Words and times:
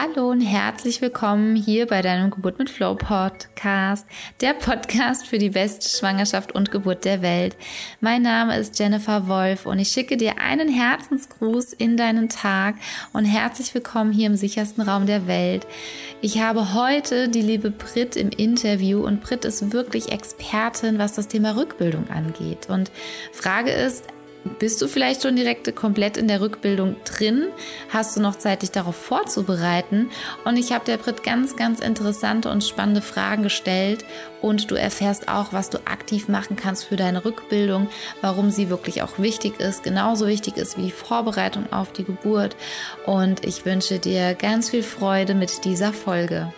Hallo 0.00 0.30
und 0.30 0.42
herzlich 0.42 1.00
willkommen 1.00 1.56
hier 1.56 1.86
bei 1.86 2.02
deinem 2.02 2.30
Geburt 2.30 2.60
mit 2.60 2.70
Flow 2.70 2.94
Podcast, 2.94 4.06
der 4.40 4.54
Podcast 4.54 5.26
für 5.26 5.38
die 5.38 5.50
beste 5.50 5.88
Schwangerschaft 5.88 6.54
und 6.54 6.70
Geburt 6.70 7.04
der 7.04 7.20
Welt. 7.20 7.56
Mein 8.00 8.22
Name 8.22 8.56
ist 8.56 8.78
Jennifer 8.78 9.26
Wolf 9.26 9.66
und 9.66 9.80
ich 9.80 9.88
schicke 9.88 10.16
dir 10.16 10.38
einen 10.38 10.68
Herzensgruß 10.68 11.72
in 11.72 11.96
deinen 11.96 12.28
Tag 12.28 12.76
und 13.12 13.24
herzlich 13.24 13.74
willkommen 13.74 14.12
hier 14.12 14.28
im 14.28 14.36
sichersten 14.36 14.82
Raum 14.82 15.06
der 15.06 15.26
Welt. 15.26 15.66
Ich 16.20 16.40
habe 16.40 16.74
heute 16.74 17.28
die 17.28 17.42
liebe 17.42 17.72
Brit 17.72 18.14
im 18.14 18.28
Interview 18.28 19.04
und 19.04 19.20
Brit 19.20 19.44
ist 19.44 19.72
wirklich 19.72 20.12
Expertin, 20.12 21.00
was 21.00 21.14
das 21.14 21.26
Thema 21.26 21.56
Rückbildung 21.56 22.08
angeht. 22.08 22.68
Und 22.68 22.92
Frage 23.32 23.72
ist, 23.72 24.04
bist 24.58 24.80
du 24.80 24.88
vielleicht 24.88 25.22
schon 25.22 25.36
direkt 25.36 25.74
komplett 25.76 26.16
in 26.16 26.28
der 26.28 26.40
Rückbildung 26.40 26.96
drin? 27.04 27.48
Hast 27.90 28.16
du 28.16 28.20
noch 28.20 28.36
Zeit, 28.36 28.62
dich 28.62 28.70
darauf 28.70 28.96
vorzubereiten? 28.96 30.10
Und 30.44 30.56
ich 30.56 30.72
habe 30.72 30.84
der 30.84 30.96
Brit 30.96 31.22
ganz, 31.22 31.56
ganz 31.56 31.80
interessante 31.80 32.50
und 32.50 32.64
spannende 32.64 33.02
Fragen 33.02 33.42
gestellt 33.42 34.04
und 34.40 34.70
du 34.70 34.74
erfährst 34.74 35.28
auch, 35.28 35.52
was 35.52 35.70
du 35.70 35.78
aktiv 35.86 36.28
machen 36.28 36.56
kannst 36.56 36.84
für 36.84 36.96
deine 36.96 37.24
Rückbildung, 37.24 37.88
warum 38.20 38.50
sie 38.50 38.70
wirklich 38.70 39.02
auch 39.02 39.18
wichtig 39.18 39.60
ist, 39.60 39.82
genauso 39.82 40.26
wichtig 40.26 40.56
ist 40.56 40.78
wie 40.78 40.82
die 40.82 40.90
Vorbereitung 40.90 41.72
auf 41.72 41.92
die 41.92 42.04
Geburt. 42.04 42.56
Und 43.06 43.44
ich 43.44 43.64
wünsche 43.64 43.98
dir 43.98 44.34
ganz 44.34 44.70
viel 44.70 44.82
Freude 44.82 45.34
mit 45.34 45.64
dieser 45.64 45.92
Folge. 45.92 46.52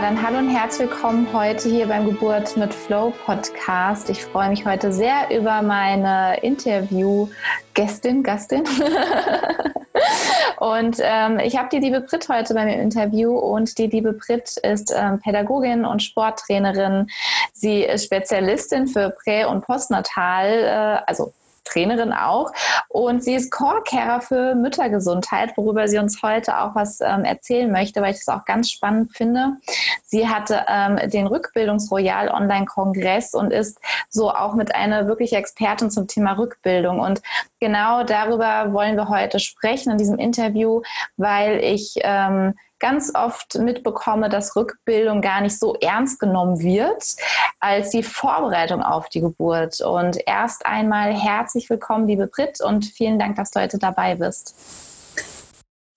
Dann 0.00 0.22
hallo 0.22 0.38
und 0.38 0.50
herzlich 0.50 0.90
willkommen 0.90 1.26
heute 1.32 1.70
hier 1.70 1.86
beim 1.86 2.04
Geburt 2.04 2.54
mit 2.58 2.74
Flow 2.74 3.14
Podcast. 3.24 4.10
Ich 4.10 4.22
freue 4.22 4.50
mich 4.50 4.66
heute 4.66 4.92
sehr 4.92 5.34
über 5.34 5.62
meine 5.62 6.38
Interview-Gästin, 6.42 8.22
Gastin. 8.22 8.64
und 10.58 10.98
ähm, 11.00 11.38
ich 11.38 11.56
habe 11.56 11.70
die 11.72 11.78
liebe 11.78 12.02
Brit 12.02 12.28
heute 12.28 12.52
bei 12.52 12.66
mir 12.66 12.74
im 12.74 12.82
Interview 12.82 13.38
und 13.38 13.78
die 13.78 13.86
liebe 13.86 14.12
Brit 14.12 14.58
ist 14.58 14.94
ähm, 14.94 15.18
Pädagogin 15.18 15.86
und 15.86 16.02
Sporttrainerin. 16.02 17.08
Sie 17.54 17.80
ist 17.82 18.04
Spezialistin 18.04 18.88
für 18.88 19.16
Prä- 19.24 19.46
und 19.46 19.64
Postnatal, 19.64 20.46
äh, 20.46 21.02
also 21.06 21.32
Trainerin 21.66 22.12
auch. 22.12 22.52
Und 22.88 23.22
sie 23.22 23.34
ist 23.34 23.50
Core-Carer 23.50 24.20
für 24.20 24.54
Müttergesundheit, 24.54 25.56
worüber 25.56 25.88
sie 25.88 25.98
uns 25.98 26.22
heute 26.22 26.58
auch 26.58 26.74
was 26.74 27.00
ähm, 27.00 27.24
erzählen 27.24 27.70
möchte, 27.70 28.00
weil 28.00 28.12
ich 28.12 28.24
das 28.24 28.34
auch 28.34 28.44
ganz 28.44 28.70
spannend 28.70 29.14
finde. 29.16 29.56
Sie 30.04 30.28
hatte 30.28 30.64
ähm, 30.68 30.98
den 31.10 31.26
Rückbildungsroyal 31.26 32.28
Online-Kongress 32.28 33.34
und 33.34 33.52
ist 33.52 33.78
so 34.08 34.30
auch 34.30 34.54
mit 34.54 34.74
einer 34.74 35.06
wirklich 35.08 35.32
Expertin 35.32 35.90
zum 35.90 36.06
Thema 36.06 36.32
Rückbildung. 36.32 37.00
Und 37.00 37.22
genau 37.60 38.04
darüber 38.04 38.72
wollen 38.72 38.96
wir 38.96 39.08
heute 39.08 39.40
sprechen 39.40 39.92
in 39.92 39.98
diesem 39.98 40.18
Interview, 40.18 40.82
weil 41.16 41.58
ich 41.62 41.96
ähm, 42.02 42.54
ganz 42.78 43.12
oft 43.14 43.58
mitbekomme, 43.58 44.28
dass 44.28 44.56
Rückbildung 44.56 45.22
gar 45.22 45.40
nicht 45.40 45.58
so 45.58 45.74
ernst 45.76 46.20
genommen 46.20 46.60
wird 46.60 47.16
als 47.60 47.90
die 47.90 48.02
Vorbereitung 48.02 48.82
auf 48.82 49.08
die 49.08 49.20
Geburt. 49.20 49.80
Und 49.80 50.18
erst 50.26 50.66
einmal 50.66 51.14
herzlich 51.14 51.68
willkommen, 51.70 52.06
liebe 52.06 52.26
Brit, 52.26 52.60
und 52.60 52.84
vielen 52.84 53.18
Dank, 53.18 53.36
dass 53.36 53.50
du 53.50 53.60
heute 53.60 53.78
dabei 53.78 54.14
bist. 54.16 54.54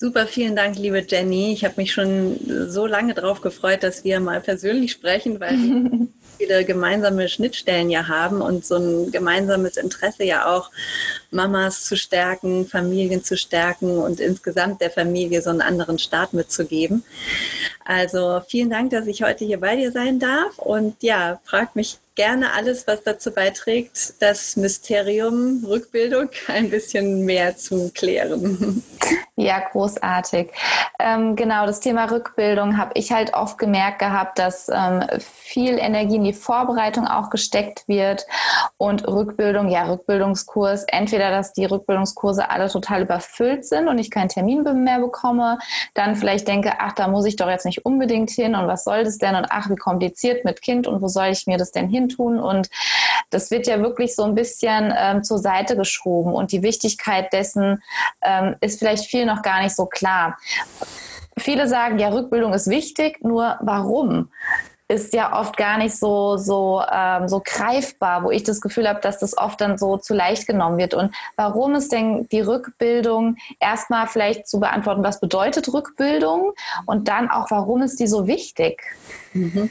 Super, 0.02 0.28
vielen 0.28 0.56
Dank, 0.56 0.78
liebe 0.78 1.06
Jenny. 1.06 1.52
Ich 1.52 1.66
habe 1.66 1.74
mich 1.76 1.92
schon 1.92 2.40
so 2.70 2.86
lange 2.86 3.14
darauf 3.14 3.42
gefreut, 3.42 3.84
dass 3.84 4.06
wir 4.06 4.22
mal 4.22 4.40
persönlich 4.40 4.94
sprechen, 4.94 5.42
weil 5.42 5.58
viele 6.40 6.64
gemeinsame 6.64 7.28
Schnittstellen 7.28 7.90
ja 7.90 8.08
haben 8.08 8.42
und 8.42 8.66
so 8.66 8.78
ein 8.78 9.12
gemeinsames 9.12 9.78
Interesse 9.78 10.24
ja 10.24 10.48
auch, 10.48 10.72
Mamas 11.32 11.84
zu 11.84 11.96
stärken, 11.96 12.66
Familien 12.66 13.24
zu 13.24 13.38
stärken 13.38 14.00
und 14.00 14.20
insgesamt 14.20 14.82
der 14.82 14.90
Familie 14.90 15.42
so 15.42 15.50
einen 15.50 15.62
anderen 15.62 16.00
Start 16.00 16.34
mitzugeben. 16.34 17.04
Also 17.86 18.42
vielen 18.48 18.70
Dank, 18.70 18.92
dass 18.92 19.06
ich 19.06 19.22
heute 19.22 19.46
hier 19.46 19.60
bei 19.60 19.76
dir 19.76 19.92
sein 19.92 20.20
darf 20.20 20.58
und 20.58 20.96
ja, 21.04 21.40
frag 21.44 21.76
mich 21.76 21.98
gerne 22.16 22.54
alles, 22.54 22.88
was 22.88 23.04
dazu 23.04 23.32
beiträgt, 23.32 24.16
das 24.20 24.56
Mysterium 24.56 25.64
Rückbildung 25.66 26.30
ein 26.48 26.70
bisschen 26.70 27.26
mehr 27.26 27.58
zu 27.58 27.92
klären. 27.94 28.84
Ja, 29.40 29.60
großartig. 29.60 30.52
Ähm, 31.00 31.38
genau, 31.38 31.66
das 31.66 31.80
Thema 31.80 32.12
Rückbildung 32.12 32.78
habe 32.78 32.92
ich 32.96 33.14
halt 33.14 33.34
oft 33.34 33.58
gemerkt 33.58 34.00
gehabt, 34.00 34.38
dass 34.38 34.68
ähm, 34.68 35.02
viel 35.22 35.78
Energie 35.78 36.18
in 36.18 36.26
die 36.26 36.34
Vorbereitung 36.34 37.08
auch 37.08 37.30
gesteckt 37.30 37.88
wird 37.88 38.28
und 38.76 39.08
Rückbildung, 39.08 39.70
ja, 39.70 39.86
Rückbildungskurs, 39.86 40.84
entweder, 40.90 41.30
dass 41.32 41.54
die 41.54 41.64
Rückbildungskurse 41.64 42.50
alle 42.50 42.68
total 42.68 43.04
überfüllt 43.04 43.66
sind 43.66 43.88
und 43.88 43.98
ich 43.98 44.12
keinen 44.12 44.28
Termin 44.28 44.64
mehr 44.84 45.00
bekomme, 45.00 45.58
dann 45.94 46.18
vielleicht 46.18 46.50
denke, 46.50 46.74
ach, 46.80 46.92
da 46.92 47.08
muss 47.08 47.24
ich 47.24 47.38
doch 47.38 47.50
jetzt 47.50 47.66
nicht 47.66 47.86
unbedingt 47.86 48.32
hin 48.32 48.56
und 48.56 48.68
was 48.68 48.84
soll 48.84 49.06
das 49.06 49.20
denn 49.20 49.36
und 49.36 49.48
ach, 49.52 49.70
wie 49.70 49.78
kompliziert 49.78 50.44
mit 50.44 50.62
Kind 50.62 50.86
und 50.86 51.02
wo 51.02 51.08
soll 51.08 51.28
ich 51.28 51.48
mir 51.48 51.58
das 51.58 51.72
denn 51.72 51.88
hin 51.88 52.10
tun. 52.10 52.42
Und 52.42 52.70
das 53.30 53.52
wird 53.52 53.68
ja 53.68 53.80
wirklich 53.80 54.16
so 54.16 54.24
ein 54.24 54.36
bisschen 54.36 54.94
ähm, 54.98 55.24
zur 55.24 55.38
Seite 55.38 55.78
geschoben. 55.78 56.34
Und 56.34 56.52
die 56.52 56.62
Wichtigkeit 56.62 57.32
dessen 57.32 57.82
ähm, 58.22 58.58
ist 58.60 58.80
vielleicht 58.80 59.06
viel 59.06 59.29
noch 59.30 59.42
gar 59.42 59.62
nicht 59.62 59.76
so 59.76 59.86
klar. 59.86 60.38
Viele 61.38 61.68
sagen, 61.68 62.00
ja, 62.00 62.10
Rückbildung 62.10 62.54
ist 62.54 62.70
wichtig, 62.70 63.24
nur 63.24 63.58
warum? 63.62 64.30
ist 64.90 65.14
ja 65.14 65.40
oft 65.40 65.56
gar 65.56 65.78
nicht 65.78 65.96
so 65.96 66.36
so 66.38 66.82
ähm, 66.92 67.28
so 67.28 67.42
greifbar, 67.46 68.24
wo 68.24 68.32
ich 68.32 68.44
das 68.44 68.60
Gefühl 68.60 68.90
habe, 68.90 69.00
dass 69.00 69.20
das 69.20 69.38
oft 69.38 69.62
dann 69.62 69.78
so 69.78 69.98
zu 69.98 70.16
leicht 70.16 70.48
genommen 70.48 70.80
wird. 70.80 70.96
Und 70.96 71.14
warum 71.36 71.76
ist 71.76 71.92
denn 71.92 72.28
die 72.30 72.42
Rückbildung 72.42 73.38
erstmal 73.60 74.08
vielleicht 74.08 74.48
zu 74.48 74.60
beantworten, 74.60 75.04
was 75.04 75.20
bedeutet 75.20 75.72
Rückbildung 75.72 76.54
und 76.88 77.08
dann 77.08 77.30
auch, 77.30 77.52
warum 77.52 77.84
ist 77.84 78.00
die 78.00 78.08
so 78.08 78.26
wichtig? 78.26 78.82
Mhm. 79.34 79.70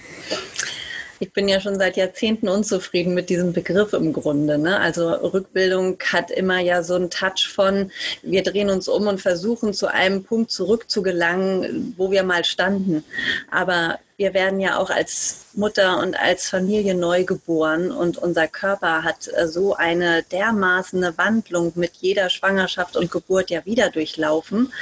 Ich 1.21 1.33
bin 1.33 1.49
ja 1.49 1.61
schon 1.61 1.79
seit 1.79 1.97
Jahrzehnten 1.97 2.49
unzufrieden 2.49 3.15
mit 3.15 3.29
diesem 3.29 3.53
Begriff 3.53 3.93
im 3.93 4.13
Grunde. 4.13 4.59
Ne? 4.59 4.79
Also 4.79 5.09
Rückbildung 5.11 5.99
hat 6.13 6.31
immer 6.31 6.61
ja 6.61 6.83
so 6.83 6.95
einen 6.95 7.11
Touch 7.11 7.49
von, 7.53 7.91
wir 8.23 8.43
drehen 8.43 8.71
uns 8.71 8.89
um 8.89 9.07
und 9.07 9.21
versuchen 9.21 9.75
zu 9.75 9.89
einem 9.89 10.25
Punkt 10.25 10.51
zurückzugelangen, 10.51 11.95
wo 11.97 12.11
wir 12.11 12.23
mal 12.23 12.45
standen. 12.45 13.05
Aber 13.51 13.99
wir 14.19 14.35
werden 14.35 14.59
ja 14.59 14.79
auch 14.79 14.91
als 14.91 15.47
Mutter 15.55 16.01
und 16.01 16.19
als 16.19 16.49
Familie 16.49 16.95
neu 16.95 17.25
geboren 17.25 17.93
und 17.93 18.19
unser 18.19 18.49
Körper 18.49 19.05
hat 19.05 19.29
äh, 19.33 19.47
so 19.47 19.75
eine 19.75 20.25
dermaßen 20.25 21.17
Wandlung 21.17 21.73
mit 21.77 21.93
jeder 22.01 22.29
Schwangerschaft 22.29 22.97
und 22.97 23.13
Geburt 23.13 23.51
ja 23.51 23.65
wieder 23.65 23.91
durchlaufen, 23.91 24.73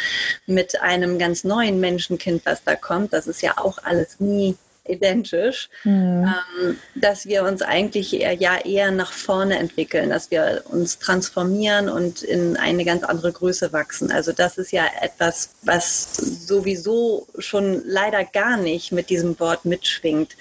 mit 0.47 0.81
einem 0.81 1.19
ganz 1.19 1.45
neuen 1.45 1.81
Menschenkind, 1.81 2.47
was 2.47 2.65
da 2.65 2.77
kommt. 2.77 3.13
Das 3.13 3.27
ist 3.27 3.43
ja 3.43 3.59
auch 3.59 3.79
alles 3.85 4.21
nie 4.21 4.57
identisch, 4.89 5.69
mhm. 5.85 6.33
ähm, 6.61 6.79
dass 6.95 7.27
wir 7.27 7.45
uns 7.45 7.63
eigentlich 7.63 8.15
eher, 8.15 8.33
ja 8.33 8.59
eher 8.59 8.91
nach 8.91 9.13
vorne 9.13 9.59
entwickeln, 9.59 10.11
dass 10.11 10.31
wir 10.31 10.63
uns 10.71 10.99
transformieren 10.99 11.89
und 11.89 12.23
in 12.23 12.57
eine 12.57 12.85
ganz 12.85 13.03
andere 13.03 13.33
Größe 13.33 13.73
wachsen. 13.73 14.11
Also 14.11 14.33
das 14.33 14.59
ist 14.59 14.73
ja 14.73 14.85
etwas, 15.01 15.51
was 15.63 16.17
sowieso 16.17 17.27
schon 17.39 17.83
leider 17.85 18.25
gar 18.25 18.57
nicht 18.57 18.93
mit 18.93 19.11
diesem 19.11 19.39
Wort 19.41 19.65
mitschwingt. 19.65 20.37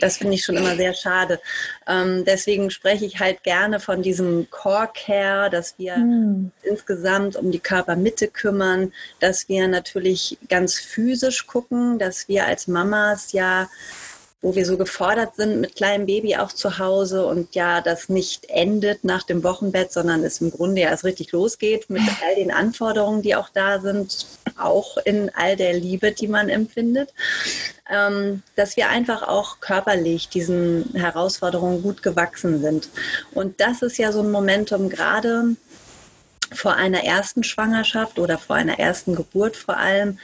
Das 0.00 0.16
finde 0.16 0.34
ich 0.34 0.44
schon 0.44 0.56
immer 0.56 0.76
sehr 0.76 0.94
schade. 0.94 1.40
Ähm, 1.86 2.24
deswegen 2.24 2.70
spreche 2.70 3.04
ich 3.04 3.18
halt 3.20 3.42
gerne 3.42 3.80
von 3.80 4.02
diesem 4.02 4.48
Core 4.50 4.90
Care, 4.94 5.50
dass 5.50 5.74
wir 5.78 5.96
mhm. 5.96 6.52
insgesamt 6.62 7.36
um 7.36 7.50
die 7.50 7.58
Körpermitte 7.58 8.28
kümmern, 8.28 8.92
dass 9.20 9.48
wir 9.48 9.68
natürlich 9.68 10.38
ganz 10.48 10.78
physisch 10.78 11.46
gucken, 11.46 11.98
dass 11.98 12.28
wir 12.28 12.46
als 12.46 12.66
Mamas 12.68 13.32
ja 13.32 13.68
wo 14.42 14.56
wir 14.56 14.66
so 14.66 14.76
gefordert 14.76 15.36
sind 15.36 15.60
mit 15.60 15.76
kleinem 15.76 16.06
Baby 16.06 16.36
auch 16.36 16.52
zu 16.52 16.78
Hause 16.78 17.24
und 17.24 17.54
ja, 17.54 17.80
das 17.80 18.08
nicht 18.08 18.50
endet 18.50 19.04
nach 19.04 19.22
dem 19.22 19.44
Wochenbett, 19.44 19.92
sondern 19.92 20.24
es 20.24 20.40
im 20.40 20.50
Grunde 20.50 20.82
ja 20.82 20.90
erst 20.90 21.04
richtig 21.04 21.30
losgeht 21.30 21.88
mit 21.88 22.02
all 22.26 22.34
den 22.34 22.50
Anforderungen, 22.50 23.22
die 23.22 23.36
auch 23.36 23.48
da 23.50 23.80
sind, 23.80 24.26
auch 24.58 24.96
in 25.04 25.30
all 25.34 25.54
der 25.54 25.74
Liebe, 25.74 26.10
die 26.10 26.26
man 26.26 26.48
empfindet, 26.48 27.14
ähm, 27.88 28.42
dass 28.56 28.76
wir 28.76 28.88
einfach 28.88 29.22
auch 29.22 29.60
körperlich 29.60 30.28
diesen 30.28 30.90
Herausforderungen 30.94 31.80
gut 31.80 32.02
gewachsen 32.02 32.60
sind. 32.60 32.88
Und 33.30 33.60
das 33.60 33.80
ist 33.82 33.96
ja 33.96 34.10
so 34.10 34.20
ein 34.22 34.32
Momentum 34.32 34.88
gerade 34.88 35.54
vor 36.52 36.74
einer 36.74 37.04
ersten 37.04 37.44
Schwangerschaft 37.44 38.18
oder 38.18 38.38
vor 38.38 38.56
einer 38.56 38.80
ersten 38.80 39.14
Geburt 39.14 39.56
vor 39.56 39.76
allem, 39.76 40.18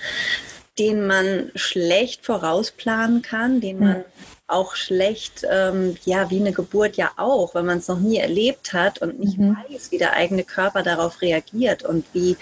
den 0.79 1.07
man 1.07 1.51
schlecht 1.55 2.25
vorausplanen 2.25 3.23
kann, 3.23 3.61
den 3.61 3.81
man 3.81 4.05
auch 4.49 4.75
schlecht, 4.75 5.47
ähm, 5.49 5.97
ja, 6.07 6.31
wie 6.31 6.41
eine 6.41 6.53
Geburt 6.53 6.97
ja 6.97 7.11
auch, 7.17 7.55
wenn 7.55 7.67
man 7.67 7.79
es 7.79 7.89
noch 7.89 8.01
nie 8.01 8.17
erlebt 8.17 8.73
hat 8.73 9.01
und 9.01 9.21
nicht 9.21 9.39
mhm. 9.39 9.57
weiß, 9.69 9.91
wie 9.91 9.99
der 9.99 10.15
eigene 10.15 10.43
Körper 10.43 10.83
darauf 10.83 11.21
reagiert 11.21 11.83
und 11.83 12.07
wie 12.15 12.37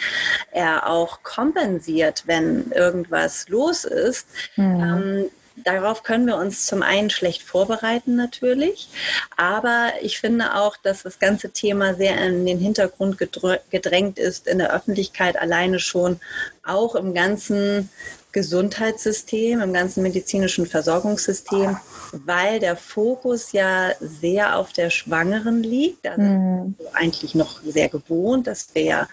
er 0.53 0.89
auch 0.89 1.25
kompensiert, 1.25 2.23
wenn 2.27 2.71
irgendwas 2.71 3.49
los 3.49 3.85
ist. 3.85 4.29
Mhm. 4.55 4.81
Ähm, 4.81 5.31
darauf 5.65 6.05
können 6.05 6.27
wir 6.27 6.37
uns 6.37 6.67
zum 6.67 6.83
einen 6.83 7.11
schlecht 7.11 7.43
vorbereiten 7.43 8.15
natürlich, 8.15 8.89
aber 9.37 9.91
ich 10.01 10.21
finde 10.21 10.55
auch, 10.55 10.77
dass 10.77 11.03
das 11.03 11.19
ganze 11.19 11.51
Thema 11.51 11.95
sehr 11.95 12.19
in 12.25 12.47
den 12.47 12.61
Hintergrund 12.61 13.19
gedrängt 13.19 14.19
ist 14.21 14.47
in 14.47 14.59
der 14.59 14.73
Öffentlichkeit 14.73 15.37
alleine 15.37 15.81
schon, 15.81 16.21
auch 16.63 16.95
im 16.95 17.15
ganzen 17.15 17.91
Gesundheitssystem, 18.37 19.63
im 19.63 19.73
ganzen 19.73 20.03
medizinischen 20.03 20.67
Versorgungssystem, 20.67 21.79
weil 22.13 22.61
der 22.61 22.77
Fokus 22.77 23.53
ja 23.53 23.93
sehr 23.99 24.59
auf 24.59 24.75
der 24.75 24.91
Schwangeren 24.91 25.63
liegt. 25.63 26.05
Da 26.05 26.17
sind 26.17 26.75
wir 26.79 26.95
eigentlich 26.95 27.35
noch 27.35 27.63
sehr 27.63 27.89
gewohnt, 27.89 28.47
dass 28.47 28.69
wir 28.75 28.83
ja 28.83 29.09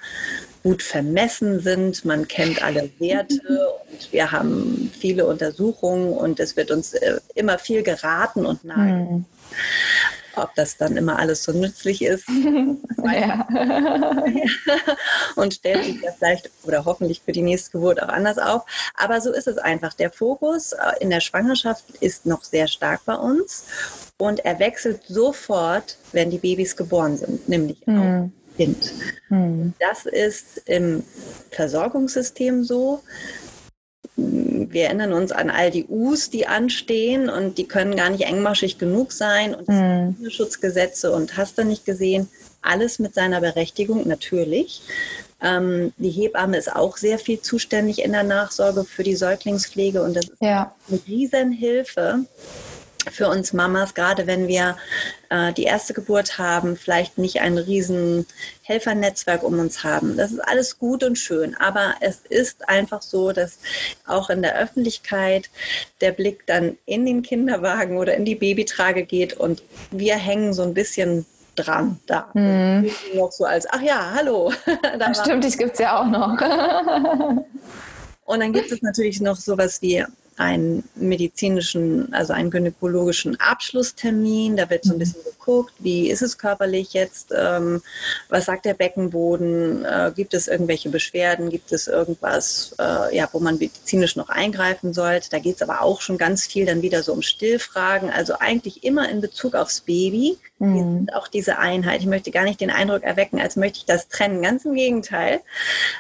gut 0.62 0.84
vermessen 0.84 1.62
sind. 1.62 2.04
Man 2.04 2.28
kennt 2.28 2.62
alle 2.62 2.90
Werte 3.00 3.42
und 3.90 4.12
wir 4.12 4.34
haben 4.34 4.92
viele 5.00 5.26
Untersuchungen 5.26 6.12
und 6.12 6.42
es 6.42 6.58
wird 6.58 6.70
uns 6.70 6.92
äh, 6.92 7.22
immer 7.34 7.60
viel 7.60 7.82
geraten 7.82 8.46
und 8.46 8.66
nahe. 8.66 9.06
Mhm. 9.06 9.26
Ob 10.36 10.54
das 10.56 10.78
dann 10.78 10.98
immer 10.98 11.20
alles 11.20 11.44
so 11.44 11.52
nützlich 11.52 12.02
ist. 12.02 12.28
ja. 13.04 13.48
und 15.36 15.54
stellt 15.54 15.84
sich 15.84 16.02
das 16.02 16.16
vielleicht 16.18 16.50
oder 16.64 16.86
hoffentlich 16.86 17.22
für 17.24 17.32
die 17.32 17.42
nächste 17.42 17.72
Geburt 17.72 18.02
auch 18.02 18.10
anders 18.10 18.38
auf. 18.38 18.64
Aber 18.96 19.22
so 19.22 19.32
ist 19.32 19.48
es 19.48 19.58
einfach. 19.58 19.94
Der 19.94 20.12
Fokus 20.12 20.74
äh, 20.74 20.78
in 21.00 21.10
der 21.10 21.22
Schwangerschaft 21.22 21.90
ist 22.00 22.26
noch 22.26 22.44
sehr 22.44 22.68
stark 22.68 23.02
bei 23.06 23.16
uns 23.16 23.66
und 24.18 24.46
er 24.46 24.60
wechselt 24.60 25.02
sofort, 25.08 25.98
wenn 26.12 26.30
die 26.30 26.38
Babys 26.38 26.76
geboren 26.76 27.18
sind, 27.18 27.48
nämlich 27.50 27.86
mhm. 27.86 28.00
auf 28.00 28.30
Kind. 28.58 28.94
Mhm. 29.30 29.74
Das 29.80 30.06
ist 30.06 30.62
im 30.66 31.04
Versorgungssystem 31.52 32.64
so 32.64 33.04
wir 34.16 34.86
erinnern 34.86 35.14
uns 35.14 35.32
an 35.32 35.50
all 35.50 35.72
die 35.72 35.86
U's, 35.86 36.30
die 36.30 36.48
anstehen 36.48 37.30
und 37.30 37.58
die 37.58 37.68
können 37.68 37.96
gar 37.96 38.10
nicht 38.10 38.24
engmaschig 38.24 38.78
genug 38.78 39.12
sein 39.12 39.56
und 39.56 39.68
mhm. 39.68 40.30
Schutzgesetze 40.30 41.12
und 41.12 41.36
hast 41.38 41.58
du 41.58 41.64
nicht 41.64 41.86
gesehen, 41.86 42.30
alles 42.62 43.00
mit 43.00 43.14
seiner 43.14 43.42
Berechtigung 43.42 44.08
natürlich. 44.08 44.82
Ähm, 45.42 45.94
die 45.98 46.12
Hebamme 46.12 46.58
ist 46.58 46.74
auch 46.74 46.98
sehr 46.98 47.20
viel 47.20 47.42
zuständig 47.42 48.04
in 48.04 48.14
der 48.14 48.24
Nachsorge 48.24 48.84
für 48.84 49.04
die 49.04 49.16
Säuglingspflege 49.16 50.02
und 50.02 50.16
das 50.16 50.26
ist 50.26 50.42
ja. 50.42 50.74
eine 50.90 51.00
Riesenhilfe 51.08 52.26
für 53.12 53.28
uns 53.28 53.54
Mamas, 53.54 53.94
gerade 53.94 54.28
wenn 54.28 54.48
wir 54.48 54.78
äh, 55.30 55.54
die 55.54 55.64
erste 55.64 55.94
Geburt 55.94 56.38
haben, 56.38 56.78
vielleicht 56.78 57.18
nicht 57.18 57.42
ein 57.42 57.58
riesen 57.58 58.26
Helfernetzwerk 58.62 59.44
um 59.44 59.60
uns 59.60 59.84
haben. 59.84 60.18
Das 60.18 60.32
ist 60.32 60.40
alles 60.40 60.80
gut 60.80 61.04
und 61.04 61.18
schön, 61.18 61.56
aber 61.56 61.96
es 62.00 62.22
ist 62.30 62.68
einfach 62.70 63.02
so, 63.02 63.32
dass 63.32 63.60
auch 64.06 64.30
in 64.30 64.42
der 64.42 64.58
Öffentlichkeit 64.58 65.50
der 66.02 66.12
Blick 66.12 66.46
dann 66.48 66.78
in 66.86 67.06
den 67.06 67.24
Kinderwagen 67.24 67.98
oder 67.98 68.16
in 68.16 68.26
die 68.26 68.36
Babytrage 68.36 69.04
geht 69.04 69.34
und 69.34 69.64
wir 69.92 70.16
hängen 70.16 70.54
so 70.54 70.64
ein 70.64 70.74
bisschen 70.74 71.26
dran 71.56 72.00
da. 72.08 72.30
Mhm. 72.34 72.90
Noch 73.16 73.32
so 73.32 73.46
als, 73.46 73.68
ach 73.70 73.82
ja, 73.82 74.14
hallo. 74.16 74.52
Stimmt, 75.22 75.44
das 75.44 75.58
gibt 75.58 75.74
es 75.74 75.80
ja 75.80 76.00
auch 76.00 76.06
noch. 76.06 76.32
und 78.26 78.40
dann 78.40 78.54
gibt 78.54 78.72
es 78.72 78.82
natürlich 78.82 79.22
noch 79.22 79.36
sowas 79.36 79.82
wie 79.82 80.04
einen 80.38 80.84
medizinischen, 80.96 82.14
also 82.14 82.34
einen 82.34 82.52
gynäkologischen 82.52 83.40
Abschlusstermin. 83.40 84.58
Da 84.58 84.70
wird 84.70 84.84
so 84.84 84.92
ein 84.92 84.96
mhm. 84.96 85.00
bisschen 85.00 85.24
geguckt, 85.24 85.74
wie 85.80 86.10
ist 86.10 86.22
es 86.22 86.38
körperlich 86.38 86.94
jetzt, 86.94 87.34
ähm, 87.36 87.82
was 88.30 88.46
sagt 88.46 88.66
der 88.66 88.74
Beckenboden, 88.74 89.86
äh, 89.86 90.12
gibt 90.16 90.34
es 90.34 90.48
irgendwelche 90.48 90.90
Beschwerden, 90.90 91.50
gibt 91.50 91.72
es 91.72 91.88
irgendwas, 91.88 92.76
äh, 92.80 93.16
ja, 93.16 93.28
wo 93.32 93.40
man 93.40 93.58
medizinisch 93.58 94.16
noch 94.16 94.30
eingreifen 94.30 94.94
sollte. 94.94 95.30
Da 95.30 95.40
geht 95.40 95.56
es 95.56 95.62
aber 95.62 95.82
auch 95.82 96.02
schon 96.02 96.18
ganz 96.18 96.46
viel 96.46 96.66
dann 96.66 96.82
wieder 96.82 97.04
so 97.04 97.14
um 97.14 97.22
Stillfragen, 97.22 98.10
also 98.10 98.36
eigentlich 98.40 98.84
immer 98.84 99.10
in 99.10 99.22
Bezug 99.22 99.56
aufs 99.56 99.82
Baby. 99.82 100.38
Mhm. 100.60 101.10
auch 101.14 101.28
diese 101.28 101.58
Einheit. 101.58 102.00
Ich 102.00 102.06
möchte 102.06 102.32
gar 102.32 102.46
nicht 102.46 102.62
den 102.62 102.70
Eindruck 102.70 103.04
erwecken, 103.04 103.42
als 103.42 103.58
möchte 103.58 103.80
ich 103.80 103.86
das 103.86 104.08
trennen. 104.08 104.42
Ganz 104.42 104.64
im 104.64 104.76
Gegenteil. 104.76 105.42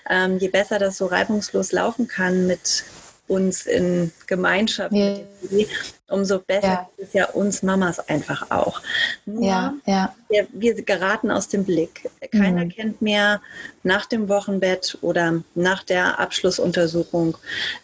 Ähm, 0.09 0.37
je 0.37 0.47
besser 0.47 0.79
das 0.79 0.97
so 0.97 1.07
reibungslos 1.07 1.73
laufen 1.73 2.07
kann 2.07 2.47
mit 2.47 2.85
uns 3.27 3.65
in 3.65 4.11
Gemeinschaft 4.27 4.93
ja. 4.93 5.17
mit 5.49 5.69
umso 6.09 6.39
besser 6.39 6.67
ja. 6.67 6.89
ist 6.97 7.13
ja 7.13 7.25
uns 7.29 7.63
Mamas 7.63 7.99
einfach 8.07 8.51
auch. 8.51 8.81
Nur 9.25 9.43
ja, 9.43 9.73
ja. 9.85 10.13
Wir, 10.29 10.47
wir, 10.51 10.81
geraten 10.83 11.31
aus 11.31 11.47
dem 11.47 11.63
Blick. 11.63 12.09
Keiner 12.31 12.65
mhm. 12.65 12.69
kennt 12.69 13.01
mehr 13.01 13.41
nach 13.83 14.05
dem 14.05 14.29
Wochenbett 14.29 14.97
oder 15.01 15.41
nach 15.55 15.83
der 15.83 16.19
Abschlussuntersuchung 16.19 17.37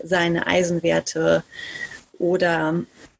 seine 0.03 0.45
Eisenwerte 0.45 1.43
oder 2.19 2.75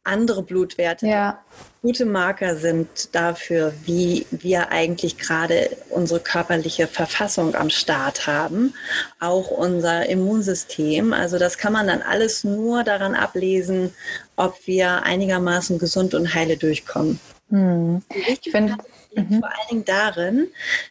andere 0.09 0.43
Blutwerte. 0.43 1.07
Ja 1.07 1.39
gute 1.81 2.05
Marker 2.05 2.55
sind 2.57 3.15
dafür, 3.15 3.73
wie 3.85 4.25
wir 4.31 4.71
eigentlich 4.71 5.17
gerade 5.17 5.77
unsere 5.89 6.19
körperliche 6.19 6.87
Verfassung 6.87 7.55
am 7.55 7.69
Start 7.69 8.27
haben, 8.27 8.73
auch 9.19 9.49
unser 9.49 10.07
Immunsystem. 10.07 11.13
Also 11.13 11.37
das 11.37 11.57
kann 11.57 11.73
man 11.73 11.87
dann 11.87 12.01
alles 12.01 12.43
nur 12.43 12.83
daran 12.83 13.15
ablesen, 13.15 13.93
ob 14.35 14.55
wir 14.67 15.03
einigermaßen 15.03 15.79
gesund 15.79 16.13
und 16.13 16.33
heile 16.33 16.57
durchkommen. 16.57 17.19
Hm. 17.49 18.01
Ich 18.27 18.51
finde 18.51 18.75
mhm. 19.15 19.39
vor 19.39 19.49
allen 19.49 19.67
Dingen 19.69 19.85
darin, 19.85 20.47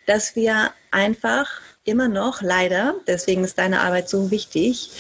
dass 0.06 0.36
wir 0.36 0.72
einfach 0.90 1.60
immer 1.88 2.08
noch 2.08 2.42
leider, 2.42 2.94
deswegen 3.06 3.44
ist 3.44 3.58
deine 3.58 3.80
Arbeit 3.80 4.08
so 4.08 4.30
wichtig, 4.30 4.90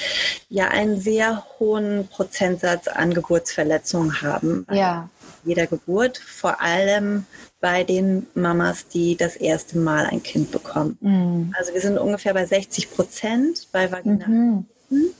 ja 0.48 0.68
einen 0.68 1.00
sehr 1.00 1.44
hohen 1.58 2.08
Prozentsatz 2.08 2.88
an 2.88 3.14
Geburtsverletzungen 3.14 4.22
haben. 4.22 4.66
Ja 4.72 5.08
jeder 5.44 5.66
Geburt, 5.66 6.18
vor 6.18 6.60
allem 6.60 7.24
bei 7.60 7.82
den 7.82 8.26
Mamas, 8.34 8.86
die 8.88 9.16
das 9.16 9.36
erste 9.36 9.78
Mal 9.78 10.06
ein 10.06 10.22
Kind 10.22 10.50
bekommen. 10.50 10.96
Mhm. 11.00 11.54
Also 11.58 11.72
wir 11.72 11.80
sind 11.80 11.98
ungefähr 11.98 12.34
bei 12.34 12.46
60 12.46 12.90
Prozent 12.90 13.66
bei 13.72 13.90
Vaginalen. 13.90 14.66
Mhm. 14.90 15.10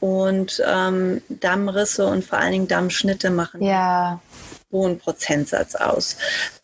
Und 0.00 0.62
ähm, 0.66 1.22
Dammrisse 1.28 2.06
und 2.06 2.24
vor 2.24 2.38
allen 2.38 2.52
Dingen 2.52 2.68
Dammschnitte 2.68 3.30
machen 3.30 3.62
ja. 3.62 4.20
Hohen 4.72 4.98
Prozentsatz 4.98 5.74
aus. 5.74 6.16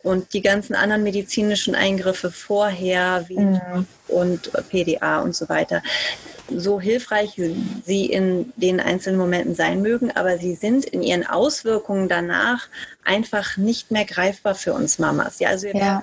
Und 0.02 0.34
die 0.34 0.43
ganzen 0.43 0.75
anderen 0.75 1.02
medizinischen 1.02 1.75
Eingriffe 1.75 2.31
vorher, 2.31 3.25
wie 3.28 3.38
mhm. 3.38 3.87
und 4.08 4.50
PDA 4.69 5.20
und 5.20 5.34
so 5.34 5.49
weiter, 5.49 5.82
so 6.54 6.81
hilfreich 6.81 7.41
sie 7.84 8.06
in 8.06 8.53
den 8.56 8.81
einzelnen 8.81 9.19
Momenten 9.19 9.55
sein 9.55 9.81
mögen, 9.81 10.10
aber 10.10 10.38
sie 10.38 10.55
sind 10.55 10.84
in 10.84 11.03
ihren 11.03 11.26
Auswirkungen 11.26 12.08
danach 12.08 12.69
einfach 13.05 13.56
nicht 13.56 13.91
mehr 13.91 14.05
greifbar 14.05 14.55
für 14.55 14.74
uns 14.74 14.98
Mamas. 14.98 15.38
Ja, 15.38 15.48
also 15.50 15.67
wir 15.67 15.74
ja. 15.74 15.81
werden 15.81 16.03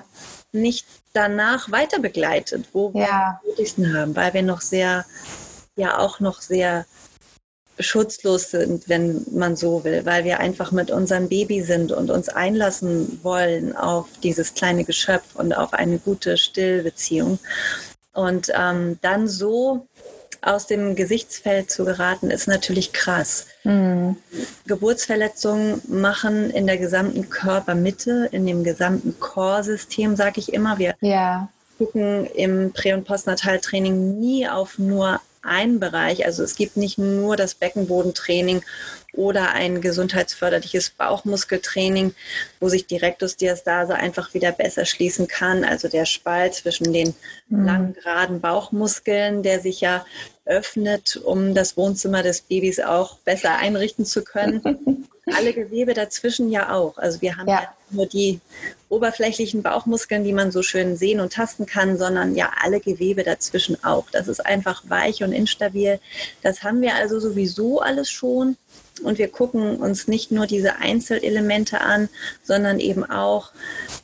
nicht 0.52 0.86
danach 1.12 1.70
weiter 1.70 2.00
begleitet, 2.00 2.66
wo 2.72 2.92
wir 2.94 3.02
ja. 3.02 3.40
am 3.42 3.48
nötigsten 3.50 3.96
haben, 3.96 4.16
weil 4.16 4.34
wir 4.34 4.42
noch 4.42 4.60
sehr, 4.60 5.04
ja 5.76 5.98
auch 5.98 6.20
noch 6.20 6.40
sehr 6.40 6.86
schutzlos 7.80 8.50
sind, 8.50 8.88
wenn 8.88 9.24
man 9.32 9.56
so 9.56 9.84
will, 9.84 10.04
weil 10.04 10.24
wir 10.24 10.40
einfach 10.40 10.72
mit 10.72 10.90
unserem 10.90 11.28
Baby 11.28 11.62
sind 11.62 11.92
und 11.92 12.10
uns 12.10 12.28
einlassen 12.28 13.20
wollen 13.22 13.76
auf 13.76 14.06
dieses 14.22 14.54
kleine 14.54 14.84
Geschöpf 14.84 15.34
und 15.34 15.52
auf 15.52 15.72
eine 15.72 15.98
gute 15.98 16.36
Stillbeziehung. 16.36 17.38
Und 18.12 18.50
ähm, 18.54 18.98
dann 19.02 19.28
so 19.28 19.86
aus 20.42 20.66
dem 20.66 20.94
Gesichtsfeld 20.94 21.70
zu 21.70 21.84
geraten, 21.84 22.30
ist 22.30 22.48
natürlich 22.48 22.92
krass. 22.92 23.46
Mhm. 23.64 24.16
Geburtsverletzungen 24.66 25.82
machen 25.86 26.50
in 26.50 26.66
der 26.66 26.78
gesamten 26.78 27.28
Körpermitte, 27.28 28.28
in 28.32 28.46
dem 28.46 28.64
gesamten 28.64 29.18
Core-System, 29.20 30.16
sage 30.16 30.40
ich 30.40 30.52
immer. 30.52 30.78
Wir 30.78 30.94
ja. 31.00 31.48
gucken 31.78 32.26
im 32.26 32.72
Prä- 32.72 32.94
und 32.94 33.04
Postnataltraining 33.04 34.18
nie 34.18 34.48
auf 34.48 34.78
nur 34.78 35.20
einen 35.42 35.80
Bereich. 35.80 36.26
Also 36.26 36.42
es 36.42 36.54
gibt 36.54 36.76
nicht 36.76 36.98
nur 36.98 37.36
das 37.36 37.54
Beckenbodentraining 37.54 38.62
oder 39.14 39.52
ein 39.52 39.80
gesundheitsförderliches 39.80 40.90
Bauchmuskeltraining, 40.90 42.14
wo 42.60 42.68
sich 42.68 42.86
die 42.86 42.96
Rectusdiastase 42.96 43.94
einfach 43.94 44.34
wieder 44.34 44.52
besser 44.52 44.84
schließen 44.84 45.28
kann. 45.28 45.64
Also 45.64 45.88
der 45.88 46.04
Spalt 46.04 46.54
zwischen 46.54 46.92
den 46.92 47.14
mhm. 47.48 47.64
langen, 47.64 47.92
geraden 47.94 48.40
Bauchmuskeln, 48.40 49.42
der 49.42 49.60
sich 49.60 49.80
ja 49.80 50.04
öffnet, 50.44 51.16
um 51.16 51.54
das 51.54 51.76
Wohnzimmer 51.76 52.22
des 52.22 52.42
Babys 52.42 52.80
auch 52.80 53.18
besser 53.18 53.56
einrichten 53.58 54.04
zu 54.04 54.22
können. 54.22 55.06
Alle 55.36 55.52
Gewebe 55.52 55.94
dazwischen 55.94 56.50
ja 56.50 56.74
auch. 56.74 56.98
Also 56.98 57.20
wir 57.20 57.36
haben 57.36 57.48
ja. 57.48 57.62
ja 57.62 57.68
nur 57.90 58.06
die 58.06 58.40
oberflächlichen 58.88 59.62
Bauchmuskeln, 59.62 60.24
die 60.24 60.32
man 60.32 60.50
so 60.50 60.62
schön 60.62 60.96
sehen 60.96 61.20
und 61.20 61.32
tasten 61.32 61.66
kann, 61.66 61.98
sondern 61.98 62.34
ja 62.34 62.50
alle 62.60 62.80
Gewebe 62.80 63.22
dazwischen 63.22 63.82
auch. 63.84 64.10
Das 64.10 64.26
ist 64.26 64.44
einfach 64.44 64.82
weich 64.88 65.22
und 65.22 65.32
instabil. 65.32 66.00
Das 66.42 66.62
haben 66.64 66.80
wir 66.80 66.94
also 66.96 67.20
sowieso 67.20 67.80
alles 67.80 68.10
schon 68.10 68.56
und 69.02 69.18
wir 69.18 69.28
gucken 69.28 69.76
uns 69.76 70.08
nicht 70.08 70.30
nur 70.30 70.46
diese 70.46 70.76
Einzelelemente 70.76 71.80
an, 71.80 72.08
sondern 72.42 72.80
eben 72.80 73.04
auch, 73.04 73.50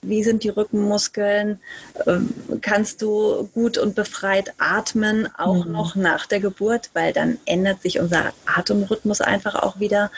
wie 0.03 0.23
sind 0.23 0.43
die 0.43 0.49
Rückenmuskeln, 0.49 1.61
ähm, 2.07 2.33
kannst 2.61 3.03
du 3.03 3.49
gut 3.55 3.79
und 3.79 3.95
befreit 3.95 4.55
atmen, 4.59 5.29
auch 5.37 5.65
mhm. 5.65 5.73
noch 5.73 5.97
nach 5.97 6.27
der 6.27 6.41
Geburt, 6.41 6.91
weil 6.95 7.13
dann 7.13 7.39
ändert 7.45 7.83
sich 7.83 8.01
unser 8.01 8.33
Atemrhythmus 8.47 9.21
einfach 9.21 9.55
auch 9.55 9.81
wieder. 9.81 10.11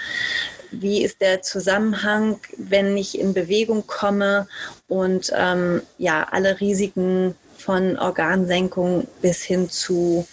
wie 0.71 1.03
ist 1.03 1.23
der 1.23 1.41
Zusammenhang, 1.41 2.41
wenn 2.59 2.95
ich 2.99 3.19
in 3.19 3.33
Bewegung 3.33 3.87
komme 3.87 4.47
und 4.87 5.33
ähm, 5.35 5.81
ja, 5.97 6.29
alle 6.31 6.61
Risiken 6.61 7.35
von 7.57 7.99
Organsenkung 7.99 9.09
bis 9.23 9.43
hin 9.43 9.71
zu 9.71 10.27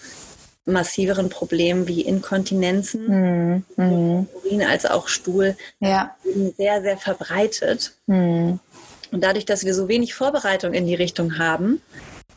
massiveren 0.65 1.29
Problemen 1.29 1.87
wie 1.87 2.01
Inkontinenzen, 2.01 3.63
mhm. 3.77 4.27
Urin 4.43 4.63
als 4.63 4.85
auch 4.85 5.07
Stuhl, 5.07 5.55
ja. 5.79 6.15
sehr, 6.57 6.81
sehr 6.81 6.97
verbreitet. 6.97 7.93
Mhm. 8.07 8.59
Und 9.11 9.23
dadurch, 9.23 9.45
dass 9.45 9.63
wir 9.63 9.73
so 9.73 9.87
wenig 9.87 10.15
Vorbereitung 10.15 10.73
in 10.73 10.87
die 10.87 10.95
Richtung 10.95 11.37
haben, 11.37 11.81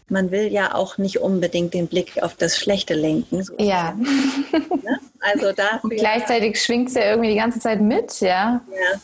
man 0.09 0.31
will 0.31 0.53
ja 0.53 0.75
auch 0.75 0.99
nicht 0.99 1.19
unbedingt 1.19 1.75
den 1.75 1.87
Blick 1.87 2.23
auf 2.23 2.35
das 2.35 2.57
Schlechte 2.57 2.95
lenken. 2.95 3.43
So 3.43 3.55
ja. 3.59 3.93
Ne? 3.93 5.01
Also 5.21 5.53
dafür, 5.57 5.85
Und 5.85 5.91
gleichzeitig 5.97 6.63
schwingt 6.63 6.89
es 6.89 6.95
ja 6.95 7.11
irgendwie 7.11 7.31
die 7.31 7.37
ganze 7.37 7.61
Zeit 7.61 7.81
mit, 7.81 8.21
ja. 8.21 8.61
Ja. 8.71 9.01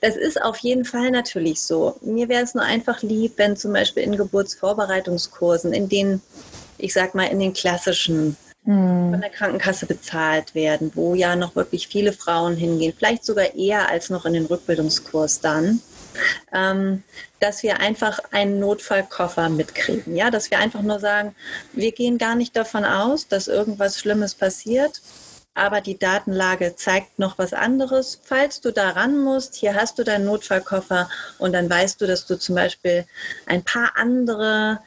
Das 0.00 0.16
ist 0.16 0.40
auf 0.40 0.58
jeden 0.58 0.84
Fall 0.84 1.10
natürlich 1.10 1.60
so. 1.60 1.96
Mir 2.00 2.28
wäre 2.28 2.42
es 2.42 2.54
nur 2.54 2.64
einfach 2.64 3.02
lieb, 3.02 3.34
wenn 3.36 3.56
zum 3.56 3.72
Beispiel 3.72 4.02
in 4.02 4.16
Geburtsvorbereitungskursen, 4.16 5.72
in 5.72 5.88
denen, 5.88 6.22
ich 6.78 6.92
sag 6.92 7.14
mal, 7.14 7.24
in 7.24 7.40
den 7.40 7.52
klassischen 7.52 8.36
hm. 8.64 9.10
von 9.10 9.20
der 9.20 9.30
Krankenkasse 9.30 9.86
bezahlt 9.86 10.54
werden, 10.54 10.92
wo 10.94 11.14
ja 11.14 11.36
noch 11.36 11.56
wirklich 11.56 11.88
viele 11.88 12.12
Frauen 12.12 12.56
hingehen, 12.56 12.94
vielleicht 12.96 13.24
sogar 13.24 13.54
eher 13.54 13.88
als 13.88 14.10
noch 14.10 14.24
in 14.24 14.32
den 14.32 14.46
Rückbildungskurs 14.46 15.40
dann, 15.40 15.80
ähm, 16.52 17.02
dass 17.40 17.62
wir 17.62 17.80
einfach 17.80 18.18
einen 18.30 18.58
Notfallkoffer 18.58 19.48
mitkriegen. 19.48 20.16
Ja, 20.16 20.30
dass 20.30 20.50
wir 20.50 20.58
einfach 20.58 20.82
nur 20.82 21.00
sagen, 21.00 21.34
wir 21.72 21.92
gehen 21.92 22.18
gar 22.18 22.34
nicht 22.34 22.56
davon 22.56 22.84
aus, 22.84 23.28
dass 23.28 23.48
irgendwas 23.48 23.98
Schlimmes 23.98 24.34
passiert 24.34 25.00
aber 25.58 25.80
die 25.80 25.98
Datenlage 25.98 26.76
zeigt 26.76 27.18
noch 27.18 27.36
was 27.36 27.52
anderes. 27.52 28.20
Falls 28.22 28.60
du 28.60 28.72
daran 28.72 29.18
musst, 29.18 29.56
hier 29.56 29.74
hast 29.74 29.98
du 29.98 30.04
deinen 30.04 30.24
Notfallkoffer 30.24 31.10
und 31.38 31.52
dann 31.52 31.68
weißt 31.68 32.00
du, 32.00 32.06
dass 32.06 32.26
du 32.26 32.38
zum 32.38 32.54
Beispiel 32.54 33.06
ein 33.46 33.64
paar 33.64 33.92
andere 33.96 34.78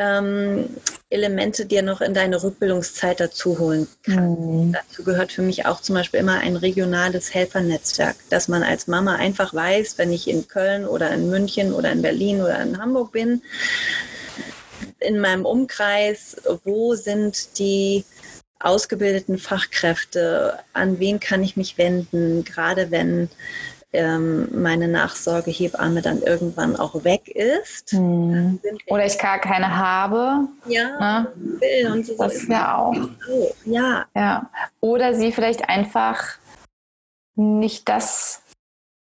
ähm, 0.00 0.70
Elemente 1.10 1.66
dir 1.66 1.82
noch 1.82 2.00
in 2.00 2.14
deine 2.14 2.42
Rückbildungszeit 2.42 3.20
dazu 3.20 3.58
holen 3.58 3.86
kannst. 4.02 4.40
Mhm. 4.40 4.72
Dazu 4.72 5.04
gehört 5.04 5.30
für 5.30 5.42
mich 5.42 5.66
auch 5.66 5.82
zum 5.82 5.94
Beispiel 5.94 6.20
immer 6.20 6.38
ein 6.38 6.56
regionales 6.56 7.34
Helfernetzwerk, 7.34 8.16
dass 8.30 8.48
man 8.48 8.62
als 8.62 8.86
Mama 8.86 9.16
einfach 9.16 9.52
weiß, 9.52 9.98
wenn 9.98 10.12
ich 10.12 10.26
in 10.28 10.48
Köln 10.48 10.86
oder 10.86 11.10
in 11.10 11.28
München 11.28 11.74
oder 11.74 11.92
in 11.92 12.00
Berlin 12.00 12.40
oder 12.40 12.62
in 12.62 12.78
Hamburg 12.78 13.12
bin, 13.12 13.42
in 15.00 15.20
meinem 15.20 15.44
Umkreis, 15.44 16.36
wo 16.64 16.94
sind 16.94 17.58
die 17.58 18.04
ausgebildeten 18.58 19.38
Fachkräfte, 19.38 20.58
an 20.72 20.98
wen 20.98 21.20
kann 21.20 21.42
ich 21.42 21.56
mich 21.56 21.76
wenden, 21.76 22.44
gerade 22.44 22.90
wenn 22.90 23.28
ähm, 23.92 24.48
meine 24.52 24.88
Nachsorgehebamme 24.88 26.02
dann 26.02 26.22
irgendwann 26.22 26.76
auch 26.76 27.04
weg 27.04 27.28
ist. 27.28 27.92
Hm. 27.92 28.60
Oder 28.86 29.06
ich 29.06 29.18
gar 29.18 29.38
keine 29.38 29.76
habe. 29.76 30.48
Ja, 30.66 30.98
ne? 30.98 31.32
will 31.34 31.92
und 31.92 32.06
so. 32.06 32.16
Das 32.16 32.46
ja 32.46 32.76
auch. 32.76 32.94
auch. 32.94 33.54
Ja. 33.64 34.06
ja. 34.14 34.50
Oder 34.80 35.14
sie 35.14 35.32
vielleicht 35.32 35.68
einfach 35.68 36.22
nicht 37.34 37.88
das 37.88 38.42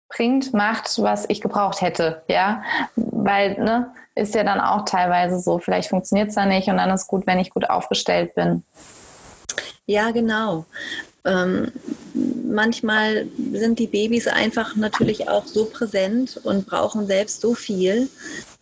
bringt, 0.09 0.52
macht, 0.52 1.02
was 1.02 1.25
ich 1.29 1.41
gebraucht 1.41 1.81
hätte, 1.81 2.23
ja, 2.29 2.62
weil, 2.97 3.59
ne, 3.59 3.93
ist 4.14 4.35
ja 4.35 4.45
dann 4.45 4.61
auch 4.61 4.85
teilweise 4.85 5.38
so, 5.38 5.59
vielleicht 5.59 5.88
funktioniert 5.88 6.29
es 6.29 6.35
da 6.35 6.45
nicht 6.45 6.69
und 6.69 6.76
dann 6.76 6.91
ist 6.91 7.07
gut, 7.07 7.26
wenn 7.26 7.38
ich 7.38 7.50
gut 7.50 7.69
aufgestellt 7.69 8.35
bin. 8.35 8.62
Ja, 9.92 10.11
genau. 10.11 10.64
Ähm, 11.26 11.70
manchmal 12.14 13.26
sind 13.52 13.78
die 13.78 13.87
Babys 13.87 14.26
einfach 14.26 14.75
natürlich 14.75 15.28
auch 15.28 15.46
so 15.46 15.66
präsent 15.66 16.40
und 16.44 16.64
brauchen 16.64 17.06
selbst 17.06 17.42
so 17.42 17.54
viel, 17.54 18.08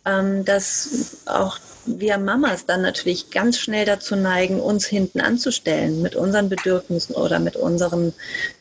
ähm, 0.05 0.43
dass 0.43 1.21
auch 1.25 1.57
wir 1.85 2.17
Mamas 2.17 2.65
dann 2.65 2.81
natürlich 2.81 3.29
ganz 3.31 3.59
schnell 3.59 3.85
dazu 3.85 4.17
neigen, 4.17 4.59
uns 4.59 4.85
hinten 4.85 5.21
anzustellen 5.21 6.01
mit 6.01 6.17
unseren 6.17 6.49
Bedürfnissen 6.49 7.15
oder 7.15 7.39
mit 7.39 7.55
unseren 7.55 8.11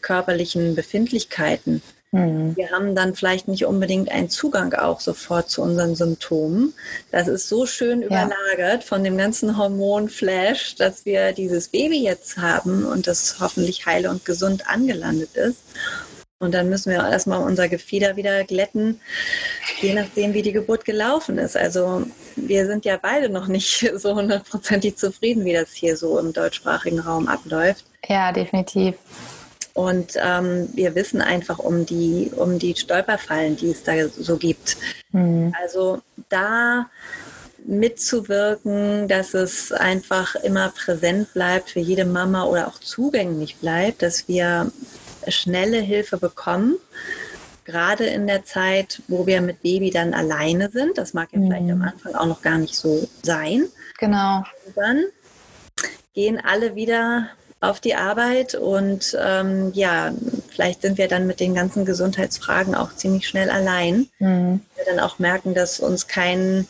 körperlichen 0.01 0.77
Befindlichkeiten. 0.77 1.83
Mhm. 2.13 2.57
Wir 2.57 2.71
haben 2.71 2.95
dann 2.95 3.15
vielleicht 3.15 3.47
nicht 3.47 3.65
unbedingt 3.65 4.11
einen 4.11 4.29
Zugang 4.29 4.75
auch 4.75 5.01
sofort 5.01 5.49
zu 5.49 5.63
unseren 5.63 5.95
Symptomen. 5.95 6.75
Das 7.13 7.29
ist 7.29 7.49
so 7.49 7.67
schön 7.67 8.03
überlagert 8.03 8.35
ja. 8.59 8.81
von 8.81 9.05
dem 9.05 9.17
ganzen 9.17 9.57
Hormonflash, 9.57 10.75
dass 10.75 11.05
wir 11.05 11.33
dieses 11.33 11.69
Baby 11.69 12.03
jetzt 12.03 12.37
haben 12.39 12.85
und 12.85 13.07
das 13.07 13.37
hoffentlich 13.39 13.87
heil 13.87 14.07
und 14.07 14.25
gesund 14.25 14.69
angelandet 14.69 15.37
ist. 15.37 15.63
Und 16.43 16.55
dann 16.55 16.71
müssen 16.71 16.91
wir 16.91 17.07
erstmal 17.07 17.43
unser 17.43 17.69
Gefieder 17.69 18.17
wieder 18.17 18.45
glätten, 18.45 18.99
je 19.83 19.93
nachdem, 19.93 20.33
wie 20.33 20.41
die 20.41 20.55
Geburt 20.55 20.87
gelaufen 20.87 21.37
ist. 21.37 21.55
Also 21.55 22.07
wir 22.35 22.65
sind 22.65 22.87
ja 22.87 22.99
beide 23.01 23.29
noch 23.29 23.47
nicht 23.47 23.93
so 23.97 24.15
hundertprozentig 24.15 24.97
zufrieden, 24.97 25.45
wie 25.45 25.53
das 25.53 25.73
hier 25.73 25.99
so 25.99 26.19
im 26.19 26.33
deutschsprachigen 26.33 26.99
Raum 26.99 27.29
abläuft. 27.29 27.85
Ja, 28.09 28.33
definitiv. 28.33 28.95
Und 29.81 30.13
ähm, 30.23 30.69
wir 30.75 30.95
wissen 30.95 31.23
einfach 31.23 31.59
um 31.59 31.87
die, 31.87 32.31
um 32.37 32.59
die 32.59 32.77
Stolperfallen, 32.77 33.57
die 33.57 33.71
es 33.71 33.83
da 33.83 34.09
so 34.09 34.37
gibt. 34.37 34.77
Mhm. 35.13 35.55
Also 35.59 36.03
da 36.29 36.91
mitzuwirken, 37.65 39.09
dass 39.09 39.33
es 39.33 39.73
einfach 39.73 40.35
immer 40.35 40.69
präsent 40.69 41.33
bleibt 41.33 41.71
für 41.71 41.81
jede 41.81 42.05
Mama 42.05 42.45
oder 42.45 42.69
auch 42.69 42.79
zugänglich 42.79 43.57
bleibt, 43.57 44.03
dass 44.03 44.29
wir 44.29 44.71
schnelle 45.29 45.81
Hilfe 45.81 46.19
bekommen. 46.19 46.77
Gerade 47.65 48.05
in 48.05 48.27
der 48.27 48.45
Zeit, 48.45 49.01
wo 49.09 49.27
wir 49.27 49.41
mit 49.41 49.63
Baby 49.63 49.91
dann 49.91 50.13
alleine 50.13 50.71
sind. 50.71 50.99
Das 50.99 51.15
mag 51.15 51.31
ja 51.33 51.39
mhm. 51.39 51.47
vielleicht 51.47 51.71
am 51.71 51.83
Anfang 51.83 52.15
auch 52.17 52.27
noch 52.27 52.43
gar 52.43 52.59
nicht 52.59 52.75
so 52.75 53.09
sein. 53.23 53.67
Genau. 53.99 54.45
Und 54.67 54.77
dann 54.77 55.05
gehen 56.13 56.39
alle 56.39 56.75
wieder 56.75 57.31
auf 57.61 57.79
die 57.79 57.95
Arbeit 57.95 58.55
und 58.55 59.17
ähm, 59.21 59.71
ja, 59.75 60.13
vielleicht 60.49 60.81
sind 60.81 60.97
wir 60.97 61.09
dann 61.09 61.27
mit 61.27 61.41
den 61.41 61.55
ganzen 61.55 61.85
Gesundheitsfragen 61.85 62.75
auch 62.75 62.95
ziemlich 62.95 63.29
schnell 63.29 63.51
allein. 63.51 64.09
Mhm. 64.19 64.61
Wir 64.77 64.85
dann 64.87 65.01
auch 65.01 65.19
merken, 65.19 65.55
dass 65.55 65.79
uns 65.79 66.07
kein 66.07 66.67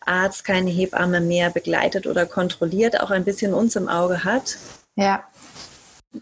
Arzt, 0.00 0.44
keine 0.44 0.70
Hebamme 0.70 1.20
mehr 1.20 1.50
begleitet 1.50 2.06
oder 2.06 2.24
kontrolliert, 2.24 3.00
auch 3.00 3.10
ein 3.10 3.24
bisschen 3.24 3.52
uns 3.52 3.74
im 3.74 3.88
Auge 3.88 4.22
hat. 4.22 4.58
Ja. 4.94 5.24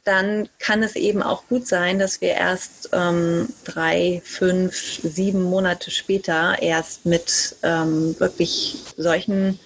Dann 0.05 0.49
kann 0.59 0.83
es 0.83 0.97
eben 0.97 1.23
auch 1.23 1.47
gut 1.47 1.67
sein, 1.67 1.99
dass 1.99 2.21
wir 2.21 2.31
erst 2.31 2.91
ähm, 2.93 3.49
drei, 3.65 4.21
fünf, 4.25 5.01
sieben 5.03 5.43
Monate 5.43 5.91
später 5.91 6.57
erst 6.61 7.07
mit 7.07 7.57
ähm, 7.63 8.19
wirklich 8.19 8.79
solchen 8.97 9.61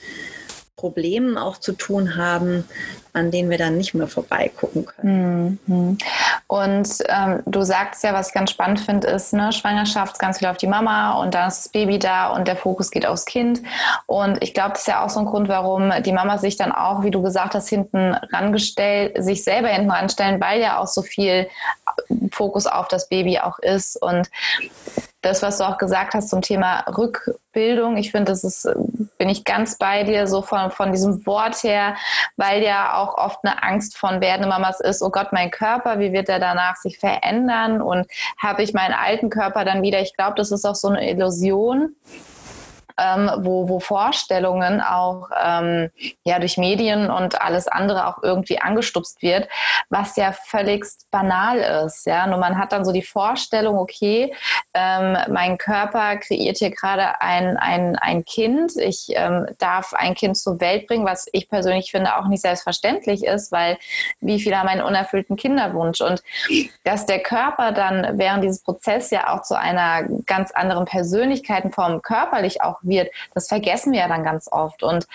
Problemen 0.81 1.37
auch 1.37 1.59
zu 1.59 1.73
tun 1.73 2.17
haben, 2.17 2.65
an 3.13 3.31
denen 3.31 3.51
wir 3.51 3.59
dann 3.59 3.77
nicht 3.77 3.93
mehr 3.93 4.07
vorbeigucken 4.07 4.87
können. 4.87 5.59
Mhm. 5.67 5.99
Und 6.47 6.89
ähm, 7.09 7.43
du 7.45 7.63
sagst 7.63 8.03
ja, 8.03 8.15
was 8.15 8.29
ich 8.29 8.35
ganz 8.35 8.51
spannend 8.51 8.81
finde, 8.81 9.09
ist, 9.09 9.35
ne, 9.35 9.53
Schwangerschaft 9.53 10.19
ganz 10.19 10.39
viel 10.39 10.49
auf 10.49 10.57
die 10.57 10.67
Mama 10.67 11.21
und 11.21 11.35
dann 11.35 11.49
ist 11.49 11.65
das 11.65 11.69
Baby 11.69 11.99
da 11.99 12.29
und 12.29 12.49
der 12.49 12.57
Fokus 12.57 12.91
geht 12.91 13.05
aufs 13.05 13.27
Kind. 13.27 13.61
Und 14.07 14.43
ich 14.43 14.55
glaube, 14.55 14.71
das 14.71 14.81
ist 14.81 14.87
ja 14.87 15.05
auch 15.05 15.11
so 15.11 15.21
ein 15.21 15.27
Grund, 15.27 15.49
warum 15.49 15.93
die 16.03 16.13
Mama 16.13 16.39
sich 16.39 16.57
dann 16.57 16.73
auch, 16.73 17.03
wie 17.03 17.11
du 17.11 17.21
gesagt 17.21 17.55
hast, 17.55 17.69
hinten 17.69 18.15
rangestellt, 18.33 19.23
sich 19.23 19.45
selber 19.45 19.69
hinten 19.69 19.91
ranstellen, 19.91 20.41
weil 20.41 20.61
ja 20.61 20.79
auch 20.79 20.87
so 20.87 21.03
viel 21.03 21.47
Fokus 22.33 22.67
auf 22.67 22.89
das 22.89 23.09
Baby 23.09 23.39
auch 23.41 23.59
ist. 23.59 24.01
Und 24.01 24.31
das, 25.23 25.43
was 25.43 25.59
du 25.59 25.65
auch 25.65 25.79
gesagt 25.79 26.15
hast 26.15 26.31
zum 26.31 26.41
Thema 26.41 26.81
Rückbildung, 26.97 27.97
ich 27.97 28.11
finde, 28.11 28.33
das 28.33 28.43
ist, 28.45 28.69
bin 29.19 29.29
ich 29.29 29.45
ganz 29.45 29.77
bei 29.77 30.03
dir, 30.03 30.27
so 30.27 30.41
von, 30.43 30.71
von 30.71 30.93
diesem 30.93 31.27
Wort 31.27 31.62
her, 31.62 31.97
weil 32.37 32.62
ja 32.62 32.95
auch 32.95 33.19
oft 33.19 33.39
eine 33.43 33.62
Angst 33.62 33.99
von 33.99 34.21
werdende 34.21 34.49
Mamas 34.49 34.81
ist, 34.81 35.03
oh 35.03 35.11
Gott, 35.11 35.33
mein 35.33 35.50
Körper, 35.50 35.99
wie 35.99 36.12
wird 36.12 36.29
der 36.29 36.39
danach 36.39 36.77
sich 36.77 36.99
verändern 36.99 37.83
und 37.83 38.07
habe 38.39 38.62
ich 38.62 38.73
meinen 38.73 38.95
alten 38.95 39.31
Körper 39.31 39.65
dann 39.65 39.83
wieder? 39.83 40.00
Ich 40.00 40.17
glaube, 40.17 40.35
das 40.37 40.50
ist 40.50 40.65
auch 40.65 40.75
so 40.75 40.89
eine 40.89 41.11
Illusion 41.11 41.95
ähm, 43.00 43.30
wo, 43.38 43.69
wo 43.69 43.80
Vorstellungen 43.80 44.80
auch 44.80 45.28
ähm, 45.42 45.90
ja 46.25 46.38
durch 46.38 46.59
Medien 46.59 47.11
und 47.11 47.40
alles 47.40 47.69
andere 47.69 48.07
auch 48.07 48.23
irgendwie 48.23 48.61
angestupst 48.61 49.23
wird, 49.23 49.49
was 49.88 50.16
ja 50.16 50.33
völligst 50.33 51.11
banal 51.11 51.59
ist. 51.87 52.07
Ja, 52.07 52.26
nur 52.26 52.38
man 52.38 52.59
hat 52.59 52.73
dann 52.73 52.85
so 52.85 52.92
die 52.92 53.02
Vorstellung, 53.02 53.78
okay, 53.78 54.35
ähm, 54.75 55.16
mein 55.30 55.59
Körper 55.59 56.16
kreiert 56.16 56.59
hier 56.59 56.71
gerade 56.71 57.21
ein, 57.21 57.57
ein, 57.57 57.97
ein 57.97 58.25
Kind. 58.25 58.73
Ich 58.76 59.07
ähm, 59.11 59.47
darf 59.59 59.95
ein 59.95 60.14
Kind 60.14 60.37
zur 60.37 60.61
Welt 60.61 60.87
bringen, 60.87 61.07
was 61.07 61.26
ich 61.33 61.49
persönlich 61.49 61.90
finde 61.90 62.16
auch 62.16 62.26
nicht 62.26 62.42
selbstverständlich 62.42 63.25
ist, 63.25 63.52
weil 63.52 63.78
wie 64.21 64.40
viele 64.40 64.59
haben 64.59 64.69
einen 64.69 64.83
unerfüllten 64.83 65.37
Kinderwunsch 65.37 66.00
und 66.00 66.23
dass 66.85 67.07
der 67.07 67.21
Körper 67.21 67.73
dann 67.73 68.19
während 68.19 68.45
dieses 68.45 68.62
Prozesses 68.62 69.11
ja 69.11 69.33
auch 69.33 69.42
zu 69.42 69.59
einer 69.59 70.04
ganz 70.26 70.50
anderen 70.52 70.85
Persönlichkeitenform 70.85 72.02
körperlich 72.02 72.62
auch 72.62 72.78
wird, 72.91 73.11
das 73.35 73.49
vergessen 73.49 73.93
wir 73.93 74.01
ja 74.01 74.09
dann 74.09 74.25
ganz 74.25 74.49
oft. 74.51 74.83
Und 74.83 75.07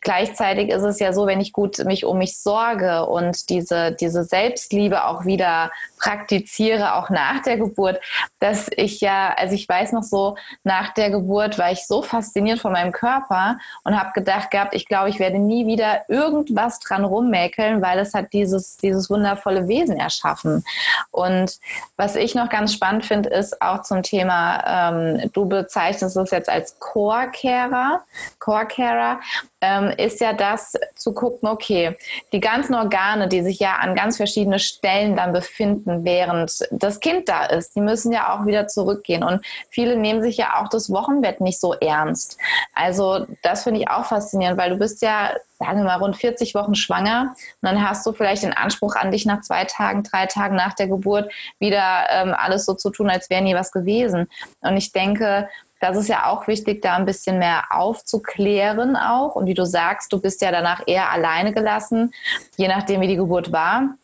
gleichzeitig 0.00 0.70
ist 0.70 0.82
es 0.82 0.98
ja 1.00 1.12
so, 1.12 1.26
wenn 1.26 1.40
ich 1.40 1.52
gut 1.52 1.78
mich 1.84 2.04
um 2.04 2.18
mich 2.18 2.38
sorge 2.38 3.06
und 3.06 3.48
diese, 3.48 3.92
diese 3.92 4.24
Selbstliebe 4.24 5.04
auch 5.04 5.24
wieder 5.24 5.70
praktiziere, 5.98 6.94
auch 6.94 7.10
nach 7.10 7.42
der 7.42 7.56
Geburt, 7.56 8.00
dass 8.38 8.68
ich 8.76 9.00
ja, 9.00 9.34
also 9.36 9.54
ich 9.54 9.68
weiß 9.68 9.92
noch 9.92 10.02
so, 10.02 10.36
nach 10.62 10.94
der 10.94 11.10
Geburt 11.10 11.58
war 11.58 11.72
ich 11.72 11.86
so 11.86 12.02
fasziniert 12.02 12.60
von 12.60 12.72
meinem 12.72 12.92
Körper 12.92 13.58
und 13.84 13.98
habe 13.98 14.12
gedacht 14.14 14.50
gehabt, 14.50 14.74
ich 14.74 14.86
glaube, 14.86 15.10
ich 15.10 15.18
werde 15.18 15.38
nie 15.38 15.66
wieder 15.66 16.08
irgendwas 16.08 16.78
dran 16.80 17.04
rummäkeln, 17.04 17.82
weil 17.82 17.98
es 17.98 18.14
hat 18.14 18.32
dieses, 18.32 18.76
dieses 18.76 19.10
wundervolle 19.10 19.68
Wesen 19.68 19.96
erschaffen. 19.96 20.64
Und 21.10 21.58
was 21.96 22.14
ich 22.14 22.34
noch 22.34 22.48
ganz 22.48 22.72
spannend 22.72 23.04
finde, 23.04 23.30
ist 23.30 23.60
auch 23.60 23.82
zum 23.82 24.02
Thema, 24.02 24.92
ähm, 24.92 25.30
du 25.32 25.46
bezeichnest 25.46 26.16
es 26.16 26.30
jetzt 26.30 26.48
als 26.48 26.78
Core-Carer, 26.78 28.02
Core-Carer 28.38 29.20
ähm, 29.60 29.87
ist 29.90 30.20
ja 30.20 30.32
das 30.32 30.74
zu 30.94 31.12
gucken, 31.12 31.48
okay, 31.48 31.96
die 32.32 32.40
ganzen 32.40 32.74
Organe, 32.74 33.28
die 33.28 33.42
sich 33.42 33.58
ja 33.58 33.76
an 33.76 33.94
ganz 33.94 34.16
verschiedene 34.16 34.58
Stellen 34.58 35.16
dann 35.16 35.32
befinden, 35.32 36.04
während 36.04 36.66
das 36.70 37.00
Kind 37.00 37.28
da 37.28 37.46
ist, 37.46 37.74
die 37.76 37.80
müssen 37.80 38.12
ja 38.12 38.34
auch 38.34 38.46
wieder 38.46 38.68
zurückgehen. 38.68 39.22
Und 39.22 39.44
viele 39.70 39.96
nehmen 39.96 40.22
sich 40.22 40.36
ja 40.36 40.60
auch 40.60 40.68
das 40.68 40.90
Wochenbett 40.90 41.40
nicht 41.40 41.60
so 41.60 41.74
ernst. 41.74 42.38
Also 42.74 43.26
das 43.42 43.64
finde 43.64 43.80
ich 43.80 43.88
auch 43.88 44.04
faszinierend, 44.04 44.58
weil 44.58 44.70
du 44.70 44.76
bist 44.76 45.02
ja, 45.02 45.32
sagen 45.58 45.78
wir 45.78 45.84
mal, 45.84 45.96
rund 45.96 46.16
40 46.16 46.54
Wochen 46.54 46.74
schwanger 46.74 47.34
und 47.60 47.68
dann 47.68 47.88
hast 47.88 48.06
du 48.06 48.12
vielleicht 48.12 48.42
den 48.42 48.52
Anspruch 48.52 48.96
an 48.96 49.10
dich 49.10 49.26
nach 49.26 49.40
zwei 49.42 49.64
Tagen, 49.64 50.02
drei 50.02 50.26
Tagen 50.26 50.56
nach 50.56 50.74
der 50.74 50.88
Geburt 50.88 51.32
wieder 51.58 52.06
ähm, 52.10 52.34
alles 52.36 52.64
so 52.64 52.74
zu 52.74 52.90
tun, 52.90 53.10
als 53.10 53.30
wäre 53.30 53.42
nie 53.42 53.54
was 53.54 53.72
gewesen. 53.72 54.28
Und 54.60 54.76
ich 54.76 54.92
denke, 54.92 55.48
das 55.80 55.96
ist 55.96 56.08
ja 56.08 56.26
auch 56.26 56.46
wichtig, 56.48 56.82
da 56.82 56.96
ein 56.96 57.06
bisschen 57.06 57.38
mehr 57.38 57.64
aufzuklären 57.70 58.96
auch. 58.96 59.36
Und 59.36 59.46
wie 59.46 59.54
du 59.54 59.64
sagst, 59.64 60.12
du 60.12 60.20
bist 60.20 60.42
ja 60.42 60.50
danach 60.50 60.82
eher 60.86 61.10
alleine 61.10 61.52
gelassen, 61.52 62.12
je 62.56 62.68
nachdem, 62.68 63.00
wie 63.00 63.08
die 63.08 63.16
Geburt 63.16 63.52
war. 63.52 63.94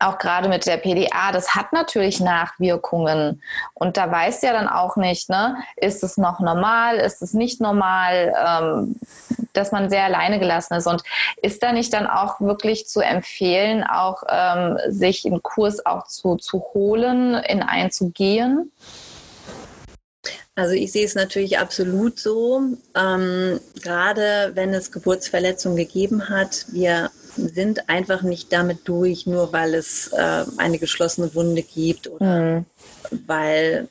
Auch 0.00 0.18
gerade 0.18 0.48
mit 0.48 0.66
der 0.66 0.78
PDA, 0.78 1.30
das 1.32 1.54
hat 1.54 1.72
natürlich 1.72 2.18
Nachwirkungen. 2.18 3.40
Und 3.72 3.96
da 3.96 4.10
weißt 4.10 4.42
du 4.42 4.48
ja 4.48 4.52
dann 4.52 4.68
auch 4.68 4.96
nicht, 4.96 5.30
ne, 5.30 5.56
ist 5.76 6.02
es 6.02 6.16
noch 6.16 6.40
normal, 6.40 6.96
ist 6.96 7.22
es 7.22 7.34
nicht 7.34 7.60
normal, 7.60 8.34
ähm, 8.44 8.96
dass 9.52 9.70
man 9.70 9.88
sehr 9.88 10.04
alleine 10.04 10.40
gelassen 10.40 10.74
ist. 10.74 10.86
Und 10.86 11.02
ist 11.40 11.62
da 11.62 11.72
nicht 11.72 11.92
dann 11.92 12.06
auch 12.06 12.40
wirklich 12.40 12.88
zu 12.88 13.00
empfehlen, 13.00 13.84
auch 13.84 14.24
ähm, 14.28 14.76
sich 14.88 15.24
einen 15.24 15.42
Kurs 15.42 15.86
auch 15.86 16.06
zu, 16.08 16.36
zu 16.36 16.64
holen, 16.74 17.34
in 17.34 17.62
einen 17.62 17.90
zu 17.92 18.10
gehen? 18.10 18.72
Also 20.56 20.72
ich 20.72 20.90
sehe 20.90 21.04
es 21.04 21.14
natürlich 21.14 21.58
absolut 21.58 22.18
so. 22.18 22.60
Ähm, 22.94 23.60
gerade 23.82 24.52
wenn 24.54 24.74
es 24.74 24.90
Geburtsverletzungen 24.90 25.76
gegeben 25.76 26.28
hat, 26.28 26.66
wir 26.72 27.10
sind 27.36 27.88
einfach 27.90 28.22
nicht 28.22 28.52
damit 28.52 28.80
durch, 28.88 29.26
nur 29.26 29.52
weil 29.52 29.74
es 29.74 30.10
äh, 30.14 30.44
eine 30.56 30.78
geschlossene 30.78 31.34
Wunde 31.34 31.62
gibt 31.62 32.08
oder 32.08 32.56
mhm 32.58 32.64
weil 33.26 33.88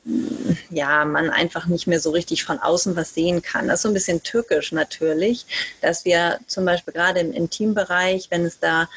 ja 0.70 1.04
man 1.04 1.30
einfach 1.30 1.66
nicht 1.66 1.86
mehr 1.86 2.00
so 2.00 2.10
richtig 2.10 2.44
von 2.44 2.58
außen 2.58 2.96
was 2.96 3.14
sehen 3.14 3.42
kann. 3.42 3.68
Das 3.68 3.76
ist 3.76 3.82
so 3.82 3.88
ein 3.88 3.94
bisschen 3.94 4.22
türkisch 4.22 4.72
natürlich, 4.72 5.46
dass 5.80 6.04
wir 6.04 6.38
zum 6.46 6.64
Beispiel 6.64 6.94
gerade 6.94 7.20
im 7.20 7.32
Intimbereich, 7.32 8.28
wenn 8.30 8.44
es 8.44 8.58
da 8.58 8.88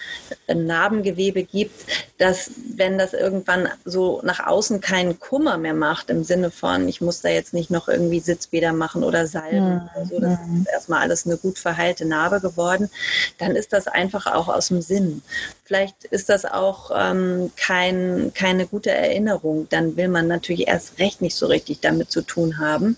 Narbengewebe 0.48 1.44
gibt, 1.44 1.86
dass 2.18 2.52
wenn 2.76 2.98
das 2.98 3.14
irgendwann 3.14 3.70
so 3.86 4.22
nach 4.24 4.46
außen 4.46 4.82
keinen 4.82 5.20
Kummer 5.20 5.58
mehr 5.58 5.74
macht, 5.74 6.10
im 6.10 6.24
Sinne 6.24 6.52
von, 6.52 6.88
ich 6.88 7.02
muss 7.02 7.22
da 7.22 7.30
jetzt 7.30 7.54
nicht 7.54 7.72
noch 7.72 7.88
irgendwie 7.88 8.20
Sitzbäder 8.20 8.74
machen 8.74 9.04
oder 9.04 9.28
salben 9.28 9.76
mhm. 9.76 9.90
oder 9.96 10.06
so, 10.06 10.20
das 10.20 10.40
ist 10.60 10.68
erstmal 10.72 11.02
alles 11.02 11.26
eine 11.26 11.38
gut 11.38 11.60
verheilte 11.60 12.06
Narbe 12.06 12.42
geworden, 12.42 12.90
dann 13.38 13.56
ist 13.56 13.74
das 13.74 13.88
einfach 13.88 14.28
auch 14.28 14.48
aus 14.48 14.68
dem 14.68 14.82
Sinn. 14.82 15.22
Vielleicht 15.70 16.06
ist 16.06 16.30
das 16.30 16.46
auch 16.46 16.90
ähm, 16.96 17.52
kein, 17.56 18.32
keine 18.34 18.66
gute 18.66 18.90
Erinnerung. 18.90 19.68
Dann 19.70 19.96
will 19.98 20.08
man 20.08 20.26
natürlich 20.26 20.68
erst 20.68 20.98
recht 20.98 21.22
nicht 21.22 21.36
so 21.36 21.46
richtig 21.46 21.80
damit 21.80 22.10
zu 22.10 22.24
tun 22.24 22.58
haben. 22.58 22.98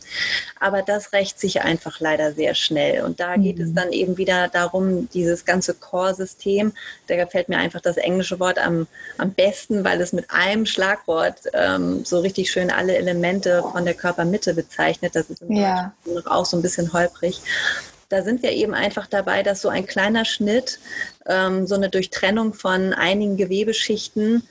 Aber 0.58 0.82
das 0.82 1.12
rächt 1.12 1.38
sich 1.38 1.64
einfach 1.64 2.00
leider 2.00 2.32
sehr 2.32 2.56
schnell. 2.56 3.04
Und 3.04 3.20
da 3.20 3.36
geht 3.36 3.58
mhm. 3.58 3.64
es 3.66 3.74
dann 3.74 3.92
eben 3.92 4.18
wieder 4.18 4.48
darum, 4.48 5.10
dieses 5.10 5.44
ganze 5.44 5.74
Core-System, 5.74 6.72
da 7.08 7.18
gefällt 7.18 7.50
mir 7.50 7.58
einfach 7.58 7.82
das 7.82 7.98
englische 7.98 8.40
Wort 8.40 8.58
am, 8.58 8.88
am 9.18 9.34
besten, 9.34 9.84
weil 9.84 10.00
es 10.00 10.14
mit 10.14 10.32
einem 10.32 10.66
Schlagwort 10.66 11.40
ähm, 11.52 12.06
so 12.06 12.22
richtig 12.22 12.52
schön 12.52 12.72
alle 12.72 12.96
Elemente 12.96 13.66
von 13.70 13.84
der 13.84 13.96
Körpermitte 13.96 14.54
bezeichnet. 14.54 15.14
Das 15.14 15.30
ist 15.30 15.42
im 15.42 15.58
ja. 15.58 15.92
auch 16.24 16.46
so 16.46 16.56
ein 16.56 16.62
bisschen 16.62 16.94
holprig 16.94 17.42
da 18.12 18.24
sind 18.24 18.44
wir 18.44 18.52
eben 18.52 18.74
einfach 18.74 19.08
dabei, 19.08 19.42
dass 19.42 19.62
so 19.62 19.70
ein 19.70 19.86
kleiner 19.86 20.26
Schnitt, 20.26 20.80
ähm, 21.26 21.66
so 21.66 21.76
eine 21.76 21.90
Durchtrennung 21.90 22.54
von 22.54 22.94
einigen 22.94 23.38
Gewebeschichten 23.38 24.44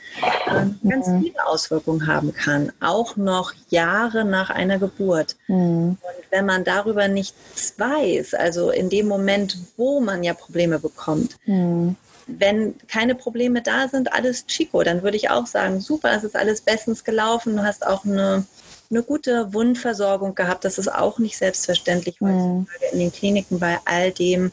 äh, 0.46 0.88
ganz 0.88 1.06
mhm. 1.08 1.22
viele 1.22 1.46
Auswirkungen 1.46 2.06
haben 2.06 2.32
kann, 2.32 2.72
auch 2.80 3.16
noch 3.16 3.52
Jahre 3.68 4.24
nach 4.24 4.50
einer 4.50 4.78
Geburt. 4.78 5.36
Mhm. 5.46 5.98
Und 6.00 6.24
wenn 6.30 6.46
man 6.46 6.64
darüber 6.64 7.08
nichts 7.08 7.74
weiß, 7.76 8.34
also 8.34 8.70
in 8.70 8.88
dem 8.88 9.06
Moment, 9.08 9.58
wo 9.76 10.00
man 10.00 10.22
ja 10.22 10.34
Probleme 10.34 10.78
bekommt, 10.78 11.36
mhm 11.46 11.96
wenn 12.38 12.76
keine 12.86 13.16
Probleme 13.16 13.60
da 13.60 13.88
sind, 13.88 14.12
alles 14.12 14.46
Chico, 14.46 14.84
dann 14.84 15.02
würde 15.02 15.16
ich 15.16 15.30
auch 15.30 15.46
sagen, 15.46 15.80
super, 15.80 16.12
es 16.12 16.22
ist 16.22 16.36
alles 16.36 16.60
bestens 16.60 17.02
gelaufen, 17.02 17.56
du 17.56 17.64
hast 17.64 17.84
auch 17.84 18.04
eine 18.04 18.44
eine 18.90 19.02
gute 19.02 19.52
Wundversorgung 19.52 20.34
gehabt. 20.34 20.64
Das 20.64 20.78
ist 20.78 20.92
auch 20.92 21.18
nicht 21.18 21.36
selbstverständlich 21.36 22.20
mhm. 22.20 22.66
in 22.92 22.98
den 22.98 23.12
Kliniken 23.12 23.58
bei 23.58 23.78
all 23.84 24.10
dem, 24.10 24.50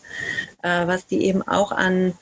äh, 0.61 0.85
was 0.85 1.07
die 1.07 1.25
eben 1.25 1.41
auch 1.41 1.71
an, 1.71 2.13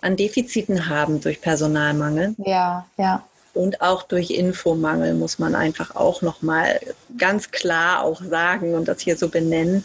an 0.00 0.16
Defiziten 0.16 0.88
haben 0.88 1.20
durch 1.20 1.40
Personalmangel. 1.40 2.34
Ja, 2.38 2.86
ja. 2.96 3.22
Und 3.54 3.80
auch 3.80 4.04
durch 4.04 4.30
Infomangel 4.30 5.14
muss 5.14 5.38
man 5.38 5.54
einfach 5.54 5.96
auch 5.96 6.22
nochmal 6.22 6.80
ganz 7.18 7.50
klar 7.50 8.02
auch 8.02 8.22
sagen 8.22 8.74
und 8.74 8.86
das 8.86 9.00
hier 9.00 9.16
so 9.16 9.28
benennen, 9.28 9.84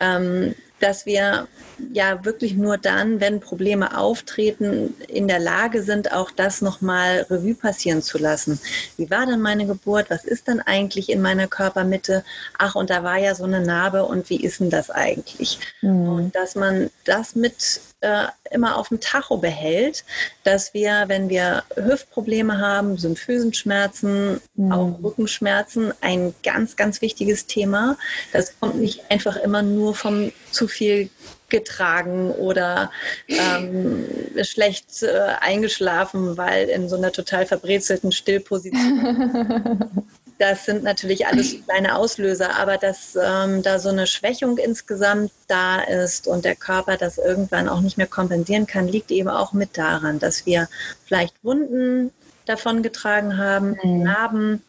ähm, 0.00 0.54
dass 0.80 1.06
wir 1.06 1.46
ja 1.92 2.24
wirklich 2.24 2.54
nur 2.54 2.78
dann, 2.78 3.20
wenn 3.20 3.40
Probleme 3.40 3.96
auftreten, 3.96 4.94
in 5.08 5.28
der 5.28 5.38
Lage 5.38 5.82
sind, 5.82 6.12
auch 6.12 6.30
das 6.30 6.62
nochmal 6.62 7.26
Revue 7.30 7.54
passieren 7.54 8.02
zu 8.02 8.18
lassen. 8.18 8.60
Wie 8.96 9.10
war 9.10 9.26
denn 9.26 9.40
meine 9.40 9.66
Geburt? 9.66 10.10
Was 10.10 10.24
ist 10.24 10.48
denn 10.48 10.60
eigentlich 10.60 11.10
in 11.10 11.22
meiner 11.22 11.46
Körpermitte? 11.46 12.24
Ach, 12.58 12.74
und 12.74 12.90
da 12.90 13.04
war 13.04 13.18
ja 13.18 13.34
so 13.34 13.44
eine 13.44 13.60
Narbe 13.60 14.04
und 14.04 14.30
wie 14.30 14.42
ist 14.42 14.60
denn 14.60 14.70
das 14.70 14.90
eigentlich? 14.90 15.58
Mhm. 15.82 16.08
Und 16.08 16.36
dass 16.36 16.54
man 16.54 16.90
das 17.04 17.34
mit 17.34 17.80
äh, 18.00 18.26
immer 18.50 18.76
auf 18.76 18.88
dem 18.88 19.00
Tacho 19.00 19.36
behält, 19.36 20.04
dass 20.44 20.74
wir, 20.74 21.04
wenn 21.06 21.28
wir 21.28 21.62
Hüftprobleme 21.76 22.58
haben, 22.58 22.96
Symphysenschmerzen, 22.96 24.40
mhm. 24.54 24.72
auch 24.72 24.98
Rückenschmerzen, 25.02 25.92
ein 26.00 26.34
ganz, 26.42 26.76
ganz 26.76 27.00
wichtiges 27.02 27.46
Thema. 27.46 27.96
Das 28.32 28.58
kommt 28.58 28.76
nicht 28.76 29.10
einfach 29.10 29.36
immer 29.36 29.62
nur 29.62 29.94
vom 29.94 30.32
zu 30.50 30.68
viel 30.68 31.10
getragen 31.50 32.30
oder 32.30 32.90
ähm, 33.28 34.06
schlecht 34.42 35.02
äh, 35.02 35.34
eingeschlafen, 35.40 36.36
weil 36.36 36.68
in 36.68 36.88
so 36.88 36.96
einer 36.96 37.12
total 37.12 37.44
verbrezelten 37.44 38.12
Stillposition. 38.12 39.90
das 40.40 40.64
sind 40.64 40.82
natürlich 40.82 41.26
alles 41.26 41.54
kleine 41.66 41.96
Auslöser, 41.96 42.56
aber 42.56 42.78
dass 42.78 43.16
ähm, 43.16 43.62
da 43.62 43.78
so 43.78 43.90
eine 43.90 44.06
Schwächung 44.06 44.58
insgesamt 44.58 45.30
da 45.46 45.80
ist 45.80 46.26
und 46.26 46.44
der 46.44 46.56
Körper 46.56 46.96
das 46.96 47.18
irgendwann 47.18 47.68
auch 47.68 47.80
nicht 47.80 47.98
mehr 47.98 48.06
kompensieren 48.06 48.66
kann, 48.66 48.88
liegt 48.88 49.10
eben 49.10 49.28
auch 49.28 49.52
mit 49.52 49.76
daran, 49.76 50.18
dass 50.18 50.46
wir 50.46 50.68
vielleicht 51.04 51.34
Wunden 51.44 52.10
davon 52.46 52.82
getragen 52.82 53.36
haben, 53.36 53.76
mhm. 53.82 54.02
Narben, 54.02 54.62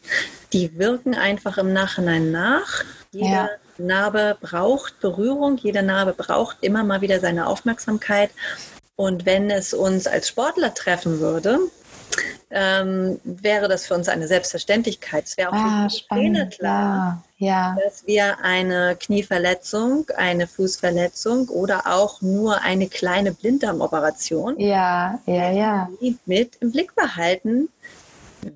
die 0.52 0.78
wirken 0.78 1.14
einfach 1.14 1.56
im 1.56 1.72
Nachhinein 1.72 2.30
nach. 2.30 2.84
Jede 3.10 3.26
ja. 3.26 3.48
Narbe 3.78 4.36
braucht 4.40 5.00
Berührung, 5.00 5.56
jede 5.56 5.82
Narbe 5.82 6.12
braucht 6.12 6.58
immer 6.60 6.84
mal 6.84 7.00
wieder 7.00 7.18
seine 7.18 7.46
Aufmerksamkeit. 7.46 8.30
Und 8.94 9.24
wenn 9.24 9.50
es 9.50 9.72
uns 9.72 10.06
als 10.06 10.28
Sportler 10.28 10.74
treffen 10.74 11.18
würde, 11.18 11.58
ähm, 12.50 13.20
wäre 13.24 13.68
das 13.68 13.86
für 13.86 13.94
uns 13.94 14.08
eine 14.08 14.28
Selbstverständlichkeit. 14.28 15.24
Es 15.24 15.36
wäre 15.36 15.50
auch 15.50 15.54
ah, 15.54 15.88
für 15.88 16.46
klar, 16.46 17.24
ja, 17.38 17.48
ja. 17.48 17.76
dass 17.82 18.06
wir 18.06 18.38
eine 18.42 18.96
Knieverletzung, 18.96 20.06
eine 20.16 20.46
Fußverletzung 20.46 21.48
oder 21.48 21.86
auch 21.86 22.20
nur 22.20 22.60
eine 22.62 22.88
kleine 22.88 23.32
Blinddarmoperation 23.32 24.58
ja, 24.60 25.18
ja, 25.26 25.50
ja. 25.50 25.88
mit 26.26 26.56
im 26.60 26.72
Blick 26.72 26.94
behalten, 26.94 27.68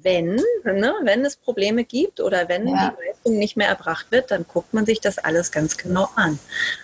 wenn, 0.02 0.36
ne, 0.64 0.94
wenn 1.02 1.24
es 1.24 1.36
Probleme 1.36 1.84
gibt 1.84 2.20
oder 2.20 2.48
wenn 2.48 2.66
die 2.66 2.72
Leistung 2.72 3.38
nicht 3.38 3.56
mehr 3.56 3.68
erbracht 3.68 4.06
wird, 4.10 4.30
dann 4.30 4.44
guckt 4.46 4.74
man 4.74 4.84
sich 4.84 5.00
das 5.00 5.18
alles 5.18 5.52
ganz 5.52 5.76
genau 5.76 6.08
an. 6.16 6.38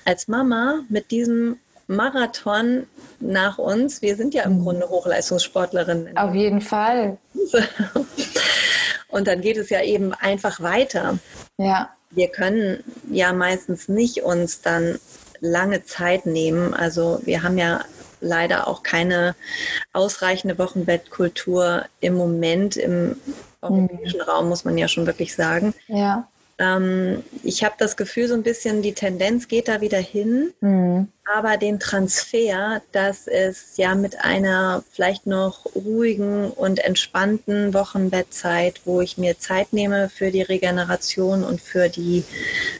Als 0.04 0.28
Mama 0.28 0.80
mit 0.88 1.10
diesem 1.10 1.58
Marathon 1.86 2.86
nach 3.22 3.58
uns, 3.58 4.02
wir 4.02 4.16
sind 4.16 4.34
ja 4.34 4.42
im 4.44 4.58
mhm. 4.58 4.62
Grunde 4.62 4.88
Hochleistungssportlerinnen. 4.88 6.16
Auf 6.16 6.34
jeden 6.34 6.60
Fall. 6.60 7.18
Und 9.08 9.28
dann 9.28 9.40
geht 9.40 9.56
es 9.56 9.70
ja 9.70 9.82
eben 9.82 10.14
einfach 10.14 10.60
weiter. 10.60 11.18
Ja. 11.58 11.90
Wir 12.10 12.28
können 12.28 12.82
ja 13.10 13.32
meistens 13.32 13.88
nicht 13.88 14.22
uns 14.22 14.62
dann 14.62 14.98
lange 15.40 15.84
Zeit 15.84 16.26
nehmen. 16.26 16.74
Also 16.74 17.20
wir 17.24 17.42
haben 17.42 17.58
ja 17.58 17.80
leider 18.20 18.68
auch 18.68 18.82
keine 18.82 19.34
ausreichende 19.92 20.58
Wochenbettkultur 20.58 21.84
im 22.00 22.14
Moment 22.14 22.76
im 22.76 23.16
europäischen 23.60 24.20
mhm. 24.20 24.28
Raum, 24.28 24.48
muss 24.48 24.64
man 24.64 24.78
ja 24.78 24.88
schon 24.88 25.06
wirklich 25.06 25.34
sagen. 25.34 25.74
Ja. 25.88 26.28
Ähm, 26.58 27.22
ich 27.42 27.64
habe 27.64 27.74
das 27.78 27.96
Gefühl, 27.96 28.28
so 28.28 28.34
ein 28.34 28.42
bisschen 28.42 28.82
die 28.82 28.92
Tendenz 28.92 29.48
geht 29.48 29.68
da 29.68 29.80
wieder 29.80 29.98
hin, 29.98 30.52
mhm. 30.60 31.08
aber 31.24 31.56
den 31.56 31.80
Transfer, 31.80 32.82
dass 32.92 33.26
es 33.26 33.76
ja 33.76 33.94
mit 33.94 34.24
einer 34.24 34.84
vielleicht 34.92 35.26
noch 35.26 35.66
ruhigen 35.74 36.50
und 36.50 36.78
entspannten 36.78 37.74
Wochenbettzeit, 37.74 38.82
wo 38.84 39.00
ich 39.00 39.18
mir 39.18 39.38
Zeit 39.38 39.72
nehme 39.72 40.08
für 40.08 40.30
die 40.30 40.42
Regeneration 40.42 41.42
und 41.44 41.60
für 41.60 41.88
die, 41.88 42.24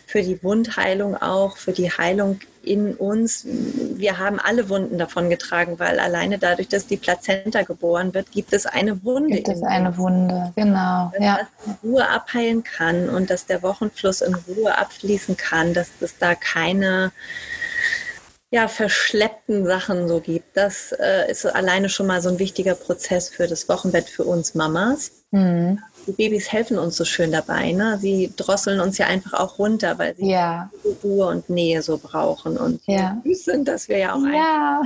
für 0.07 0.23
die 0.23 0.43
Wundheilung 0.43 1.17
auch, 1.17 1.57
für 1.57 1.73
die 1.73 1.91
Heilung 1.91 2.41
in 2.65 2.95
uns. 2.95 3.45
Wir 3.47 4.19
haben 4.19 4.39
alle 4.41 4.69
Wunden 4.69 4.99
davon 4.99 5.31
getragen, 5.31 5.79
weil 5.79 5.99
alleine 5.99 6.39
dadurch, 6.39 6.69
dass 6.69 6.87
die 6.87 6.97
Plazenta 6.97 7.63
geboren 7.63 8.15
wird, 8.15 8.31
gibt 8.31 8.53
es 8.53 8.67
eine 8.67 9.03
Wunde. 9.05 9.37
Gibt 9.37 9.49
es 9.49 9.63
eine 9.63 9.97
Wunde, 9.97 10.53
genau. 10.57 11.11
Dass 11.15 11.25
ja. 11.25 11.39
das 11.39 11.67
in 11.67 11.91
Ruhe 11.91 12.09
abheilen 12.09 12.63
kann 12.63 13.09
und 13.09 13.31
dass 13.31 13.47
der 13.47 13.63
Wochenfluss 13.63 14.21
in 14.21 14.35
Ruhe 14.35 14.77
abfließen 14.77 15.37
kann, 15.37 15.75
dass 15.75 15.91
es 16.01 16.19
da 16.19 16.35
keine 16.35 17.13
ja, 18.51 18.69
verschleppten 18.69 19.65
Sachen 19.65 20.09
so 20.09 20.21
gibt. 20.21 20.57
Das 20.57 20.93
äh, 20.93 21.31
ist 21.31 21.47
alleine 21.47 21.89
schon 21.89 22.07
mal 22.07 22.21
so 22.21 22.29
ein 22.29 22.39
wichtiger 22.39 22.75
Prozess 22.75 23.31
für 23.31 23.47
das 23.47 23.69
Wochenbett 23.69 24.09
für 24.09 24.25
uns 24.25 24.55
Mamas. 24.55 25.25
Mhm 25.31 25.81
die 26.07 26.13
Babys 26.13 26.51
helfen 26.51 26.79
uns 26.79 26.97
so 26.97 27.05
schön 27.05 27.33
dabei. 27.33 27.73
Ne? 27.73 27.99
Sie 28.01 28.33
drosseln 28.37 28.81
uns 28.81 28.99
ja 28.99 29.07
einfach 29.07 29.35
auch 29.35 29.59
runter, 29.59 29.99
weil 29.99 30.17
sie 30.17 30.31
ja. 30.31 30.71
Ruhe 31.03 31.27
und 31.27 31.49
Nähe 31.49 31.83
so 31.83 31.99
brauchen 31.99 32.57
und 32.57 32.81
ja. 32.87 33.21
süß 33.25 33.45
sind, 33.45 33.69
dass 33.69 33.89
wir 33.89 33.99
ja 33.99 34.15
auch 34.15 34.27
ja. 34.27 34.83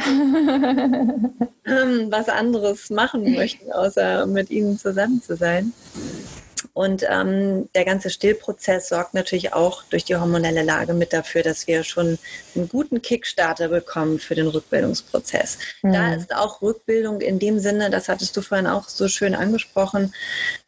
ähm, 1.66 2.08
was 2.10 2.28
anderes 2.28 2.90
machen 2.90 3.34
möchten, 3.34 3.72
außer 3.72 4.26
mit 4.26 4.50
ihnen 4.50 4.78
zusammen 4.78 5.22
zu 5.22 5.36
sein. 5.36 5.72
Und 6.76 7.06
ähm, 7.08 7.70
der 7.74 7.86
ganze 7.86 8.10
Stillprozess 8.10 8.90
sorgt 8.90 9.14
natürlich 9.14 9.54
auch 9.54 9.82
durch 9.84 10.04
die 10.04 10.14
hormonelle 10.14 10.62
Lage 10.62 10.92
mit 10.92 11.14
dafür, 11.14 11.42
dass 11.42 11.66
wir 11.66 11.84
schon 11.84 12.18
einen 12.54 12.68
guten 12.68 13.00
Kickstarter 13.00 13.68
bekommen 13.68 14.18
für 14.18 14.34
den 14.34 14.46
Rückbildungsprozess. 14.46 15.56
Mhm. 15.80 15.92
Da 15.94 16.14
ist 16.14 16.36
auch 16.36 16.60
Rückbildung 16.60 17.22
in 17.22 17.38
dem 17.38 17.60
Sinne, 17.60 17.88
das 17.88 18.10
hattest 18.10 18.36
du 18.36 18.42
vorhin 18.42 18.66
auch 18.66 18.90
so 18.90 19.08
schön 19.08 19.34
angesprochen, 19.34 20.12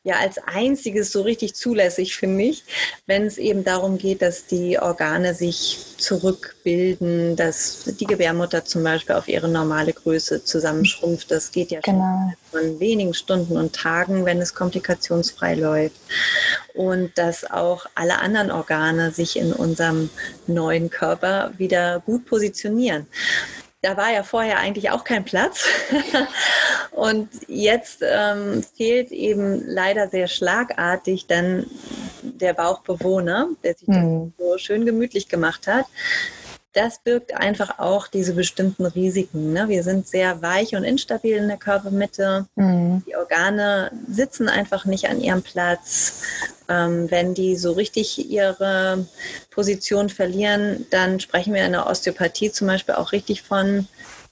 ja 0.08 0.16
als 0.16 0.38
einziges 0.38 1.12
so 1.12 1.22
richtig 1.22 1.54
zulässig, 1.54 2.16
finde 2.16 2.44
ich, 2.44 2.64
wenn 3.06 3.26
es 3.26 3.38
eben 3.38 3.62
darum 3.62 3.98
geht, 3.98 4.22
dass 4.22 4.46
die 4.46 4.78
Organe 4.78 5.34
sich 5.34 5.78
zurückbilden, 5.98 7.36
dass 7.36 7.84
die 7.84 8.06
Gebärmutter 8.06 8.64
zum 8.64 8.82
Beispiel 8.82 9.14
auf 9.14 9.28
ihre 9.28 9.48
normale 9.48 9.92
Größe 9.92 10.44
zusammenschrumpft. 10.44 11.30
Das 11.30 11.52
geht 11.52 11.70
ja 11.70 11.80
genau. 11.80 12.32
schon 12.50 12.60
von 12.60 12.80
wenigen 12.80 13.14
Stunden 13.14 13.56
und 13.56 13.74
Tagen, 13.74 14.24
wenn 14.24 14.40
es 14.40 14.54
komplikationsfrei 14.54 15.54
läuft. 15.54 16.00
Und 16.74 17.16
dass 17.18 17.48
auch 17.48 17.86
alle 17.94 18.18
anderen 18.18 18.50
Organe 18.50 19.10
sich 19.10 19.36
in 19.36 19.52
unserem 19.52 20.10
neuen 20.46 20.90
Körper 20.90 21.52
wieder 21.58 22.00
gut 22.00 22.24
positionieren 22.24 23.06
da 23.80 23.96
war 23.96 24.12
ja 24.12 24.22
vorher 24.22 24.58
eigentlich 24.58 24.90
auch 24.90 25.04
kein 25.04 25.24
Platz. 25.24 25.64
und 26.90 27.28
jetzt 27.46 28.02
ähm, 28.02 28.64
fehlt 28.76 29.12
eben 29.12 29.62
leider 29.66 30.08
sehr 30.08 30.26
schlagartig 30.26 31.26
dann 31.26 31.66
der 32.22 32.54
Bauchbewohner, 32.54 33.48
der 33.62 33.74
sich 33.74 33.88
mhm. 33.88 34.32
das 34.36 34.46
so 34.46 34.58
schön 34.58 34.84
gemütlich 34.84 35.28
gemacht 35.28 35.66
hat. 35.66 35.86
Das 36.78 37.00
birgt 37.00 37.34
einfach 37.34 37.80
auch 37.80 38.06
diese 38.06 38.34
bestimmten 38.34 38.86
Risiken. 38.86 39.52
Ne? 39.52 39.68
Wir 39.68 39.82
sind 39.82 40.06
sehr 40.06 40.42
weich 40.42 40.76
und 40.76 40.84
instabil 40.84 41.34
in 41.34 41.48
der 41.48 41.56
Körpermitte. 41.56 42.46
Mhm. 42.54 43.02
Die 43.04 43.16
Organe 43.16 43.90
sitzen 44.08 44.48
einfach 44.48 44.84
nicht 44.84 45.08
an 45.08 45.20
ihrem 45.20 45.42
Platz. 45.42 46.22
Ähm, 46.68 47.10
wenn 47.10 47.34
die 47.34 47.56
so 47.56 47.72
richtig 47.72 48.30
ihre 48.30 49.08
Position 49.50 50.08
verlieren, 50.08 50.86
dann 50.90 51.18
sprechen 51.18 51.52
wir 51.52 51.66
in 51.66 51.72
der 51.72 51.88
Osteopathie 51.88 52.52
zum 52.52 52.68
Beispiel 52.68 52.94
auch 52.94 53.10
richtig 53.10 53.42
von 53.42 53.88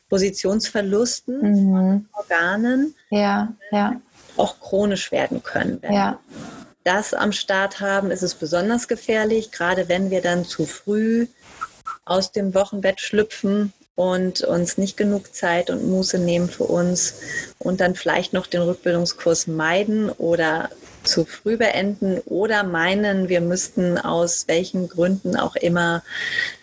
Positionsverlusten 0.08 1.40
mhm. 1.40 1.72
von 1.72 2.08
Organen. 2.12 2.94
Ja, 3.10 3.54
ja. 3.72 4.00
Auch 4.36 4.60
chronisch 4.60 5.10
werden 5.10 5.42
können. 5.42 5.78
Wenn 5.82 5.94
ja. 5.94 6.20
das 6.84 7.12
am 7.12 7.32
Start 7.32 7.80
haben, 7.80 8.12
ist 8.12 8.22
es 8.22 8.36
besonders 8.36 8.86
gefährlich, 8.86 9.50
gerade 9.50 9.88
wenn 9.88 10.10
wir 10.10 10.22
dann 10.22 10.44
zu 10.44 10.64
früh 10.64 11.26
aus 12.06 12.32
dem 12.32 12.54
Wochenbett 12.54 13.00
schlüpfen 13.00 13.72
und 13.96 14.42
uns 14.42 14.78
nicht 14.78 14.96
genug 14.96 15.34
Zeit 15.34 15.70
und 15.70 15.88
Muße 15.88 16.18
nehmen 16.18 16.48
für 16.48 16.64
uns 16.64 17.14
und 17.58 17.80
dann 17.80 17.94
vielleicht 17.94 18.32
noch 18.32 18.46
den 18.46 18.62
Rückbildungskurs 18.62 19.46
meiden 19.46 20.10
oder 20.10 20.70
zu 21.02 21.24
früh 21.24 21.56
beenden 21.56 22.18
oder 22.26 22.62
meinen, 22.62 23.28
wir 23.28 23.40
müssten 23.40 23.96
aus 23.96 24.48
welchen 24.48 24.88
Gründen 24.88 25.36
auch 25.36 25.56
immer 25.56 26.02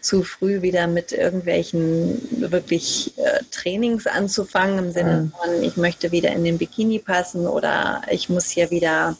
zu 0.01 0.23
früh 0.23 0.61
wieder 0.61 0.87
mit 0.87 1.11
irgendwelchen 1.11 2.21
wirklich 2.51 3.13
äh, 3.17 3.39
Trainings 3.51 4.05
anzufangen, 4.05 4.79
im 4.79 4.91
Sinne 4.91 5.31
von, 5.41 5.63
ich 5.63 5.77
möchte 5.77 6.11
wieder 6.11 6.31
in 6.31 6.43
den 6.43 6.57
Bikini 6.57 6.99
passen 6.99 7.47
oder 7.47 8.01
ich 8.11 8.29
muss 8.29 8.49
hier 8.49 8.69
wieder 8.69 9.17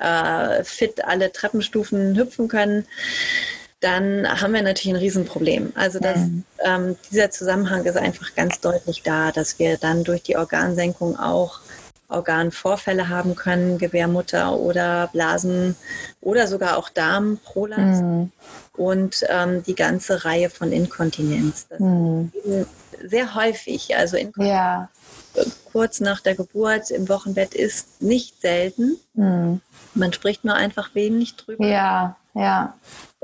äh, 0.00 0.64
fit 0.64 1.04
alle 1.04 1.30
Treppenstufen 1.32 2.16
hüpfen 2.16 2.48
können 2.48 2.86
dann 3.80 4.26
haben 4.40 4.54
wir 4.54 4.62
natürlich 4.62 4.94
ein 4.94 5.00
Riesenproblem. 5.00 5.72
Also 5.74 5.98
das, 5.98 6.18
ähm, 6.64 6.96
dieser 7.10 7.30
Zusammenhang 7.30 7.84
ist 7.84 7.96
einfach 7.96 8.34
ganz 8.34 8.60
deutlich 8.60 9.02
da, 9.02 9.32
dass 9.32 9.58
wir 9.58 9.76
dann 9.76 10.02
durch 10.02 10.22
die 10.22 10.36
Organsenkung 10.36 11.18
auch 11.18 11.60
Organvorfälle 12.08 13.08
haben 13.08 13.34
können, 13.34 13.78
Gebärmutter 13.78 14.56
oder 14.56 15.08
Blasen 15.12 15.76
oder 16.20 16.46
sogar 16.46 16.78
auch 16.78 16.88
Darm, 16.88 17.38
Prolaps 17.44 18.00
mhm. 18.00 18.30
und 18.76 19.24
ähm, 19.28 19.62
die 19.64 19.74
ganze 19.74 20.24
Reihe 20.24 20.48
von 20.48 20.72
Inkontinenz. 20.72 21.66
Das 21.68 21.80
mhm. 21.80 22.30
sehr 23.04 23.34
häufig, 23.34 23.96
also 23.96 24.16
Inkontinenz 24.16 24.88
ja. 25.34 25.44
kurz 25.72 26.00
nach 26.00 26.20
der 26.20 26.36
Geburt 26.36 26.90
im 26.90 27.08
Wochenbett 27.08 27.54
ist 27.54 28.00
nicht 28.00 28.40
selten. 28.40 28.96
Mhm. 29.14 29.60
Man 29.94 30.12
spricht 30.12 30.44
nur 30.44 30.54
einfach 30.54 30.94
wenig 30.94 31.34
drüber. 31.34 31.66
Ja, 31.66 32.16
ja 32.34 32.74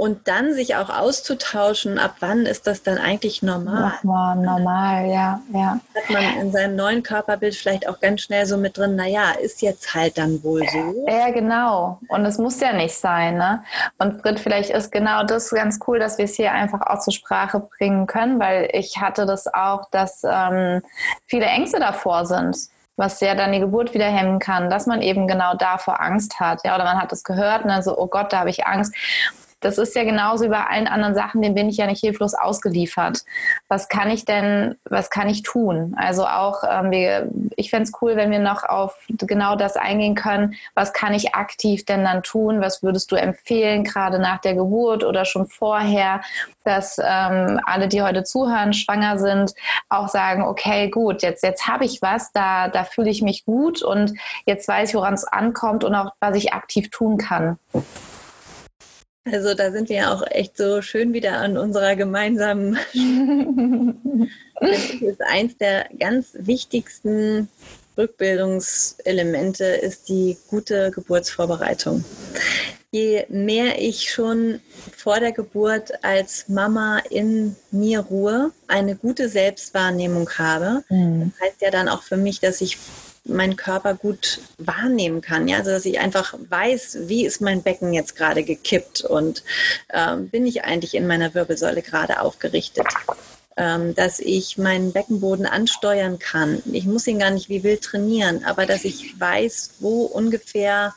und 0.02 0.26
dann 0.26 0.52
sich 0.52 0.74
auch 0.74 0.90
auszutauschen, 0.90 2.00
ab 2.00 2.16
wann 2.18 2.44
ist 2.44 2.66
das 2.66 2.82
dann 2.82 2.98
eigentlich 2.98 3.40
normal? 3.40 3.92
Nochmal 4.02 4.36
normal, 4.36 5.06
ja, 5.06 5.40
ja. 5.52 5.78
Hat 5.94 6.10
man 6.10 6.40
in 6.40 6.50
seinem 6.50 6.74
neuen 6.74 7.04
Körperbild 7.04 7.54
vielleicht 7.54 7.88
auch 7.88 8.00
ganz 8.00 8.22
schnell 8.22 8.44
so 8.46 8.56
mit 8.56 8.76
drin, 8.76 8.96
naja, 8.96 9.30
ist 9.40 9.62
jetzt 9.62 9.94
halt 9.94 10.18
dann 10.18 10.42
wohl 10.42 10.66
so. 10.68 11.06
Ja, 11.06 11.30
genau. 11.30 12.00
Und 12.08 12.26
es 12.26 12.36
muss 12.38 12.58
ja 12.58 12.72
nicht 12.72 12.96
sein, 12.96 13.36
ne? 13.36 13.62
Und 13.98 14.22
Britt, 14.22 14.40
vielleicht 14.40 14.70
ist 14.70 14.90
genau 14.90 15.22
das 15.22 15.50
ganz 15.50 15.78
cool, 15.86 16.00
dass 16.00 16.18
wir 16.18 16.24
es 16.24 16.34
hier 16.34 16.50
einfach 16.50 16.80
auch 16.80 16.98
zur 16.98 17.12
Sprache 17.12 17.60
bringen 17.78 18.06
können, 18.06 18.40
weil 18.40 18.70
ich 18.72 19.00
hatte 19.00 19.24
das 19.24 19.46
auch, 19.54 19.88
dass 19.92 20.22
ähm, 20.24 20.82
viele 21.26 21.46
Ängste 21.46 21.78
davor 21.78 22.26
sind 22.26 22.56
was 22.96 23.20
ja 23.20 23.34
dann 23.34 23.52
die 23.52 23.58
Geburt 23.58 23.94
wieder 23.94 24.04
hemmen 24.04 24.38
kann, 24.38 24.68
dass 24.68 24.86
man 24.86 25.00
eben 25.00 25.26
genau 25.26 25.54
davor 25.54 26.00
Angst 26.02 26.38
hat. 26.38 26.60
Ja, 26.62 26.74
oder 26.74 26.84
man 26.84 27.00
hat 27.00 27.10
es 27.10 27.24
gehört, 27.24 27.64
ne, 27.64 27.82
so, 27.82 27.98
oh 27.98 28.06
Gott, 28.06 28.32
da 28.32 28.40
habe 28.40 28.50
ich 28.50 28.66
Angst 28.66 28.94
das 29.62 29.78
ist 29.78 29.94
ja 29.94 30.04
genauso 30.04 30.44
wie 30.44 30.48
bei 30.48 30.64
allen 30.64 30.86
anderen 30.86 31.14
Sachen, 31.14 31.40
dem 31.40 31.54
bin 31.54 31.68
ich 31.68 31.76
ja 31.76 31.86
nicht 31.86 32.00
hilflos 32.00 32.34
ausgeliefert. 32.34 33.24
Was 33.68 33.88
kann 33.88 34.10
ich 34.10 34.24
denn, 34.24 34.76
was 34.84 35.08
kann 35.08 35.28
ich 35.28 35.42
tun? 35.42 35.94
Also 35.96 36.26
auch, 36.26 36.64
ähm, 36.68 36.90
wir, 36.90 37.30
ich 37.56 37.70
fände 37.70 37.84
es 37.84 37.92
cool, 38.02 38.16
wenn 38.16 38.30
wir 38.30 38.40
noch 38.40 38.64
auf 38.64 38.94
genau 39.08 39.56
das 39.56 39.76
eingehen 39.76 40.14
können. 40.14 40.54
Was 40.74 40.92
kann 40.92 41.14
ich 41.14 41.34
aktiv 41.34 41.84
denn 41.84 42.04
dann 42.04 42.22
tun? 42.22 42.60
Was 42.60 42.82
würdest 42.82 43.10
du 43.12 43.16
empfehlen, 43.16 43.84
gerade 43.84 44.18
nach 44.18 44.40
der 44.40 44.54
Geburt 44.54 45.04
oder 45.04 45.24
schon 45.24 45.46
vorher, 45.46 46.20
dass 46.64 46.98
ähm, 46.98 47.60
alle, 47.64 47.88
die 47.88 48.02
heute 48.02 48.24
zuhören, 48.24 48.72
schwanger 48.72 49.18
sind, 49.18 49.54
auch 49.88 50.08
sagen, 50.08 50.42
okay, 50.42 50.90
gut, 50.90 51.22
jetzt, 51.22 51.42
jetzt 51.42 51.66
habe 51.68 51.84
ich 51.84 52.02
was, 52.02 52.32
da, 52.32 52.68
da 52.68 52.84
fühle 52.84 53.10
ich 53.10 53.22
mich 53.22 53.44
gut 53.44 53.82
und 53.82 54.14
jetzt 54.46 54.68
weiß 54.68 54.90
ich, 54.90 54.94
woran 54.94 55.14
es 55.14 55.24
ankommt 55.24 55.84
und 55.84 55.94
auch, 55.94 56.12
was 56.20 56.36
ich 56.36 56.52
aktiv 56.52 56.90
tun 56.90 57.16
kann. 57.16 57.58
Also 59.24 59.54
da 59.54 59.70
sind 59.70 59.88
wir 59.88 60.10
auch 60.10 60.22
echt 60.30 60.56
so 60.56 60.82
schön 60.82 61.12
wieder 61.12 61.38
an 61.38 61.56
unserer 61.56 61.94
gemeinsamen. 61.94 62.76
das 64.60 64.90
ist 65.00 65.22
eins 65.22 65.56
der 65.58 65.88
ganz 65.98 66.32
wichtigsten 66.34 67.48
Rückbildungselemente 67.96 69.64
ist 69.64 70.08
die 70.08 70.38
gute 70.48 70.90
Geburtsvorbereitung. 70.90 72.04
Je 72.90 73.24
mehr 73.28 73.80
ich 73.80 74.10
schon 74.10 74.60
vor 74.96 75.20
der 75.20 75.32
Geburt 75.32 75.92
als 76.02 76.48
Mama 76.48 76.98
in 77.10 77.56
mir 77.70 78.00
ruhe, 78.00 78.52
eine 78.66 78.96
gute 78.96 79.28
Selbstwahrnehmung 79.28 80.28
habe, 80.30 80.84
mhm. 80.88 81.32
das 81.38 81.48
heißt 81.48 81.60
ja 81.62 81.70
dann 81.70 81.88
auch 81.88 82.02
für 82.02 82.16
mich, 82.16 82.40
dass 82.40 82.60
ich 82.60 82.78
meinen 83.24 83.56
Körper 83.56 83.94
gut 83.94 84.40
wahrnehmen 84.58 85.20
kann. 85.20 85.48
Ja? 85.48 85.58
Also 85.58 85.70
dass 85.70 85.84
ich 85.84 86.00
einfach 86.00 86.34
weiß, 86.48 86.98
wie 87.02 87.24
ist 87.24 87.40
mein 87.40 87.62
Becken 87.62 87.92
jetzt 87.92 88.16
gerade 88.16 88.42
gekippt 88.42 89.02
und 89.02 89.44
ähm, 89.92 90.28
bin 90.28 90.46
ich 90.46 90.64
eigentlich 90.64 90.94
in 90.94 91.06
meiner 91.06 91.34
Wirbelsäule 91.34 91.82
gerade 91.82 92.20
aufgerichtet. 92.20 92.86
Ähm, 93.58 93.94
dass 93.94 94.18
ich 94.18 94.56
meinen 94.56 94.92
Beckenboden 94.92 95.44
ansteuern 95.44 96.18
kann. 96.18 96.62
Ich 96.72 96.86
muss 96.86 97.06
ihn 97.06 97.18
gar 97.18 97.30
nicht 97.30 97.50
wie 97.50 97.62
wild 97.62 97.82
trainieren, 97.82 98.44
aber 98.46 98.64
dass 98.64 98.82
ich 98.82 99.20
weiß, 99.20 99.72
wo 99.80 100.04
ungefähr 100.04 100.94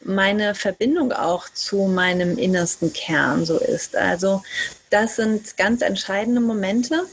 meine 0.00 0.54
Verbindung 0.54 1.12
auch 1.12 1.48
zu 1.48 1.86
meinem 1.86 2.38
innersten 2.38 2.92
Kern 2.92 3.44
so 3.44 3.58
ist. 3.58 3.96
Also 3.96 4.42
das 4.90 5.16
sind 5.16 5.56
ganz 5.56 5.82
entscheidende 5.82 6.40
Momente 6.40 7.06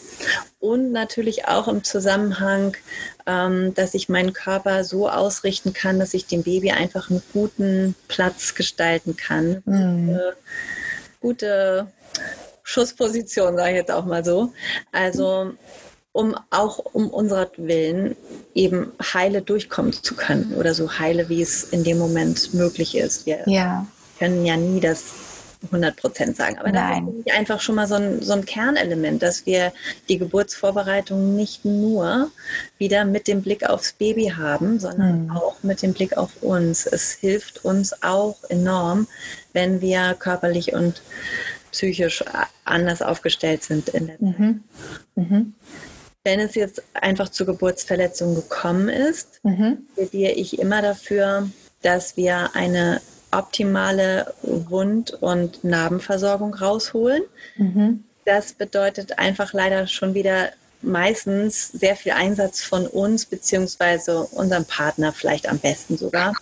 und 0.59 0.91
natürlich 0.91 1.47
auch 1.47 1.67
im 1.67 1.83
Zusammenhang, 1.83 2.77
dass 3.27 3.93
ich 3.93 4.07
meinen 4.07 4.31
Körper 4.31 4.85
so 4.85 5.09
ausrichten 5.09 5.73
kann, 5.73 5.99
dass 5.99 6.13
ich 6.13 6.27
dem 6.27 6.43
Baby 6.43 6.71
einfach 6.71 7.09
einen 7.09 7.21
guten 7.33 7.93
Platz 8.07 8.55
gestalten 8.55 9.17
kann. 9.17 9.61
Mhm. 9.65 10.07
Gute, 10.07 10.37
gute 11.19 11.87
Schussposition, 12.63 13.57
sage 13.57 13.71
ich 13.71 13.75
jetzt 13.75 13.91
auch 13.91 14.05
mal 14.05 14.23
so. 14.23 14.53
Also 14.93 15.53
um 16.13 16.35
auch 16.49 16.79
um 16.79 17.09
unserer 17.09 17.51
Willen 17.57 18.15
eben 18.55 18.91
heile 19.01 19.41
durchkommen 19.41 19.93
zu 19.93 20.15
können 20.15 20.53
oder 20.55 20.73
so 20.73 20.97
heile, 20.97 21.29
wie 21.29 21.41
es 21.41 21.63
in 21.63 21.83
dem 21.83 21.97
Moment 21.97 22.53
möglich 22.53 22.97
ist. 22.97 23.25
Wir 23.25 23.43
ja. 23.45 23.85
können 24.19 24.45
ja 24.45 24.57
nie 24.57 24.79
das 24.79 25.03
100 25.67 25.95
Prozent 25.95 26.35
sagen. 26.35 26.57
Aber 26.57 26.71
Nein. 26.71 27.05
das 27.05 27.15
ist 27.25 27.31
einfach 27.31 27.61
schon 27.61 27.75
mal 27.75 27.87
so 27.87 27.95
ein, 27.95 28.21
so 28.21 28.33
ein 28.33 28.45
Kernelement, 28.45 29.21
dass 29.21 29.45
wir 29.45 29.71
die 30.09 30.17
Geburtsvorbereitung 30.17 31.35
nicht 31.35 31.65
nur 31.65 32.31
wieder 32.77 33.05
mit 33.05 33.27
dem 33.27 33.41
Blick 33.41 33.67
aufs 33.69 33.93
Baby 33.93 34.33
haben, 34.35 34.79
sondern 34.79 35.25
mhm. 35.25 35.31
auch 35.31 35.63
mit 35.63 35.81
dem 35.81 35.93
Blick 35.93 36.17
auf 36.17 36.41
uns. 36.41 36.85
Es 36.85 37.11
hilft 37.11 37.63
uns 37.65 38.03
auch 38.03 38.37
enorm, 38.49 39.07
wenn 39.53 39.81
wir 39.81 40.15
körperlich 40.17 40.73
und 40.73 41.01
psychisch 41.71 42.23
anders 42.63 43.01
aufgestellt 43.01 43.63
sind 43.63 43.89
in 43.89 44.07
der 44.07 44.15
mhm. 44.19 44.63
Mhm. 45.15 45.53
Wenn 46.23 46.39
es 46.39 46.55
jetzt 46.55 46.83
einfach 46.93 47.29
zur 47.29 47.45
Geburtsverletzung 47.45 48.35
gekommen 48.35 48.89
ist, 48.89 49.39
mhm. 49.43 49.87
plädiere 49.95 50.33
ich 50.33 50.59
immer 50.59 50.81
dafür, 50.81 51.49
dass 51.81 52.17
wir 52.17 52.49
eine 52.53 53.01
optimale 53.31 54.33
Wund- 54.41 55.13
und 55.13 55.63
Narbenversorgung 55.63 56.53
rausholen. 56.53 57.23
Mhm. 57.57 58.03
Das 58.25 58.53
bedeutet 58.53 59.19
einfach 59.19 59.53
leider 59.53 59.87
schon 59.87 60.13
wieder 60.13 60.49
meistens 60.81 61.69
sehr 61.69 61.95
viel 61.95 62.11
Einsatz 62.11 62.61
von 62.61 62.85
uns 62.85 63.25
beziehungsweise 63.25 64.23
unserem 64.23 64.65
Partner 64.65 65.11
vielleicht 65.13 65.47
am 65.49 65.59
besten 65.59 65.97
sogar 65.97 66.33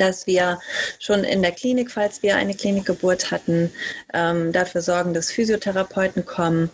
dass 0.00 0.26
wir 0.26 0.58
schon 0.98 1.24
in 1.24 1.42
der 1.42 1.52
Klinik, 1.52 1.90
falls 1.90 2.22
wir 2.22 2.36
eine 2.36 2.54
Klinikgeburt 2.54 3.30
hatten, 3.30 3.70
ähm, 4.14 4.50
dafür 4.50 4.80
sorgen, 4.80 5.14
dass 5.14 5.30
Physiotherapeuten 5.30 6.24
kommen, 6.24 6.70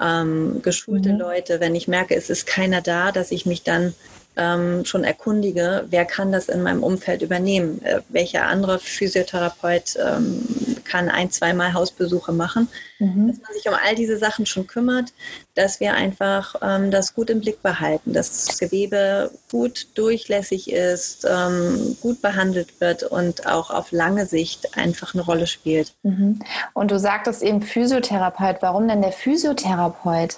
ähm, 0.00 0.62
geschulte 0.62 1.12
mhm. 1.12 1.18
Leute. 1.18 1.60
Wenn 1.60 1.74
ich 1.74 1.88
merke, 1.88 2.14
es 2.14 2.30
ist 2.30 2.46
keiner 2.46 2.80
da, 2.80 3.10
dass 3.10 3.32
ich 3.32 3.46
mich 3.46 3.64
dann 3.64 3.94
ähm, 4.38 4.84
schon 4.84 5.04
erkundige, 5.04 5.84
wer 5.90 6.04
kann 6.04 6.32
das 6.32 6.48
in 6.48 6.62
meinem 6.62 6.82
Umfeld 6.82 7.22
übernehmen, 7.22 7.82
äh, 7.82 8.00
welcher 8.08 8.46
andere 8.46 8.78
Physiotherapeut 8.78 9.96
ähm, 10.02 10.46
kann 10.84 11.10
ein, 11.10 11.30
zweimal 11.30 11.74
Hausbesuche 11.74 12.32
machen, 12.32 12.68
mhm. 12.98 13.28
dass 13.28 13.40
man 13.42 13.52
sich 13.52 13.68
um 13.68 13.74
all 13.74 13.94
diese 13.94 14.16
Sachen 14.16 14.46
schon 14.46 14.66
kümmert, 14.66 15.12
dass 15.54 15.80
wir 15.80 15.94
einfach 15.94 16.54
ähm, 16.62 16.90
das 16.90 17.14
gut 17.14 17.30
im 17.30 17.40
Blick 17.40 17.62
behalten, 17.62 18.12
dass 18.12 18.46
das 18.46 18.58
Gewebe 18.58 19.30
gut 19.50 19.88
durchlässig 19.94 20.70
ist, 20.72 21.26
ähm, 21.28 21.96
gut 22.00 22.22
behandelt 22.22 22.80
wird 22.80 23.02
und 23.02 23.46
auch 23.46 23.70
auf 23.70 23.92
lange 23.92 24.26
Sicht 24.26 24.76
einfach 24.76 25.14
eine 25.14 25.24
Rolle 25.24 25.46
spielt. 25.46 25.94
Mhm. 26.02 26.40
Und 26.74 26.90
du 26.90 26.98
sagtest 26.98 27.42
eben 27.42 27.60
Physiotherapeut. 27.60 28.56
Warum 28.60 28.88
denn 28.88 29.02
der 29.02 29.12
Physiotherapeut? 29.12 30.36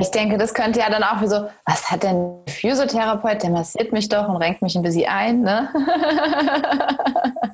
Ich 0.00 0.10
denke, 0.10 0.38
das 0.38 0.54
könnte 0.54 0.80
ja 0.80 0.90
dann 0.90 1.02
auch 1.02 1.20
wie 1.20 1.28
so, 1.28 1.46
was 1.66 1.90
hat 1.90 2.02
denn 2.02 2.16
ein 2.16 2.48
Physiotherapeut? 2.48 3.42
Der 3.42 3.50
massiert 3.50 3.92
mich 3.92 4.08
doch 4.08 4.28
und 4.28 4.36
renkt 4.36 4.62
mich 4.62 4.74
ein 4.76 4.82
bisschen 4.82 5.08
ein. 5.08 5.42
Ne? 5.42 5.68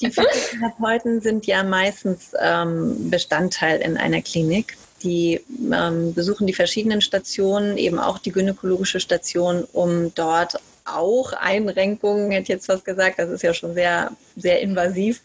Die 0.00 0.10
Physiotherapeuten 0.10 1.20
sind 1.20 1.46
ja 1.46 1.62
meistens 1.62 2.32
ähm, 2.40 3.10
Bestandteil 3.10 3.80
in 3.80 3.96
einer 3.96 4.20
Klinik. 4.20 4.76
Die 5.02 5.40
ähm, 5.72 6.12
besuchen 6.14 6.46
die 6.46 6.52
verschiedenen 6.52 7.00
Stationen, 7.00 7.76
eben 7.76 7.98
auch 7.98 8.18
die 8.18 8.32
gynäkologische 8.32 9.00
Station, 9.00 9.64
um 9.72 10.14
dort 10.14 10.60
auch 10.84 11.32
Einrenkungen, 11.32 12.30
hätte 12.30 12.42
ich 12.42 12.48
jetzt 12.48 12.68
was 12.68 12.84
gesagt, 12.84 13.18
das 13.18 13.30
ist 13.30 13.42
ja 13.42 13.54
schon 13.54 13.74
sehr, 13.74 14.10
sehr 14.36 14.60
invasiv, 14.60 15.20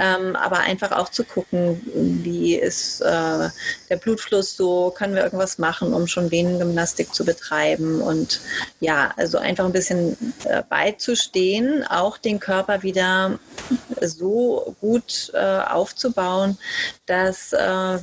ähm, 0.00 0.36
aber 0.36 0.60
einfach 0.60 0.92
auch 0.92 1.08
zu 1.08 1.24
gucken, 1.24 1.80
wie 2.24 2.54
ist 2.54 3.00
äh, 3.00 3.48
der 3.88 3.96
Blutfluss 4.00 4.56
so, 4.56 4.92
können 4.96 5.14
wir 5.14 5.24
irgendwas 5.24 5.58
machen, 5.58 5.92
um 5.92 6.06
schon 6.06 6.30
Venengymnastik 6.30 7.14
zu 7.14 7.24
betreiben 7.24 8.00
und 8.00 8.40
ja, 8.80 9.12
also 9.16 9.38
einfach 9.38 9.64
ein 9.64 9.72
bisschen 9.72 10.16
äh, 10.44 10.62
beizustehen, 10.68 11.84
auch 11.86 12.18
den 12.18 12.40
Körper 12.40 12.82
wieder 12.82 13.38
so 14.00 14.76
gut 14.80 15.30
äh, 15.34 15.38
aufzubauen, 15.38 16.58
dass 17.06 17.52
äh, 17.52 17.58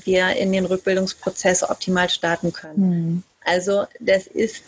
wir 0.06 0.36
in 0.36 0.52
den 0.52 0.66
Rückbildungsprozess 0.66 1.64
optimal 1.64 2.10
starten 2.10 2.54
können. 2.54 2.90
Mhm. 2.90 3.24
Also 3.46 3.86
das 4.00 4.28
ist 4.28 4.64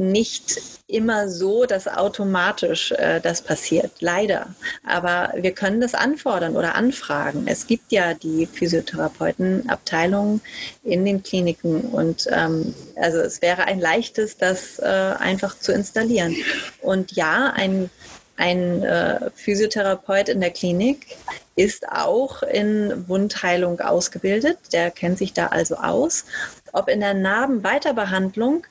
nicht 0.00 0.60
immer 0.86 1.28
so, 1.28 1.66
dass 1.66 1.86
automatisch 1.86 2.92
äh, 2.92 3.20
das 3.20 3.42
passiert, 3.42 3.92
leider. 4.00 4.54
Aber 4.84 5.32
wir 5.36 5.52
können 5.52 5.80
das 5.80 5.94
anfordern 5.94 6.56
oder 6.56 6.74
anfragen. 6.74 7.46
Es 7.46 7.66
gibt 7.66 7.92
ja 7.92 8.14
die 8.14 8.46
Physiotherapeutenabteilungen 8.46 10.40
in 10.82 11.04
den 11.04 11.22
Kliniken 11.22 11.82
und 11.82 12.26
ähm, 12.30 12.74
also 12.96 13.18
es 13.18 13.42
wäre 13.42 13.64
ein 13.64 13.78
leichtes, 13.78 14.36
das 14.36 14.78
äh, 14.78 14.84
einfach 14.84 15.58
zu 15.58 15.72
installieren. 15.72 16.34
Und 16.80 17.12
ja, 17.12 17.52
ein 17.54 17.90
ein 18.40 18.82
äh, 18.82 19.30
Physiotherapeut 19.34 20.30
in 20.30 20.40
der 20.40 20.50
Klinik 20.50 21.18
ist 21.56 21.86
auch 21.86 22.42
in 22.42 23.06
Wundheilung 23.06 23.80
ausgebildet. 23.80 24.56
Der 24.72 24.90
kennt 24.90 25.18
sich 25.18 25.34
da 25.34 25.48
also 25.48 25.76
aus. 25.76 26.24
Ob 26.72 26.88
in 26.88 27.00
der 27.00 27.12
Narbenweiterbehandlung 27.12 28.66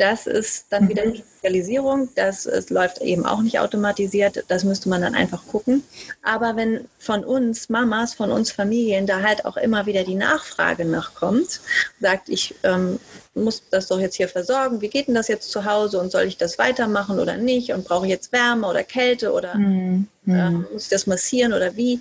das 0.00 0.26
ist 0.26 0.66
dann 0.70 0.88
wieder 0.88 1.04
mhm. 1.04 1.12
die 1.12 1.18
Spezialisierung. 1.18 2.08
Das 2.14 2.46
es 2.46 2.70
läuft 2.70 3.02
eben 3.02 3.26
auch 3.26 3.42
nicht 3.42 3.58
automatisiert. 3.58 4.44
Das 4.48 4.64
müsste 4.64 4.88
man 4.88 5.02
dann 5.02 5.14
einfach 5.14 5.46
gucken. 5.46 5.82
Aber 6.22 6.56
wenn 6.56 6.88
von 6.98 7.22
uns 7.22 7.68
Mamas, 7.68 8.14
von 8.14 8.30
uns 8.30 8.50
Familien 8.50 9.06
da 9.06 9.22
halt 9.22 9.44
auch 9.44 9.58
immer 9.58 9.84
wieder 9.84 10.04
die 10.04 10.14
Nachfrage 10.14 10.86
nachkommt, 10.86 11.60
sagt, 12.00 12.30
ich 12.30 12.54
ähm, 12.62 12.98
muss 13.34 13.62
das 13.70 13.88
doch 13.88 14.00
jetzt 14.00 14.16
hier 14.16 14.28
versorgen. 14.28 14.80
Wie 14.80 14.88
geht 14.88 15.06
denn 15.06 15.14
das 15.14 15.28
jetzt 15.28 15.50
zu 15.50 15.66
Hause 15.66 16.00
und 16.00 16.10
soll 16.10 16.24
ich 16.24 16.38
das 16.38 16.58
weitermachen 16.58 17.18
oder 17.18 17.36
nicht? 17.36 17.72
Und 17.72 17.84
brauche 17.84 18.06
ich 18.06 18.10
jetzt 18.10 18.32
Wärme 18.32 18.66
oder 18.66 18.82
Kälte 18.82 19.32
oder 19.32 19.54
mhm. 19.54 20.08
äh, 20.26 20.50
muss 20.50 20.84
ich 20.84 20.88
das 20.88 21.06
massieren 21.06 21.52
oder 21.52 21.76
wie? 21.76 22.00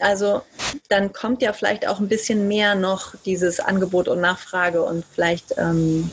Also 0.00 0.42
dann 0.88 1.12
kommt 1.12 1.42
ja 1.42 1.52
vielleicht 1.52 1.86
auch 1.86 2.00
ein 2.00 2.08
bisschen 2.08 2.48
mehr 2.48 2.74
noch 2.74 3.14
dieses 3.24 3.60
Angebot 3.60 4.08
und 4.08 4.20
Nachfrage 4.20 4.82
und 4.82 5.04
vielleicht 5.12 5.54
ähm, 5.56 6.10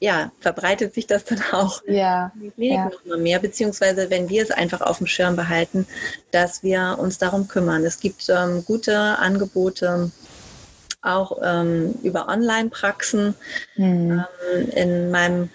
ja, 0.00 0.30
verbreitet 0.40 0.94
sich 0.94 1.06
das 1.06 1.24
dann 1.24 1.42
auch 1.52 1.82
ja, 1.86 2.32
ja. 2.56 2.84
noch 2.86 3.04
mal 3.04 3.18
mehr, 3.18 3.38
beziehungsweise 3.38 4.10
wenn 4.10 4.28
wir 4.28 4.42
es 4.42 4.50
einfach 4.50 4.80
auf 4.80 4.98
dem 4.98 5.06
Schirm 5.06 5.36
behalten, 5.36 5.86
dass 6.30 6.62
wir 6.62 6.96
uns 6.98 7.18
darum 7.18 7.48
kümmern. 7.48 7.84
Es 7.84 8.00
gibt 8.00 8.28
ähm, 8.28 8.64
gute 8.64 8.96
Angebote 9.18 10.10
auch 11.02 11.38
ähm, 11.42 11.94
über 12.02 12.28
Online-Praxen. 12.28 13.34
Mhm. 13.76 14.24
Ähm, 14.54 14.70
in 14.70 15.10
meinem 15.10 15.50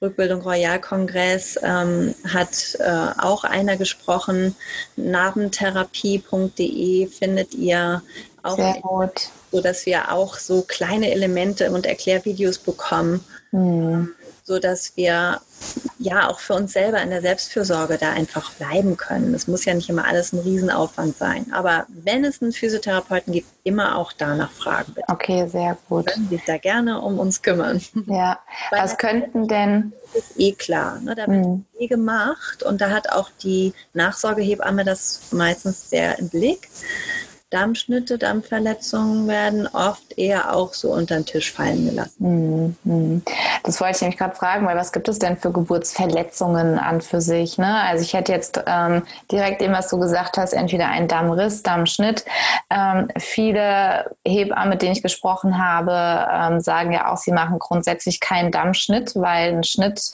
Rückbildung 0.00 0.40
Royal-Kongress 0.42 1.58
ähm, 1.62 2.14
hat 2.28 2.76
äh, 2.78 3.08
auch 3.18 3.44
einer 3.44 3.76
gesprochen. 3.76 4.56
Narbentherapie.de 4.96 7.08
findet 7.08 7.54
ihr 7.54 8.02
auch. 8.42 8.56
Sehr 8.56 8.80
gut. 8.80 9.28
So 9.50 9.60
dass 9.60 9.84
wir 9.86 10.12
auch 10.12 10.36
so 10.36 10.62
kleine 10.62 11.12
Elemente 11.12 11.70
und 11.70 11.86
Erklärvideos 11.86 12.58
bekommen, 12.58 13.24
mhm. 13.52 14.12
So 14.44 14.58
dass 14.58 14.96
wir 14.96 15.40
ja 15.98 16.28
auch 16.28 16.38
für 16.38 16.52
uns 16.52 16.74
selber 16.74 17.00
in 17.00 17.08
der 17.08 17.22
Selbstfürsorge 17.22 17.96
da 17.98 18.10
einfach 18.10 18.52
bleiben 18.52 18.96
können. 18.98 19.32
Es 19.32 19.48
muss 19.48 19.64
ja 19.64 19.72
nicht 19.72 19.88
immer 19.88 20.04
alles 20.04 20.32
ein 20.32 20.40
Riesenaufwand 20.40 21.16
sein. 21.16 21.46
Aber 21.52 21.86
wenn 21.88 22.24
es 22.24 22.42
einen 22.42 22.52
Physiotherapeuten 22.52 23.32
gibt, 23.32 23.48
immer 23.64 23.96
auch 23.96 24.12
danach 24.12 24.50
fragen. 24.50 24.92
Bitte. 24.94 25.08
Okay, 25.08 25.48
sehr 25.48 25.78
gut. 25.88 26.08
Können 26.08 26.28
sich 26.28 26.42
da 26.46 26.58
gerne 26.58 27.00
um 27.00 27.18
uns 27.18 27.40
kümmern. 27.40 27.80
Ja, 28.06 28.38
Weil 28.70 28.82
was 28.82 28.98
könnten 28.98 29.48
denn... 29.48 29.92
Das 30.12 30.24
ist 30.24 30.38
eh 30.38 30.52
klar. 30.52 31.00
Ne? 31.00 31.14
Da 31.14 31.26
wird 31.26 31.46
mhm. 31.46 31.64
eh 31.78 31.86
gemacht 31.86 32.62
und 32.62 32.80
da 32.80 32.90
hat 32.90 33.10
auch 33.10 33.30
die 33.42 33.72
Nachsorgehebamme 33.94 34.84
das 34.84 35.22
meistens 35.32 35.88
sehr 35.88 36.18
im 36.18 36.28
Blick 36.28 36.68
Dammschnitte, 37.54 38.18
Dammverletzungen 38.18 39.28
werden 39.28 39.68
oft 39.68 40.18
eher 40.18 40.56
auch 40.56 40.74
so 40.74 40.92
unter 40.92 41.14
den 41.14 41.24
Tisch 41.24 41.52
fallen 41.52 41.88
gelassen. 41.88 42.76
Mhm. 42.82 43.22
Das 43.62 43.80
wollte 43.80 43.94
ich 43.94 44.02
nämlich 44.02 44.18
gerade 44.18 44.34
fragen, 44.34 44.66
weil 44.66 44.76
was 44.76 44.90
gibt 44.90 45.08
es 45.08 45.20
denn 45.20 45.36
für 45.36 45.52
Geburtsverletzungen 45.52 46.80
an 46.80 47.00
für 47.00 47.20
sich? 47.20 47.56
Ne? 47.56 47.80
Also 47.82 48.02
ich 48.02 48.12
hätte 48.12 48.32
jetzt 48.32 48.60
ähm, 48.66 49.02
direkt 49.30 49.62
eben, 49.62 49.72
was 49.72 49.88
du 49.88 50.00
gesagt 50.00 50.36
hast, 50.36 50.52
entweder 50.52 50.88
einen 50.88 51.06
Dammriss, 51.06 51.62
Dammschnitt. 51.62 52.24
Ähm, 52.70 53.08
viele 53.18 54.10
Hebammen, 54.26 54.70
mit 54.70 54.82
denen 54.82 54.92
ich 54.92 55.02
gesprochen 55.02 55.56
habe, 55.64 56.26
ähm, 56.32 56.60
sagen 56.60 56.90
ja 56.90 57.12
auch, 57.12 57.18
sie 57.18 57.32
machen 57.32 57.60
grundsätzlich 57.60 58.18
keinen 58.18 58.50
Dammschnitt, 58.50 59.14
weil 59.14 59.54
ein 59.54 59.64
Schnitt 59.64 60.12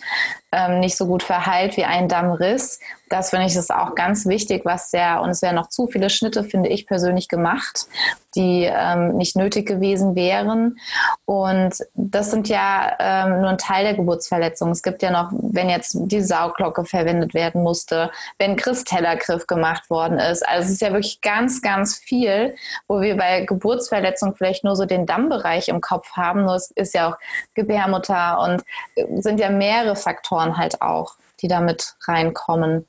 ähm, 0.53 0.81
nicht 0.81 0.97
so 0.97 1.07
gut 1.07 1.23
verheilt 1.23 1.77
wie 1.77 1.85
ein 1.85 2.09
Dammriss. 2.09 2.81
Das 3.11 3.31
finde 3.31 3.47
ich 3.47 3.57
ist 3.57 3.75
auch 3.75 3.97
ganz 3.97 4.25
wichtig, 4.27 4.65
was 4.65 4.91
sehr, 4.93 5.21
und 5.21 5.31
es 5.31 5.43
wären 5.43 5.57
noch 5.57 5.69
zu 5.69 5.89
viele 5.89 6.11
Schnitte, 6.11 6.45
finde 6.45 6.71
ich 6.71 6.87
persönlich 6.87 7.29
gemacht, 7.29 7.89
die 8.37 8.71
ähm, 8.73 9.17
nicht 9.17 9.35
nötig 9.35 9.67
gewesen 9.67 10.15
wären. 10.15 10.79
Und 11.25 11.73
das 11.95 12.31
sind 12.31 12.49
ja 12.49 12.97
ähm, 13.01 13.41
nur 13.41 13.51
ein 13.51 13.59
Teil 13.59 13.85
der 13.85 13.95
Geburtsverletzung. 13.95 14.71
Es 14.71 14.85
gibt 14.85 15.03
ja 15.03 15.11
noch, 15.11 15.31
wenn 15.33 15.69
jetzt 15.69 15.97
die 15.99 16.23
Sauglocke 16.23 16.85
verwendet 16.85 17.35
werden 17.35 17.65
musste, 17.65 18.13
wenn 18.39 18.55
Christellergriff 18.55 19.49
gemacht 19.49 19.91
worden 19.91 20.19
ist. 20.19 20.47
Also 20.49 20.67
es 20.67 20.75
ist 20.75 20.83
ja 20.83 20.93
wirklich 20.93 21.21
ganz, 21.21 21.63
ganz 21.63 21.97
viel, 21.97 22.55
wo 22.87 23.01
wir 23.01 23.17
bei 23.17 23.41
Geburtsverletzungen 23.41 24.37
vielleicht 24.37 24.63
nur 24.63 24.77
so 24.77 24.85
den 24.85 25.07
Dammbereich 25.07 25.69
im 25.69 25.81
Kopf 25.81 26.13
haben. 26.13 26.45
Nur 26.45 26.55
es 26.55 26.71
ist 26.71 26.95
ja 26.95 27.11
auch 27.11 27.17
Gebärmutter 27.55 28.39
und 28.41 28.63
äh, 28.95 29.21
sind 29.21 29.41
ja 29.41 29.51
mehrere 29.51 29.97
Faktoren 29.97 30.57
halt 30.57 30.81
auch, 30.81 31.17
die 31.43 31.49
damit 31.49 31.95
reinkommen. 32.07 32.87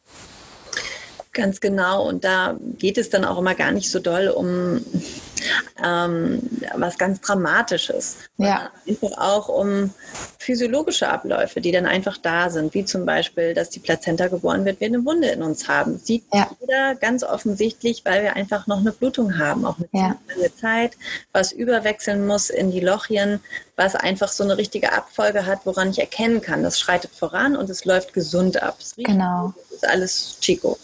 Ganz 1.33 1.61
genau. 1.61 2.07
Und 2.07 2.23
da 2.23 2.57
geht 2.77 2.97
es 2.97 3.09
dann 3.09 3.25
auch 3.25 3.37
immer 3.37 3.55
gar 3.55 3.71
nicht 3.71 3.89
so 3.89 3.99
doll 3.99 4.27
um 4.27 4.83
ähm, 5.83 6.41
was 6.75 6.97
ganz 6.97 7.21
Dramatisches. 7.21 8.17
Ja. 8.37 8.69
Einfach 8.87 9.17
auch 9.17 9.49
um 9.49 9.91
physiologische 10.37 11.07
Abläufe, 11.07 11.61
die 11.61 11.71
dann 11.71 11.85
einfach 11.85 12.17
da 12.17 12.49
sind, 12.49 12.73
wie 12.73 12.83
zum 12.85 13.05
Beispiel, 13.05 13.53
dass 13.53 13.69
die 13.69 13.79
Plazenta 13.79 14.27
geboren 14.27 14.65
wird, 14.65 14.79
wir 14.79 14.87
eine 14.87 15.05
Wunde 15.05 15.27
in 15.29 15.43
uns 15.43 15.67
haben. 15.67 15.99
Sieht 15.99 16.23
ja. 16.33 16.49
jeder 16.59 16.95
ganz 16.95 17.23
offensichtlich, 17.23 18.03
weil 18.05 18.23
wir 18.23 18.35
einfach 18.35 18.67
noch 18.67 18.79
eine 18.79 18.91
Blutung 18.91 19.37
haben, 19.37 19.65
auch 19.65 19.77
eine 19.77 19.87
ja. 19.91 20.15
lange 20.27 20.55
Zeit, 20.55 20.97
was 21.31 21.51
überwechseln 21.51 22.25
muss 22.25 22.49
in 22.49 22.71
die 22.71 22.79
Lochien, 22.79 23.39
was 23.75 23.95
einfach 23.95 24.29
so 24.29 24.43
eine 24.43 24.57
richtige 24.57 24.93
Abfolge 24.93 25.45
hat, 25.45 25.59
woran 25.65 25.91
ich 25.91 25.99
erkennen 25.99 26.41
kann, 26.41 26.63
das 26.63 26.79
schreitet 26.79 27.11
voran 27.15 27.55
und 27.55 27.69
es 27.69 27.85
läuft 27.85 28.13
gesund 28.13 28.61
ab. 28.61 28.77
genau. 28.97 29.53
Das 29.69 29.77
ist 29.77 29.87
alles 29.87 30.37
Chico. 30.41 30.77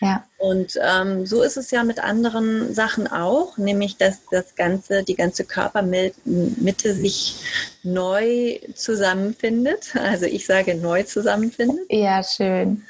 Ja. 0.00 0.24
Und 0.44 0.78
ähm, 0.82 1.24
so 1.24 1.42
ist 1.42 1.56
es 1.56 1.70
ja 1.70 1.84
mit 1.84 2.00
anderen 2.00 2.74
Sachen 2.74 3.06
auch, 3.06 3.56
nämlich 3.56 3.96
dass 3.96 4.18
das 4.30 4.54
ganze, 4.54 5.02
die 5.02 5.14
ganze 5.14 5.44
Körpermitte 5.44 6.94
sich 6.94 7.36
neu 7.82 8.58
zusammenfindet. 8.74 9.94
Also 10.14 10.26
ich 10.26 10.46
sage 10.46 10.74
neu 10.74 11.02
zusammenfindet. 11.04 11.86
Ja, 11.88 12.22
schön. 12.22 12.82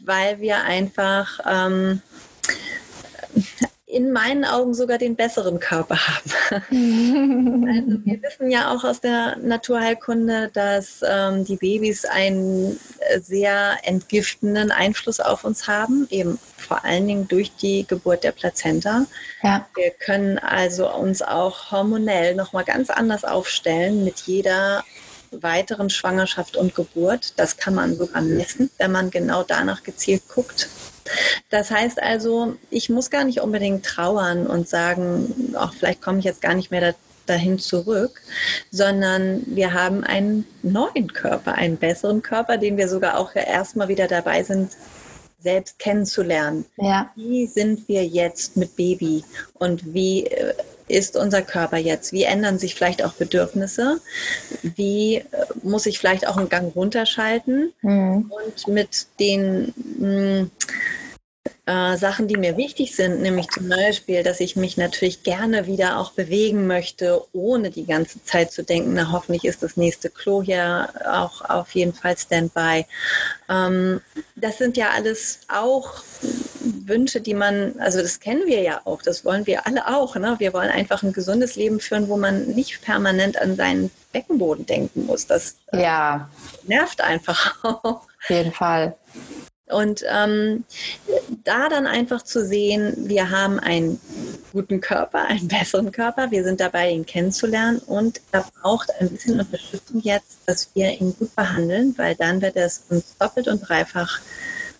Weil 0.00 0.40
wir 0.40 0.62
einfach 0.62 1.40
ähm, 1.48 2.02
in 3.98 4.12
meinen 4.12 4.44
Augen 4.44 4.74
sogar 4.74 4.96
den 4.96 5.16
besseren 5.16 5.58
Körper 5.58 5.96
haben. 5.96 6.30
also 6.50 8.04
wir 8.04 8.22
wissen 8.22 8.48
ja 8.48 8.72
auch 8.72 8.84
aus 8.84 9.00
der 9.00 9.36
Naturheilkunde, 9.38 10.50
dass 10.54 11.00
ähm, 11.04 11.44
die 11.44 11.56
Babys 11.56 12.04
einen 12.04 12.78
sehr 13.20 13.76
entgiftenden 13.82 14.70
Einfluss 14.70 15.18
auf 15.18 15.42
uns 15.42 15.66
haben, 15.66 16.06
eben 16.10 16.38
vor 16.56 16.84
allen 16.84 17.08
Dingen 17.08 17.26
durch 17.26 17.56
die 17.56 17.88
Geburt 17.88 18.22
der 18.22 18.30
Plazenta. 18.30 19.06
Ja. 19.42 19.66
Wir 19.74 19.90
können 19.90 20.38
also 20.38 20.94
uns 20.94 21.20
auch 21.20 21.72
hormonell 21.72 22.36
nochmal 22.36 22.64
ganz 22.64 22.90
anders 22.90 23.24
aufstellen 23.24 24.04
mit 24.04 24.20
jeder 24.20 24.84
weiteren 25.32 25.90
Schwangerschaft 25.90 26.56
und 26.56 26.76
Geburt. 26.76 27.34
Das 27.36 27.56
kann 27.56 27.74
man 27.74 27.96
sogar 27.96 28.22
messen, 28.22 28.70
wenn 28.78 28.92
man 28.92 29.10
genau 29.10 29.42
danach 29.42 29.82
gezielt 29.82 30.22
guckt. 30.28 30.68
Das 31.50 31.70
heißt 31.70 32.02
also, 32.02 32.56
ich 32.70 32.88
muss 32.88 33.10
gar 33.10 33.24
nicht 33.24 33.40
unbedingt 33.40 33.84
trauern 33.84 34.46
und 34.46 34.68
sagen, 34.68 35.54
auch 35.56 35.72
vielleicht 35.72 36.02
komme 36.02 36.18
ich 36.18 36.24
jetzt 36.24 36.40
gar 36.40 36.54
nicht 36.54 36.70
mehr 36.70 36.80
da, 36.80 36.92
dahin 37.26 37.58
zurück, 37.58 38.22
sondern 38.70 39.42
wir 39.46 39.74
haben 39.74 40.02
einen 40.02 40.46
neuen 40.62 41.12
Körper, 41.12 41.54
einen 41.54 41.76
besseren 41.76 42.22
Körper, 42.22 42.56
den 42.56 42.76
wir 42.76 42.88
sogar 42.88 43.18
auch 43.18 43.34
erstmal 43.34 43.88
wieder 43.88 44.08
dabei 44.08 44.42
sind, 44.42 44.72
selbst 45.40 45.78
kennenzulernen. 45.78 46.64
Ja. 46.76 47.10
Wie 47.14 47.46
sind 47.46 47.86
wir 47.88 48.04
jetzt 48.04 48.56
mit 48.56 48.76
Baby 48.76 49.24
und 49.54 49.94
wie 49.94 50.26
äh, 50.26 50.54
ist 50.88 51.16
unser 51.16 51.42
Körper 51.42 51.76
jetzt? 51.76 52.12
Wie 52.12 52.24
ändern 52.24 52.58
sich 52.58 52.74
vielleicht 52.74 53.04
auch 53.04 53.12
Bedürfnisse? 53.12 54.00
Wie 54.62 55.16
äh, 55.16 55.24
muss 55.62 55.86
ich 55.86 55.98
vielleicht 55.98 56.26
auch 56.26 56.36
einen 56.36 56.48
Gang 56.48 56.74
runterschalten? 56.74 57.72
Mhm. 57.82 58.30
Und 58.30 58.68
mit 58.68 59.06
den 59.18 59.72
mh, 59.98 60.42
mm, 60.42 60.50
äh, 61.68 61.98
Sachen, 61.98 62.28
die 62.28 62.38
mir 62.38 62.56
wichtig 62.56 62.96
sind, 62.96 63.20
nämlich 63.20 63.48
zum 63.48 63.68
Beispiel, 63.68 64.22
dass 64.22 64.40
ich 64.40 64.56
mich 64.56 64.78
natürlich 64.78 65.22
gerne 65.22 65.66
wieder 65.66 65.98
auch 65.98 66.12
bewegen 66.12 66.66
möchte, 66.66 67.22
ohne 67.34 67.70
die 67.70 67.84
ganze 67.84 68.24
Zeit 68.24 68.52
zu 68.52 68.62
denken, 68.62 68.94
na 68.94 69.12
hoffentlich 69.12 69.44
ist 69.44 69.62
das 69.62 69.76
nächste 69.76 70.08
Klo 70.08 70.42
hier 70.42 70.88
auch 71.06 71.42
auf 71.42 71.74
jeden 71.74 71.92
Fall 71.92 72.16
Standby. 72.16 72.86
Ähm, 73.50 74.00
das 74.34 74.56
sind 74.56 74.78
ja 74.78 74.90
alles 74.90 75.40
auch 75.48 76.02
Wünsche, 76.88 77.20
die 77.20 77.34
man, 77.34 77.78
also 77.78 78.00
das 78.00 78.20
kennen 78.20 78.46
wir 78.46 78.62
ja 78.62 78.80
auch, 78.84 79.02
das 79.02 79.24
wollen 79.24 79.46
wir 79.46 79.66
alle 79.66 79.86
auch. 79.86 80.16
Ne? 80.16 80.36
Wir 80.38 80.52
wollen 80.52 80.70
einfach 80.70 81.02
ein 81.02 81.12
gesundes 81.12 81.56
Leben 81.56 81.80
führen, 81.80 82.08
wo 82.08 82.16
man 82.16 82.46
nicht 82.48 82.82
permanent 82.82 83.40
an 83.40 83.56
seinen 83.56 83.90
Beckenboden 84.12 84.66
denken 84.66 85.06
muss. 85.06 85.26
Das 85.26 85.56
äh, 85.72 85.82
ja. 85.82 86.28
nervt 86.66 87.00
einfach 87.00 87.56
auch. 87.64 87.84
Auf 87.84 88.30
jeden 88.30 88.52
Fall. 88.52 88.96
Und 89.70 90.02
ähm, 90.08 90.64
da 91.44 91.68
dann 91.68 91.86
einfach 91.86 92.22
zu 92.22 92.44
sehen, 92.44 92.94
wir 92.96 93.30
haben 93.30 93.58
einen 93.58 94.00
guten 94.52 94.80
Körper, 94.80 95.26
einen 95.26 95.48
besseren 95.48 95.92
Körper, 95.92 96.30
wir 96.30 96.42
sind 96.42 96.60
dabei, 96.60 96.90
ihn 96.90 97.04
kennenzulernen 97.04 97.78
und 97.80 98.20
er 98.32 98.46
braucht 98.62 98.90
ein 98.98 99.10
bisschen 99.10 99.38
Unterstützung 99.38 100.00
jetzt, 100.00 100.38
dass 100.46 100.70
wir 100.74 100.90
ihn 100.90 101.14
gut 101.18 101.34
behandeln, 101.36 101.94
weil 101.98 102.14
dann 102.14 102.40
wird 102.40 102.56
es 102.56 102.84
uns 102.88 103.16
doppelt 103.18 103.48
und 103.48 103.68
dreifach 103.68 104.20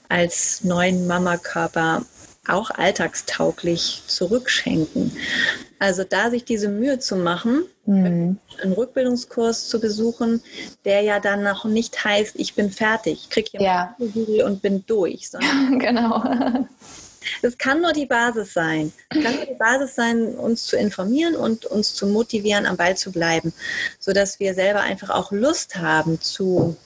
als 0.09 0.64
neuen 0.64 1.07
Mama-Körper 1.07 2.05
auch 2.49 2.71
alltagstauglich 2.71 4.03
zurückschenken. 4.07 5.12
Also 5.79 6.03
da 6.05 6.31
sich 6.31 6.44
diese 6.44 6.68
Mühe 6.68 6.99
zu 6.99 7.16
machen, 7.16 7.64
mhm. 7.87 8.38
einen 8.62 8.73
Rückbildungskurs 8.73 9.68
zu 9.68 9.81
besuchen, 9.81 10.42
der 10.85 11.03
ja 11.03 11.21
dann 11.21 11.42
noch 11.42 11.64
nicht 11.66 12.05
heißt, 12.05 12.35
ich 12.37 12.55
bin 12.55 12.71
fertig, 12.71 13.29
kriege 13.31 13.51
hier 13.53 13.62
ja. 13.62 13.97
und 14.44 14.62
bin 14.62 14.85
durch. 14.87 15.31
genau. 15.79 16.25
Es 17.42 17.59
kann 17.59 17.83
nur 17.83 17.92
die 17.92 18.07
Basis 18.07 18.55
sein. 18.55 18.92
Es 19.11 19.23
kann 19.23 19.37
nur 19.37 19.44
die 19.44 19.55
Basis 19.55 19.94
sein, 19.94 20.35
uns 20.35 20.64
zu 20.64 20.77
informieren 20.77 21.37
und 21.37 21.66
uns 21.66 21.94
zu 21.94 22.07
motivieren, 22.07 22.64
am 22.64 22.77
Ball 22.77 22.97
zu 22.97 23.12
bleiben, 23.12 23.53
sodass 23.99 24.40
wir 24.40 24.55
selber 24.55 24.81
einfach 24.81 25.11
auch 25.11 25.31
Lust 25.31 25.77
haben 25.77 26.21
zu 26.21 26.77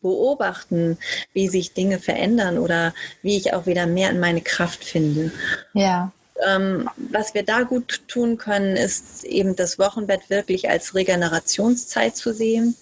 beobachten, 0.00 0.98
wie 1.32 1.48
sich 1.48 1.74
Dinge 1.74 1.98
verändern 1.98 2.58
oder 2.58 2.94
wie 3.22 3.36
ich 3.36 3.54
auch 3.54 3.66
wieder 3.66 3.86
mehr 3.86 4.10
in 4.10 4.20
meine 4.20 4.40
Kraft 4.40 4.84
finde. 4.84 5.32
Ja. 5.74 6.12
Ähm, 6.46 6.88
was 6.96 7.34
wir 7.34 7.44
da 7.44 7.62
gut 7.62 8.02
tun 8.08 8.36
können, 8.36 8.76
ist 8.76 9.24
eben 9.24 9.54
das 9.54 9.78
Wochenbett 9.78 10.28
wirklich 10.28 10.70
als 10.70 10.94
Regenerationszeit 10.94 12.16
zu 12.16 12.32
sehen, 12.32 12.76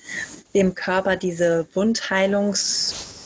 dem 0.54 0.74
Körper 0.74 1.16
diese 1.16 1.66
Wundheilungs 1.74 3.19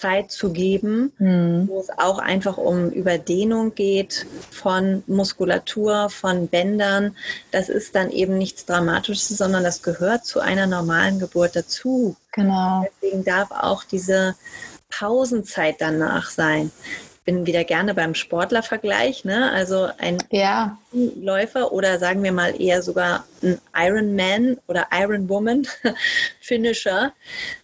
Zeit 0.00 0.30
zu 0.30 0.52
geben, 0.52 1.12
mhm. 1.18 1.68
wo 1.68 1.80
es 1.80 1.90
auch 1.90 2.18
einfach 2.18 2.56
um 2.56 2.90
Überdehnung 2.90 3.74
geht 3.74 4.26
von 4.50 5.02
Muskulatur, 5.06 6.08
von 6.08 6.48
Bändern. 6.48 7.16
Das 7.50 7.68
ist 7.68 7.94
dann 7.94 8.10
eben 8.10 8.38
nichts 8.38 8.64
Dramatisches, 8.64 9.36
sondern 9.36 9.62
das 9.62 9.82
gehört 9.82 10.24
zu 10.24 10.40
einer 10.40 10.66
normalen 10.66 11.18
Geburt 11.18 11.54
dazu. 11.56 12.16
Genau. 12.32 12.86
Deswegen 13.02 13.24
darf 13.24 13.50
auch 13.50 13.84
diese 13.84 14.36
Pausenzeit 14.88 15.76
danach 15.78 16.30
sein 16.30 16.70
bin 17.30 17.46
wieder 17.46 17.62
gerne 17.62 17.94
beim 17.94 18.16
Sportlervergleich. 18.16 19.24
Ne? 19.24 19.52
Also 19.52 19.88
ein 19.98 20.18
ja. 20.30 20.76
Läufer 20.92 21.70
oder 21.70 22.00
sagen 22.00 22.24
wir 22.24 22.32
mal 22.32 22.60
eher 22.60 22.82
sogar 22.82 23.24
ein 23.40 23.60
Ironman 23.72 24.58
oder 24.66 24.88
Ironwoman 24.92 25.66
Finisher 26.40 27.12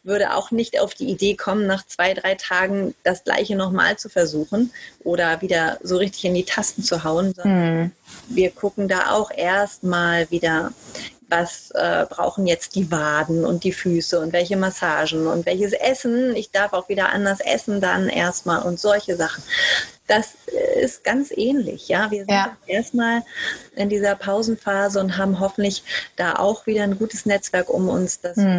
würde 0.04 0.34
auch 0.34 0.52
nicht 0.52 0.78
auf 0.80 0.94
die 0.94 1.08
Idee 1.08 1.34
kommen, 1.34 1.66
nach 1.66 1.84
zwei, 1.84 2.14
drei 2.14 2.36
Tagen 2.36 2.94
das 3.02 3.24
gleiche 3.24 3.56
nochmal 3.56 3.98
zu 3.98 4.08
versuchen 4.08 4.70
oder 5.02 5.42
wieder 5.42 5.78
so 5.82 5.96
richtig 5.96 6.24
in 6.26 6.34
die 6.34 6.44
Tasten 6.44 6.84
zu 6.84 7.02
hauen, 7.02 7.34
sondern 7.34 7.60
hm. 7.66 7.90
wir 8.28 8.50
gucken 8.50 8.86
da 8.86 9.10
auch 9.10 9.32
erstmal 9.32 10.30
wieder 10.30 10.72
was 11.28 11.70
äh, 11.72 12.06
brauchen 12.08 12.46
jetzt 12.46 12.74
die 12.76 12.90
Waden 12.90 13.44
und 13.44 13.64
die 13.64 13.72
Füße 13.72 14.20
und 14.20 14.32
welche 14.32 14.56
Massagen 14.56 15.26
und 15.26 15.44
welches 15.44 15.72
Essen. 15.72 16.36
Ich 16.36 16.50
darf 16.50 16.72
auch 16.72 16.88
wieder 16.88 17.10
anders 17.10 17.40
essen 17.40 17.80
dann 17.80 18.08
erstmal 18.08 18.62
und 18.62 18.78
solche 18.78 19.16
Sachen. 19.16 19.42
Das 20.06 20.34
ist 20.80 21.02
ganz 21.02 21.32
ähnlich. 21.32 21.88
Ja, 21.88 22.12
wir 22.12 22.20
sind 22.20 22.30
ja. 22.30 22.56
erstmal 22.66 23.24
in 23.74 23.88
dieser 23.88 24.14
Pausenphase 24.14 25.00
und 25.00 25.18
haben 25.18 25.40
hoffentlich 25.40 25.82
da 26.14 26.36
auch 26.36 26.66
wieder 26.66 26.84
ein 26.84 26.96
gutes 26.96 27.26
Netzwerk 27.26 27.68
um 27.68 27.88
uns, 27.88 28.20
dass 28.20 28.36
hm. 28.36 28.44
wir 28.44 28.52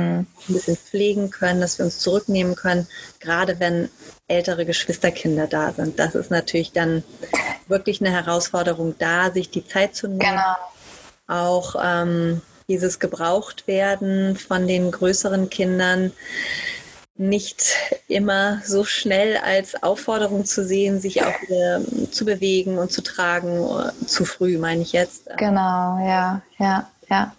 ein 0.49 0.53
bisschen 0.53 0.75
pflegen 0.75 1.29
können, 1.29 1.61
dass 1.61 1.77
wir 1.77 1.85
uns 1.85 1.99
zurücknehmen 1.99 2.55
können, 2.55 2.87
gerade 3.21 3.61
wenn 3.61 3.89
ältere 4.27 4.65
Geschwisterkinder 4.65 5.47
da 5.47 5.71
sind. 5.71 5.99
Das 5.99 6.15
ist 6.15 6.31
natürlich 6.31 6.73
dann 6.73 7.03
wirklich 7.67 8.01
eine 8.01 8.11
Herausforderung 8.11 8.95
da, 8.99 9.31
sich 9.31 9.49
die 9.49 9.65
Zeit 9.65 9.95
zu 9.95 10.07
nehmen. 10.07 10.19
Genau. 10.19 10.55
Auch 11.27 11.75
ähm, 11.81 12.41
dieses 12.67 12.99
Gebrauchtwerden 12.99 14.35
von 14.37 14.67
den 14.67 14.91
größeren 14.91 15.49
Kindern 15.49 16.11
nicht 17.17 17.75
immer 18.07 18.61
so 18.63 18.83
schnell 18.83 19.37
als 19.37 19.81
Aufforderung 19.81 20.45
zu 20.45 20.63
sehen, 20.63 20.99
sich 20.99 21.23
auch 21.23 21.41
wieder 21.41 21.81
zu 22.11 22.25
bewegen 22.25 22.77
und 22.77 22.91
zu 22.91 23.01
tragen, 23.01 23.67
zu 24.05 24.23
früh, 24.23 24.57
meine 24.57 24.83
ich 24.83 24.91
jetzt. 24.91 25.27
Genau, 25.37 25.97
ja, 26.05 26.41
ja, 26.59 26.87
ja. 27.09 27.35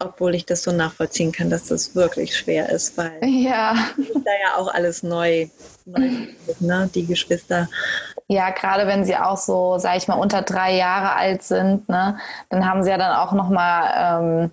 Obwohl 0.00 0.34
ich 0.34 0.46
das 0.46 0.62
so 0.62 0.72
nachvollziehen 0.72 1.32
kann, 1.32 1.50
dass 1.50 1.66
das 1.66 1.94
wirklich 1.94 2.36
schwer 2.36 2.68
ist, 2.70 2.96
weil 2.96 3.18
ja. 3.24 3.74
da 3.96 4.30
ja 4.42 4.56
auch 4.56 4.72
alles 4.72 5.02
neu, 5.02 5.48
neu 5.84 6.08
ist, 6.46 6.60
ne? 6.60 6.88
die 6.94 7.06
Geschwister. 7.06 7.68
Ja, 8.30 8.50
gerade 8.50 8.86
wenn 8.86 9.04
sie 9.04 9.16
auch 9.16 9.38
so, 9.38 9.78
sag 9.78 9.96
ich 9.96 10.06
mal, 10.06 10.14
unter 10.18 10.42
drei 10.42 10.76
Jahre 10.76 11.16
alt 11.16 11.42
sind, 11.42 11.88
ne, 11.88 12.18
dann 12.50 12.68
haben 12.68 12.82
sie 12.82 12.90
ja 12.90 12.98
dann 12.98 13.16
auch 13.16 13.32
nochmal 13.32 14.22
ähm, 14.22 14.50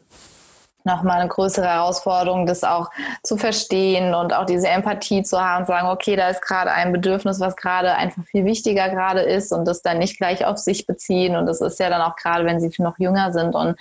nochmal 0.86 1.20
eine 1.20 1.30
größere 1.30 1.66
Herausforderung, 1.66 2.46
das 2.46 2.64
auch 2.64 2.90
zu 3.24 3.38
verstehen 3.38 4.14
und 4.14 4.34
auch 4.34 4.46
diese 4.46 4.70
Empathie 4.70 5.24
zu 5.24 5.42
haben 5.42 5.66
sagen, 5.66 5.88
okay, 5.88 6.16
da 6.16 6.30
ist 6.30 6.42
gerade 6.42 6.72
ein 6.72 6.94
Bedürfnis, 6.94 7.40
was 7.40 7.56
gerade 7.56 7.96
einfach 7.96 8.24
viel 8.26 8.46
wichtiger 8.46 8.90
gerade 8.90 9.22
ist 9.22 9.52
und 9.52 9.66
das 9.66 9.82
dann 9.82 9.98
nicht 9.98 10.18
gleich 10.18 10.46
auf 10.46 10.58
sich 10.58 10.86
beziehen. 10.86 11.36
Und 11.36 11.48
das 11.48 11.60
ist 11.60 11.80
ja 11.80 11.90
dann 11.90 12.02
auch 12.02 12.16
gerade, 12.16 12.46
wenn 12.46 12.60
sie 12.60 12.72
noch 12.78 13.00
jünger 13.00 13.34
sind. 13.34 13.56
Und 13.56 13.76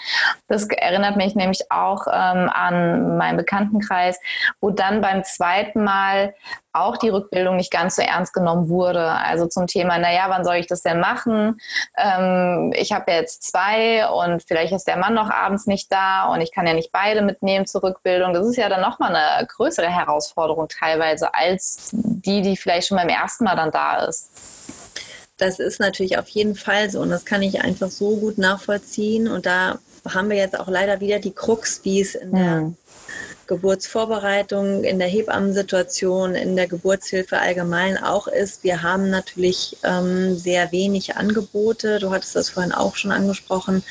das 0.48 0.66
erinnert 0.66 1.16
mich 1.16 1.34
nämlich 1.34 1.70
auch 1.70 2.06
ähm, 2.06 2.50
an 2.52 3.18
meinen 3.18 3.36
Bekanntenkreis, 3.36 4.18
wo 4.60 4.70
dann 4.70 5.02
beim 5.02 5.24
zweiten 5.24 5.84
Mal 5.84 6.34
auch 6.74 6.96
die 6.96 7.08
Rückbildung 7.08 7.56
nicht 7.56 7.70
ganz 7.70 7.96
so 7.96 8.02
ernst 8.02 8.34
genommen 8.34 8.68
wurde. 8.68 9.06
Also 9.06 9.46
zum 9.46 9.66
Thema, 9.66 9.98
naja, 9.98 10.24
wann 10.28 10.44
soll 10.44 10.56
ich 10.56 10.66
das 10.66 10.82
denn 10.82 11.00
machen? 11.00 11.60
Ähm, 11.96 12.72
ich 12.76 12.92
habe 12.92 13.12
ja 13.12 13.18
jetzt 13.18 13.44
zwei 13.44 14.08
und 14.08 14.42
vielleicht 14.42 14.72
ist 14.72 14.86
der 14.86 14.96
Mann 14.96 15.14
noch 15.14 15.30
abends 15.30 15.66
nicht 15.66 15.90
da 15.92 16.26
und 16.26 16.40
ich 16.40 16.52
kann 16.52 16.66
ja 16.66 16.74
nicht 16.74 16.90
beide 16.90 17.22
mitnehmen 17.22 17.66
zur 17.66 17.84
Rückbildung. 17.84 18.34
Das 18.34 18.46
ist 18.46 18.56
ja 18.56 18.68
dann 18.68 18.80
nochmal 18.80 19.14
eine 19.14 19.46
größere 19.46 19.86
Herausforderung 19.86 20.68
teilweise 20.68 21.34
als 21.34 21.90
die, 21.92 22.42
die 22.42 22.56
vielleicht 22.56 22.88
schon 22.88 22.98
beim 22.98 23.08
ersten 23.08 23.44
Mal 23.44 23.56
dann 23.56 23.70
da 23.70 24.04
ist. 24.04 24.30
Das 25.36 25.58
ist 25.58 25.80
natürlich 25.80 26.18
auf 26.18 26.28
jeden 26.28 26.54
Fall 26.56 26.90
so 26.90 27.00
und 27.00 27.10
das 27.10 27.24
kann 27.24 27.42
ich 27.42 27.60
einfach 27.62 27.88
so 27.88 28.16
gut 28.16 28.38
nachvollziehen 28.38 29.28
und 29.28 29.46
da 29.46 29.78
haben 30.12 30.28
wir 30.28 30.36
jetzt 30.36 30.58
auch 30.58 30.68
leider 30.68 31.00
wieder 31.00 31.18
die 31.18 31.32
Krux, 31.32 31.80
wie 31.84 32.00
es 32.00 32.14
in 32.14 32.32
der 32.32 32.56
hm. 32.56 32.76
Geburtsvorbereitung, 33.46 34.84
in 34.84 34.98
der 34.98 35.08
Hebammensituation, 35.08 36.34
in 36.34 36.56
der 36.56 36.66
Geburtshilfe 36.66 37.38
allgemein 37.38 37.96
auch 37.96 38.26
ist. 38.26 38.64
Wir 38.64 38.82
haben 38.82 39.10
natürlich 39.10 39.76
ähm, 39.82 40.36
sehr 40.36 40.72
wenig 40.72 41.16
Angebote. 41.16 41.98
Du 41.98 42.10
hattest 42.10 42.36
das 42.36 42.50
vorhin 42.50 42.72
auch 42.72 42.96
schon 42.96 43.12
angesprochen. 43.12 43.82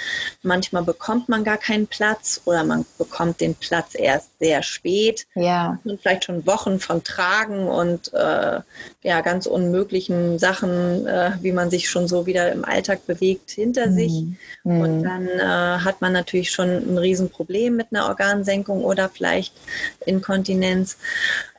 Manchmal 0.42 0.84
bekommt 0.84 1.30
man 1.30 1.44
gar 1.44 1.58
keinen 1.58 1.88
Platz 1.88 2.42
oder 2.46 2.64
man 2.64 2.86
bekommt 2.98 3.42
den 3.42 3.56
Platz 3.56 3.94
erst 3.94 4.30
sehr 4.40 4.64
spät. 4.64 5.26
Ja. 5.36 5.80
Und 5.84 6.02
vielleicht 6.02 6.26
schon 6.26 6.46
Wochen 6.46 6.80
von 6.80 7.04
Tragen 7.04 7.68
und 7.68 8.14
äh, 8.14 8.62
ja, 9.04 9.22
ganz 9.22 9.46
unmöglichen 9.46 10.40
Sachen, 10.40 11.06
äh, 11.06 11.32
wie 11.42 11.52
man 11.52 11.70
sich 11.70 11.90
schon 11.90 12.08
so 12.08 12.26
wieder 12.26 12.52
im 12.52 12.66
Alltag 12.66 13.06
bewegt, 13.06 13.52
hinter 13.52 13.88
mhm. 13.88 13.96
sich. 13.96 14.24
Mhm. 14.64 14.82
Und 14.82 15.04
dann 15.04 15.28
äh, 15.28 15.84
hat 15.84 16.02
man 16.02 16.14
natürlich 16.14 16.52
schon 16.52 16.70
ein 16.70 16.98
Riesenproblem 16.98 17.76
mit 17.76 17.88
einer 17.92 18.08
Organsenkung 18.08 18.84
oder 18.84 19.10
vielleicht 19.10 19.43
vielleicht 19.44 19.54
Inkontinenz. 20.06 20.98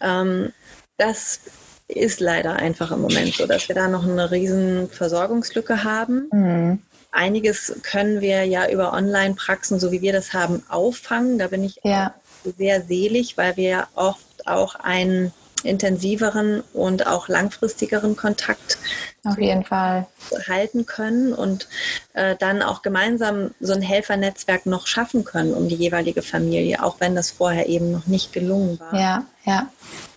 Ähm, 0.01 0.53
das 0.97 1.41
ist 1.89 2.21
leider 2.21 2.57
einfach 2.57 2.93
im 2.93 3.03
Moment 3.03 3.35
so, 3.35 3.47
dass 3.47 3.69
wir 3.69 3.75
da 3.75 3.89
noch 3.89 4.05
eine 4.05 4.31
riesen 4.31 4.89
Versorgungslücke 4.89 5.85
haben. 5.85 6.29
Mhm. 6.33 6.83
Einiges 7.11 7.77
können 7.83 8.21
wir 8.21 8.45
ja 8.45 8.69
über 8.69 8.93
Online-Praxen, 8.93 9.79
so 9.79 9.93
wie 9.93 10.03
wir 10.03 10.13
das 10.13 10.33
haben, 10.33 10.65
auffangen. 10.69 11.39
Da 11.39 11.49
bin 11.49 11.63
ich 11.63 11.79
ja. 11.85 12.15
sehr 12.59 12.83
selig, 12.83 13.37
weil 13.37 13.57
wir 13.57 13.87
oft 13.95 14.47
auch 14.47 14.75
einen 14.77 15.33
intensiveren 15.65 16.63
und 16.73 17.07
auch 17.07 17.29
langfristigeren 17.29 18.17
Kontakt 18.17 18.79
auf 19.25 19.39
jeden 19.39 19.65
Fall 19.65 20.07
halten 20.47 20.87
können 20.87 21.33
und 21.33 21.69
äh, 22.13 22.37
dann 22.39 22.63
auch 22.63 22.83
gemeinsam 22.83 23.53
so 23.61 23.73
ein 23.73 23.83
Helfernetzwerk 23.83 24.67
noch 24.67 24.87
schaffen 24.87 25.25
können 25.25 25.55
um 25.55 25.69
die 25.69 25.77
jeweilige 25.77 26.23
Familie, 26.23 26.83
auch 26.83 27.01
wenn 27.01 27.15
das 27.15 27.31
vorher 27.31 27.69
eben 27.69 27.91
noch 27.91 28.07
nicht 28.07 28.33
gelungen 28.33 28.79
war. 28.79 28.95
Ja, 28.95 29.25
ja. 29.45 29.71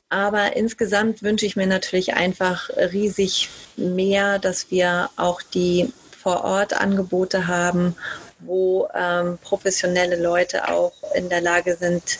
Aber 0.09 0.55
insgesamt 0.55 1.21
wünsche 1.21 1.45
ich 1.45 1.55
mir 1.55 1.67
natürlich 1.67 2.13
einfach 2.13 2.69
riesig 2.69 3.49
mehr, 3.75 4.39
dass 4.39 4.71
wir 4.71 5.09
auch 5.17 5.41
die 5.41 5.91
Vor-Ort-Angebote 6.21 7.47
haben, 7.47 7.95
wo 8.39 8.87
ähm, 8.93 9.37
professionelle 9.41 10.21
Leute 10.21 10.69
auch 10.69 10.93
in 11.15 11.29
der 11.29 11.41
Lage 11.41 11.75
sind, 11.75 12.19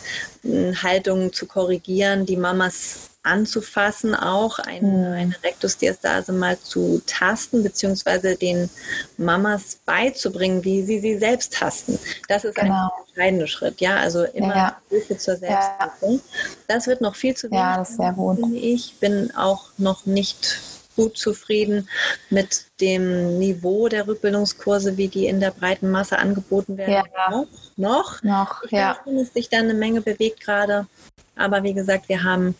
Haltungen 0.82 1.32
zu 1.32 1.46
korrigieren, 1.46 2.26
die 2.26 2.36
Mamas 2.36 3.10
anzufassen, 3.28 4.14
auch 4.14 4.58
eine, 4.58 4.88
mhm. 4.88 5.12
eine 5.12 5.42
Rektusdiastase 5.42 6.32
mal 6.32 6.58
zu 6.58 7.02
tasten, 7.06 7.62
beziehungsweise 7.62 8.36
den 8.36 8.70
Mamas 9.16 9.78
beizubringen, 9.84 10.64
wie 10.64 10.82
sie 10.82 10.98
sie 10.98 11.18
selbst 11.18 11.54
tasten. 11.54 11.98
Das 12.28 12.44
ist 12.44 12.56
genau. 12.56 12.74
ein 12.74 12.90
entscheidender 13.08 13.46
Schritt, 13.46 13.80
ja, 13.80 13.96
also 13.96 14.24
immer 14.24 14.56
ja. 14.56 14.76
Hilfe 14.88 15.18
zur 15.18 15.36
Selbsthilfe. 15.36 16.14
Ja. 16.14 16.18
Das 16.66 16.86
wird 16.86 17.00
noch 17.00 17.14
viel 17.14 17.36
zu 17.36 17.50
wenig, 17.50 17.60
ja, 17.60 17.76
das 17.76 17.90
ist 17.90 17.96
sehr 17.96 18.12
gut. 18.12 18.38
ich. 18.54 18.94
Bin 19.00 19.32
auch 19.36 19.66
noch 19.76 20.06
nicht 20.06 20.60
gut 20.96 21.16
zufrieden 21.16 21.88
mit 22.28 22.64
dem 22.80 23.38
Niveau 23.38 23.88
der 23.88 24.08
Rückbildungskurse, 24.08 24.96
wie 24.96 25.06
die 25.06 25.26
in 25.26 25.38
der 25.38 25.52
breiten 25.52 25.90
Masse 25.90 26.18
angeboten 26.18 26.76
werden. 26.76 27.04
Ja. 27.14 27.30
Noch, 27.30 27.46
noch. 27.76 28.22
noch 28.22 28.62
ich 28.64 28.72
ja. 28.72 28.98
finde, 29.04 29.22
dass 29.22 29.32
sich 29.32 29.48
da 29.48 29.58
eine 29.58 29.74
Menge 29.74 30.00
bewegt 30.00 30.40
gerade. 30.40 30.88
Aber 31.36 31.62
wie 31.62 31.72
gesagt, 31.72 32.08
wir 32.08 32.24
haben 32.24 32.56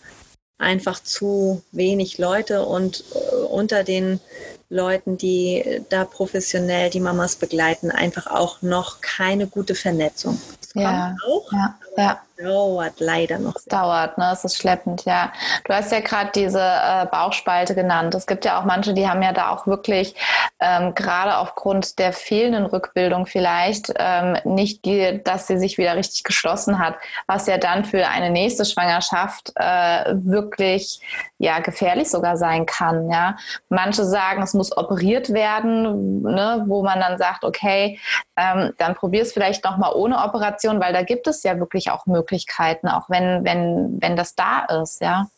einfach 0.59 1.03
zu 1.03 1.63
wenig 1.73 2.19
Leute 2.19 2.65
und 2.65 3.05
äh, 3.15 3.37
unter 3.45 3.85
den 3.85 4.21
Leuten, 4.69 5.17
die 5.17 5.83
da 5.89 6.05
professionell 6.05 6.91
die 6.91 7.01
Mamas 7.01 7.37
begleiten, 7.37 7.91
einfach 7.91 8.27
auch 8.27 8.61
noch 8.61 9.01
keine 9.01 9.47
gute 9.47 9.75
Vernetzung. 9.75 10.39
Es 10.61 10.71
ja, 10.75 11.17
auch, 11.27 11.51
ja, 11.53 11.79
ja. 11.97 12.23
Dauert 12.39 13.01
leider 13.01 13.39
noch. 13.39 13.57
Es 13.57 13.65
dauert, 13.65 14.17
ne? 14.19 14.31
Es 14.33 14.45
ist 14.45 14.57
schleppend, 14.57 15.05
ja. 15.05 15.33
Du 15.65 15.75
hast 15.75 15.93
ja 15.93 16.01
gerade 16.01 16.31
diese 16.35 16.61
äh, 16.61 17.07
Bauchspalte 17.07 17.75
genannt. 17.75 18.15
Es 18.15 18.27
gibt 18.27 18.45
ja 18.45 18.61
auch 18.61 18.65
manche, 18.65 18.95
die 18.95 19.09
haben 19.09 19.23
ja 19.23 19.33
da 19.33 19.51
auch 19.51 19.67
wirklich 19.67 20.15
ähm, 20.61 20.95
gerade 20.95 21.39
aufgrund 21.39 21.99
der 21.99 22.13
fehlenden 22.13 22.67
Rückbildung 22.67 23.27
vielleicht 23.27 23.93
ähm, 23.97 24.37
nicht, 24.45 24.85
die, 24.85 25.21
dass 25.23 25.47
sie 25.47 25.59
sich 25.59 25.79
wieder 25.79 25.97
richtig 25.97 26.25
geschlossen 26.25 26.79
hat, 26.79 26.97
was 27.27 27.47
ja 27.47 27.59
dann 27.59 27.85
für 27.85 28.07
eine 28.09 28.31
nächste 28.31 28.65
Schwangerschaft 28.65 29.53
äh, 29.57 30.15
wirklich 30.15 31.01
ja 31.39 31.61
gefährlich 31.61 32.11
sogar 32.11 32.37
sein 32.37 32.67
kann. 32.67 33.11
Ja, 33.11 33.37
manche 33.69 34.05
sagen, 34.05 34.43
es 34.43 34.55
muss 34.55 34.77
operiert 34.77 35.33
werden, 35.33 36.23
ne, 36.23 36.65
wo 36.67 36.83
man 36.83 37.01
dann 37.01 37.19
sagt, 37.19 37.45
okay, 37.45 37.99
ähm, 38.37 38.73
dann 38.79 38.95
probier 38.95 39.23
es 39.23 39.33
vielleicht 39.33 39.65
noch 39.65 39.77
mal 39.77 39.93
ohne 39.93 40.19
Operation, 40.19 40.81
weil 40.81 40.93
da 40.93 41.03
gibt 41.03 41.27
es 41.27 41.43
ja 41.43 41.59
wirklich 41.59 41.91
auch 41.91 42.07
Möglichkeiten, 42.07 42.89
auch 42.89 43.09
wenn 43.09 43.45
wenn 43.45 43.99
wenn 44.01 44.17
das 44.17 44.35
da 44.35 44.65
ist, 44.83 45.01
ja. 45.01 45.29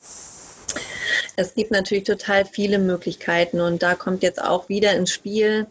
Es 1.37 1.55
gibt 1.55 1.73
natürlich 1.73 2.05
total 2.05 2.45
viele 2.45 2.79
Möglichkeiten 2.79 3.61
und 3.61 3.83
da 3.83 3.95
kommt 3.95 4.23
jetzt 4.23 4.43
auch 4.43 4.69
wieder 4.69 4.93
ins 4.93 5.13
Spiel. 5.13 5.67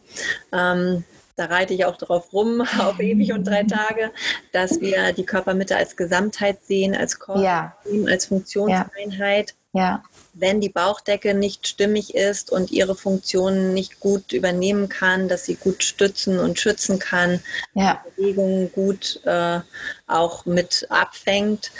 Ähm, 0.51 1.05
da 1.39 1.45
reite 1.45 1.73
ich 1.73 1.85
auch 1.85 1.95
drauf 1.95 2.33
rum, 2.33 2.61
auf 2.79 2.99
ewig 2.99 3.31
und 3.31 3.47
drei 3.47 3.63
Tage, 3.63 4.11
dass 4.51 4.81
wir 4.81 5.13
die 5.13 5.25
Körpermitte 5.25 5.77
als 5.77 5.95
Gesamtheit 5.95 6.63
sehen, 6.63 6.95
als 6.95 7.17
Korb, 7.17 7.41
ja. 7.41 7.77
als 8.07 8.25
Funktionseinheit. 8.25 9.55
Ja. 9.73 10.03
Wenn 10.39 10.61
die 10.61 10.69
Bauchdecke 10.69 11.33
nicht 11.33 11.67
stimmig 11.67 12.15
ist 12.15 12.51
und 12.51 12.71
ihre 12.71 12.95
Funktionen 12.95 13.73
nicht 13.73 13.99
gut 13.99 14.33
übernehmen 14.33 14.89
kann, 14.89 15.27
dass 15.27 15.45
sie 15.45 15.55
gut 15.55 15.83
stützen 15.83 16.39
und 16.39 16.59
schützen 16.59 16.99
kann, 16.99 17.41
ja. 17.73 18.03
Bewegungen 18.15 18.71
gut 18.71 19.21
äh, 19.25 19.59
auch 20.07 20.45
mit 20.45 20.87
abfängt, 20.89 21.71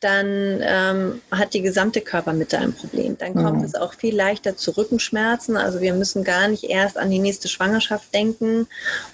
dann 0.00 0.60
ähm, 0.62 1.22
hat 1.30 1.54
die 1.54 1.62
gesamte 1.62 2.00
Körpermitte 2.00 2.58
ein 2.58 2.72
Problem. 2.72 3.16
Dann 3.18 3.34
kommt 3.34 3.58
mhm. 3.58 3.64
es 3.64 3.74
auch 3.74 3.94
viel 3.94 4.14
leichter 4.14 4.56
zu 4.56 4.72
Rückenschmerzen. 4.76 5.56
Also 5.56 5.80
wir 5.80 5.94
müssen 5.94 6.24
gar 6.24 6.48
nicht 6.48 6.64
erst 6.64 6.98
an 6.98 7.10
die 7.10 7.18
nächste 7.18 7.48
Schwangerschaft 7.48 8.12
denken, 8.14 8.66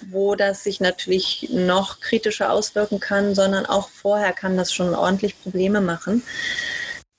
wo 0.09 0.35
das 0.35 0.63
sich 0.63 0.79
natürlich 0.79 1.49
noch 1.51 1.99
kritischer 1.99 2.51
auswirken 2.51 2.99
kann, 2.99 3.35
sondern 3.35 3.65
auch 3.65 3.89
vorher 3.89 4.33
kann 4.33 4.57
das 4.57 4.73
schon 4.73 4.93
ordentlich 4.93 5.41
Probleme 5.41 5.81
machen. 5.81 6.23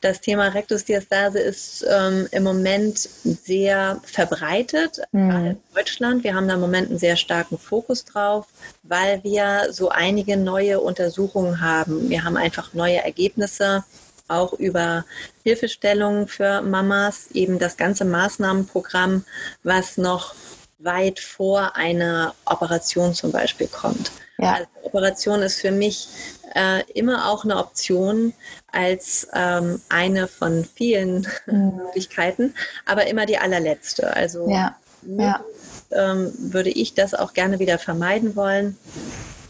Das 0.00 0.20
Thema 0.20 0.48
Rektusdiastase 0.48 1.40
ist 1.40 1.84
ähm, 1.88 2.28
im 2.30 2.44
Moment 2.44 2.98
sehr 2.98 4.00
verbreitet, 4.04 5.00
mhm. 5.10 5.30
gerade 5.30 5.48
in 5.48 5.58
Deutschland. 5.74 6.24
Wir 6.24 6.36
haben 6.36 6.46
da 6.46 6.54
im 6.54 6.60
Moment 6.60 6.88
einen 6.90 7.00
sehr 7.00 7.16
starken 7.16 7.58
Fokus 7.58 8.04
drauf, 8.04 8.46
weil 8.84 9.24
wir 9.24 9.72
so 9.72 9.88
einige 9.88 10.36
neue 10.36 10.80
Untersuchungen 10.80 11.60
haben. 11.60 12.08
Wir 12.08 12.22
haben 12.22 12.36
einfach 12.36 12.74
neue 12.74 13.02
Ergebnisse, 13.02 13.84
auch 14.28 14.52
über 14.52 15.04
Hilfestellungen 15.42 16.28
für 16.28 16.62
Mamas, 16.62 17.32
eben 17.32 17.58
das 17.58 17.76
ganze 17.76 18.04
Maßnahmenprogramm, 18.04 19.24
was 19.64 19.96
noch 19.96 20.34
weit 20.78 21.18
vor 21.18 21.74
einer 21.74 22.34
Operation 22.44 23.14
zum 23.14 23.32
Beispiel 23.32 23.66
kommt. 23.66 24.12
Ja. 24.38 24.54
Also 24.54 24.66
Operation 24.82 25.42
ist 25.42 25.60
für 25.60 25.72
mich 25.72 26.08
äh, 26.54 26.82
immer 26.92 27.28
auch 27.30 27.44
eine 27.44 27.56
Option 27.56 28.32
als 28.70 29.28
ähm, 29.34 29.80
eine 29.88 30.28
von 30.28 30.64
vielen 30.64 31.26
mhm. 31.46 31.76
Möglichkeiten, 31.84 32.54
aber 32.86 33.06
immer 33.06 33.26
die 33.26 33.38
allerletzte. 33.38 34.14
Also 34.14 34.48
ja. 34.48 34.76
Ja. 35.02 35.44
Ähm, 35.90 36.32
würde 36.36 36.70
ich 36.70 36.94
das 36.94 37.14
auch 37.14 37.32
gerne 37.32 37.58
wieder 37.58 37.78
vermeiden 37.78 38.36
wollen. 38.36 38.76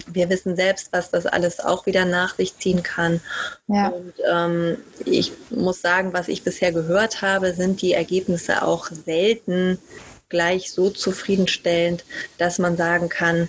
Wir 0.07 0.31
wissen 0.31 0.57
selbst, 0.57 0.89
was 0.93 1.11
das 1.11 1.27
alles 1.27 1.61
auch 1.61 1.87
wieder 1.87 2.05
nach 2.05 2.37
sich 2.37 2.57
ziehen 2.57 2.83
kann. 2.83 3.21
Ja. 3.67 3.89
Und 3.89 4.15
ähm, 4.31 4.79
ich 5.05 5.33
muss 5.51 5.83
sagen, 5.83 6.13
was 6.13 6.29
ich 6.29 6.45
bisher 6.45 6.73
gehört 6.73 7.23
habe, 7.23 7.55
sind 7.55 7.83
die 7.83 7.93
Ergebnisse 7.93 8.63
auch 8.63 8.87
selten 8.87 9.79
gleich 10.29 10.71
so 10.71 10.91
zufriedenstellend, 10.91 12.05
dass 12.37 12.59
man 12.59 12.77
sagen 12.77 13.09
kann, 13.09 13.49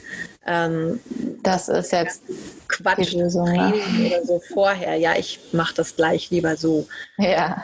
ähm, 0.50 1.00
das 1.44 1.70
ist 1.70 1.92
jetzt 1.92 2.24
Quatsch 2.68 3.14
Lösung, 3.14 3.52
ne? 3.52 3.74
oder 4.08 4.26
so 4.26 4.42
vorher. 4.52 4.96
Ja, 4.96 5.16
ich 5.16 5.40
mache 5.52 5.76
das 5.76 5.96
gleich 5.96 6.32
lieber 6.32 6.58
so. 6.58 6.88
Ja. 7.18 7.64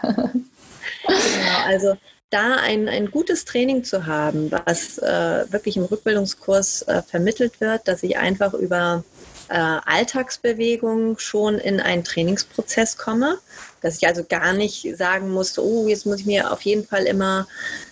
genau, 1.08 1.66
also 1.66 1.96
da 2.30 2.58
ein, 2.58 2.88
ein 2.88 3.10
gutes 3.10 3.46
Training 3.46 3.84
zu 3.84 4.06
haben, 4.06 4.52
was 4.52 5.00
äh, 5.00 5.52
wirklich 5.52 5.78
im 5.78 5.86
Rückbildungskurs 5.86 6.84
äh, 6.84 7.02
vermittelt 7.02 7.60
wird, 7.60 7.88
dass 7.88 8.04
ich 8.04 8.18
einfach 8.18 8.54
über 8.54 9.04
äh, 9.50 9.56
Alltagsbewegung 9.58 11.18
schon 11.18 11.58
in 11.58 11.80
einen 11.80 12.04
Trainingsprozess 12.04 12.98
komme, 12.98 13.40
dass 13.82 13.98
ich 13.98 14.08
also 14.08 14.24
gar 14.28 14.54
nicht 14.54 14.96
sagen 14.98 15.32
muss, 15.32 15.58
oh, 15.58 15.88
jetzt 15.88 16.06
muss 16.06 16.20
ich 16.20 16.26
mir 16.26 16.52
auf 16.52 16.62
jeden 16.62 16.86
Fall 16.86 17.06
immer 17.06 17.48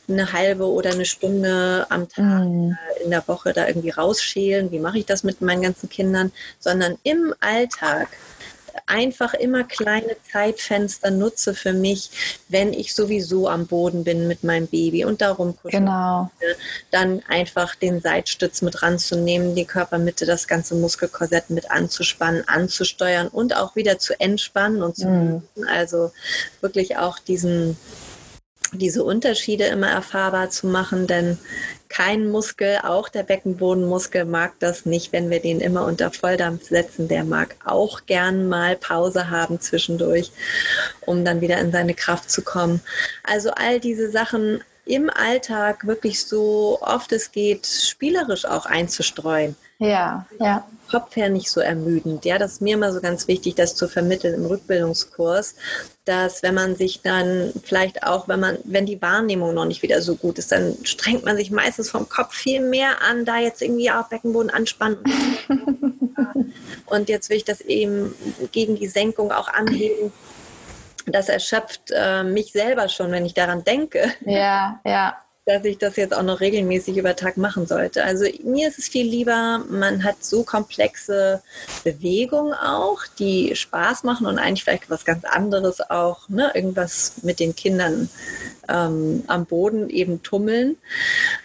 eine 0.08 0.34
halbe 0.34 0.66
oder 0.66 0.92
eine 0.92 1.06
Stunde 1.06 1.86
am 1.90 2.10
Tag 2.10 2.44
mm. 2.44 2.72
in 3.04 3.10
der 3.10 3.28
Woche 3.28 3.54
da 3.54 3.68
irgendwie 3.68 3.92
rausschälen. 3.92 4.72
Wie 4.72 4.80
mache 4.80 5.00
ich 5.00 5.06
das 5.06 5.24
mit 5.24 5.42
meinen 5.42 5.62
ganzen 5.62 5.90
Kindern? 5.90 6.32
Sondern 6.60 6.98
im 7.04 7.34
Alltag 7.40 8.10
einfach 8.86 9.34
immer 9.34 9.64
kleine 9.64 10.16
Zeitfenster 10.32 11.12
nutze 11.12 11.54
für 11.54 11.74
mich, 11.74 12.10
wenn 12.50 12.74
ich 12.74 12.94
sowieso 12.94 13.48
am 13.48 13.68
Boden 13.68 14.04
bin 14.04 14.28
mit 14.28 14.44
meinem 14.44 14.68
Baby 14.68 15.06
und 15.06 15.22
darum 15.22 15.56
kuscheln. 15.56 15.86
Genau. 15.86 16.32
Dann 16.92 17.22
einfach 17.28 17.76
den 17.76 18.02
Seitstütz 18.02 18.62
mit 18.62 18.82
ranzunehmen, 18.82 19.56
die 19.56 19.66
Körpermitte, 19.66 20.26
das 20.26 20.48
ganze 20.48 20.76
Muskelkorsett 20.76 21.50
mit 21.50 21.72
anzuspannen, 21.72 22.48
anzusteuern 22.48 23.28
und 23.28 23.56
auch 23.56 23.76
wieder 23.76 24.00
zu 24.00 24.20
entspannen 24.20 24.82
und 24.82 24.96
zu 24.96 25.08
mhm. 25.08 25.44
also 25.68 26.12
wirklich 26.62 26.98
auch 26.98 27.20
diesen 27.20 27.78
diese 28.72 29.04
Unterschiede 29.04 29.66
immer 29.66 29.90
erfahrbar 29.90 30.50
zu 30.50 30.68
machen, 30.68 31.08
denn 31.08 31.38
kein 31.90 32.32
Muskel, 32.32 32.80
auch 32.84 33.08
der 33.10 33.24
Beckenbodenmuskel, 33.24 34.26
mag 34.26 34.54
das 34.60 34.86
nicht, 34.86 35.14
wenn 35.14 35.30
wir 35.30 35.40
den 35.40 35.62
immer 35.62 35.86
unter 35.86 36.10
Volldampf 36.10 36.70
setzen. 36.70 37.08
Der 37.08 37.24
mag 37.24 37.56
auch 37.66 38.06
gern 38.08 38.50
mal 38.50 38.76
Pause 38.76 39.30
haben 39.30 39.62
zwischendurch, 39.62 40.32
um 41.02 41.24
dann 41.24 41.42
wieder 41.42 41.60
in 41.60 41.72
seine 41.72 41.94
Kraft 41.94 42.32
zu 42.32 42.42
kommen. 42.42 42.82
Also 43.24 43.52
all 43.52 43.80
diese 43.80 44.10
Sachen 44.10 44.64
im 44.86 45.10
Alltag 45.10 45.86
wirklich 45.86 46.26
so 46.26 46.80
oft 46.82 47.12
es 47.12 47.32
geht, 47.32 47.68
spielerisch 47.68 48.46
auch 48.46 48.66
einzustreuen. 48.66 49.56
Ja, 49.78 50.26
ja. 50.40 50.66
Kopf 50.94 51.16
her 51.16 51.30
nicht 51.30 51.50
so 51.50 51.60
ermüdend. 51.60 52.24
Ja, 52.24 52.38
das 52.38 52.52
ist 52.54 52.62
mir 52.62 52.76
immer 52.76 52.94
so 52.94 53.02
ganz 53.02 53.28
wichtig, 53.28 53.56
das 53.56 53.76
zu 53.76 53.88
vermitteln 53.88 54.36
im 54.36 54.46
Rückbildungskurs, 54.46 55.56
dass 56.06 56.44
wenn 56.44 56.54
man 56.54 56.76
sich 56.76 57.02
dann 57.02 57.52
vielleicht 57.64 58.04
auch, 58.04 58.28
wenn 58.28 58.40
man, 58.40 58.60
wenn 58.64 58.86
die 58.86 59.02
Wahrnehmung 59.02 59.56
noch 59.56 59.66
nicht 59.66 59.82
wieder 59.82 60.04
so 60.04 60.16
gut 60.16 60.38
ist, 60.38 60.52
dann 60.52 60.78
strengt 60.84 61.26
man 61.26 61.36
sich 61.36 61.50
meistens 61.50 61.90
vom 61.90 62.08
Kopf 62.08 62.36
viel 62.36 62.62
mehr 62.62 63.02
an, 63.02 63.26
da 63.26 63.40
jetzt 63.40 63.64
irgendwie 63.64 63.90
auch 63.90 64.08
Beckenboden 64.08 64.52
anspannen. 64.52 65.00
und 66.86 67.10
jetzt 67.10 67.32
will 67.32 67.38
ich 67.38 67.46
das 67.46 67.62
eben 67.62 68.14
gegen 68.52 68.76
die 68.76 68.88
Senkung 68.88 69.32
auch 69.32 69.48
anheben. 69.48 70.14
Das 71.08 71.28
erschöpft 71.28 71.90
äh, 71.90 72.24
mich 72.24 72.52
selber 72.52 72.88
schon, 72.88 73.12
wenn 73.12 73.26
ich 73.26 73.34
daran 73.34 73.64
denke. 73.64 74.14
Ja, 74.28 74.80
ja 74.86 75.23
dass 75.46 75.66
ich 75.66 75.78
das 75.78 75.98
jetzt 75.98 76.16
auch 76.16 76.24
noch 76.24 76.40
regelmäßig 76.40 76.98
über 76.98 77.16
Tag 77.16 77.36
machen 77.36 77.68
sollte. 77.68 78.04
Also 78.04 78.26
mir 78.44 78.70
ist 78.70 78.80
es 78.80 78.88
viel 78.88 79.06
lieber, 79.06 79.64
man 79.70 80.04
hat 80.04 80.24
so 80.24 80.44
komplexe 80.44 81.42
Bewegungen 81.84 82.54
auch, 82.54 83.02
die 83.20 83.56
Spaß 83.56 84.04
machen 84.04 84.26
und 84.26 84.40
eigentlich 84.40 84.64
vielleicht 84.64 84.90
was 84.90 85.04
ganz 85.04 85.26
anderes 85.26 85.82
auch, 85.82 86.30
ne? 86.30 86.52
irgendwas 86.54 87.16
mit 87.24 87.40
den 87.42 87.56
Kindern 87.56 88.10
ähm, 88.70 89.24
am 89.28 89.46
Boden 89.46 89.90
eben 89.90 90.24
tummeln, 90.24 90.78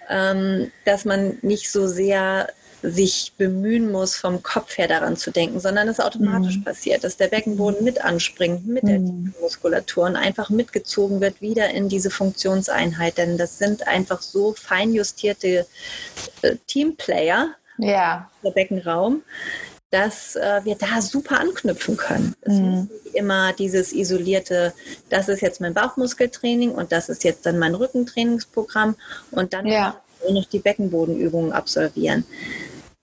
ähm, 0.09 0.71
dass 0.85 1.05
man 1.05 1.39
nicht 1.43 1.71
so 1.71 1.89
sehr 1.89 2.49
sich 2.83 3.33
bemühen 3.37 3.91
muss, 3.91 4.17
vom 4.17 4.43
Kopf 4.43 4.79
her 4.79 4.87
daran 4.87 5.17
zu 5.17 5.31
denken, 5.31 5.59
sondern 5.61 5.89
es 5.89 6.01
automatisch 6.01 6.59
mhm. 6.59 6.65
passiert, 6.65 7.05
dass 7.05 7.17
der 7.17 7.29
Beckenboden 7.29 7.85
mit 7.85 8.05
anspringt, 8.05 8.67
mit 8.67 8.85
der 8.85 9.01
mhm. 9.01 9.35
Muskulatur 9.41 10.05
und 10.05 10.17
einfach 10.17 10.51
mitgezogen 10.51 11.21
wird 11.21 11.41
wieder 11.41 11.71
in 11.71 11.89
diese 11.89 12.11
Funktionseinheit. 12.11 13.19
Denn 13.19 13.37
das 13.37 13.59
sind 13.59 13.87
einfach 13.89 14.23
so 14.23 14.55
feinjustierte 14.55 15.67
äh, 16.43 16.57
Teamplayer, 16.67 17.49
ja. 17.79 18.31
der 18.45 18.51
Beckenraum, 18.51 19.23
dass 19.91 20.37
äh, 20.37 20.61
wir 20.65 20.77
da 20.77 21.01
super 21.01 21.41
anknüpfen 21.41 21.97
können. 21.97 22.35
Es 22.43 22.55
mhm. 22.55 22.89
ist 22.93 23.05
nicht 23.05 23.15
immer 23.17 23.53
dieses 23.55 23.93
isolierte, 23.93 24.73
das 25.09 25.29
ist 25.29 25.41
jetzt 25.41 25.61
mein 25.61 25.75
Bauchmuskeltraining 25.75 26.71
und 26.71 26.93
das 26.93 27.09
ist 27.09 27.25
jetzt 27.25 27.45
dann 27.47 27.59
mein 27.59 27.75
Rückentrainingsprogramm 27.75 28.95
und 29.33 29.53
dann 29.53 29.67
ja. 29.67 29.97
nur 30.23 30.41
noch 30.41 30.49
die 30.49 30.59
Beckenbodenübungen 30.61 31.53
absolvieren 31.53 32.25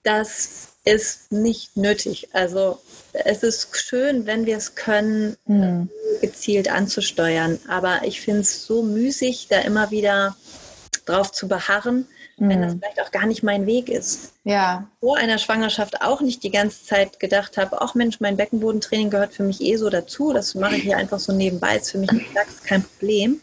das 0.06 0.68
ist 0.84 1.32
nicht 1.32 1.76
nötig. 1.76 2.28
Also 2.32 2.80
es 3.12 3.42
ist 3.42 3.76
schön, 3.76 4.24
wenn 4.26 4.46
wir 4.46 4.56
es 4.56 4.76
können, 4.76 5.36
mhm. 5.46 5.90
gezielt 6.20 6.70
anzusteuern. 6.70 7.58
Aber 7.68 8.02
ich 8.04 8.20
finde 8.20 8.42
es 8.42 8.64
so 8.64 8.82
müßig, 8.82 9.48
da 9.50 9.60
immer 9.60 9.90
wieder 9.90 10.36
drauf 11.06 11.32
zu 11.32 11.48
beharren, 11.48 12.06
wenn 12.38 12.60
das 12.60 12.74
mhm. 12.74 12.80
vielleicht 12.80 13.00
auch 13.00 13.10
gar 13.10 13.26
nicht 13.26 13.42
mein 13.42 13.66
Weg 13.66 13.88
ist. 13.88 14.32
Ja. 14.44 14.86
Vor 15.00 15.16
einer 15.16 15.38
Schwangerschaft 15.38 16.02
auch 16.02 16.20
nicht 16.20 16.42
die 16.42 16.50
ganze 16.50 16.84
Zeit 16.84 17.18
gedacht 17.18 17.56
habe, 17.56 17.80
ach 17.80 17.94
Mensch, 17.94 18.20
mein 18.20 18.36
Beckenbodentraining 18.36 19.08
gehört 19.08 19.32
für 19.32 19.42
mich 19.42 19.62
eh 19.62 19.76
so 19.76 19.88
dazu. 19.88 20.34
Das 20.34 20.54
mache 20.54 20.76
ich 20.76 20.82
hier 20.82 20.98
einfach 20.98 21.18
so 21.18 21.32
nebenbei, 21.32 21.76
ist 21.76 21.92
für 21.92 21.98
mich 21.98 22.10
kein 22.64 22.82
Problem. 22.82 23.40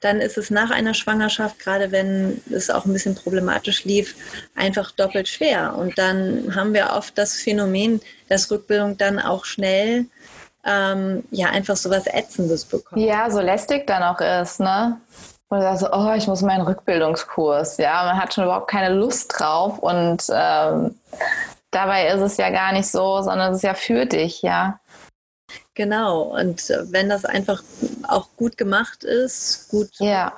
Dann 0.00 0.20
ist 0.20 0.36
es 0.36 0.50
nach 0.50 0.70
einer 0.70 0.92
Schwangerschaft, 0.92 1.58
gerade 1.58 1.92
wenn 1.92 2.42
es 2.50 2.68
auch 2.68 2.84
ein 2.84 2.92
bisschen 2.92 3.14
problematisch 3.14 3.84
lief, 3.84 4.14
einfach 4.54 4.90
doppelt 4.90 5.28
schwer. 5.28 5.76
Und 5.76 5.98
dann 5.98 6.54
haben 6.54 6.74
wir 6.74 6.90
oft 6.90 7.16
das 7.16 7.36
Phänomen, 7.36 8.02
dass 8.28 8.50
Rückbildung 8.50 8.98
dann 8.98 9.18
auch 9.18 9.46
schnell 9.46 10.06
ähm, 10.64 11.24
ja 11.30 11.48
einfach 11.48 11.76
so 11.76 11.88
was 11.88 12.06
Ätzendes 12.06 12.66
bekommt. 12.66 13.00
Ja, 13.00 13.30
so 13.30 13.40
lästig 13.40 13.86
dann 13.86 14.02
auch 14.02 14.20
ist, 14.20 14.60
ne? 14.60 15.00
Und 15.50 15.60
da 15.60 15.76
so, 15.76 15.88
oh, 15.92 16.12
ich 16.16 16.28
muss 16.28 16.42
meinen 16.42 16.64
Rückbildungskurs. 16.64 17.76
Ja, 17.78 18.04
man 18.04 18.20
hat 18.20 18.32
schon 18.32 18.44
überhaupt 18.44 18.70
keine 18.70 18.94
Lust 18.94 19.34
drauf 19.36 19.80
und 19.80 20.22
ähm, 20.32 20.94
dabei 21.72 22.06
ist 22.06 22.20
es 22.20 22.36
ja 22.36 22.50
gar 22.50 22.72
nicht 22.72 22.88
so, 22.88 23.20
sondern 23.22 23.50
es 23.50 23.58
ist 23.58 23.64
ja 23.64 23.74
für 23.74 24.06
dich, 24.06 24.42
ja. 24.42 24.78
Genau, 25.74 26.22
und 26.22 26.68
wenn 26.90 27.08
das 27.08 27.24
einfach 27.24 27.62
auch 28.06 28.28
gut 28.36 28.56
gemacht 28.56 29.02
ist, 29.02 29.68
gut, 29.70 29.90
ja. 29.98 30.32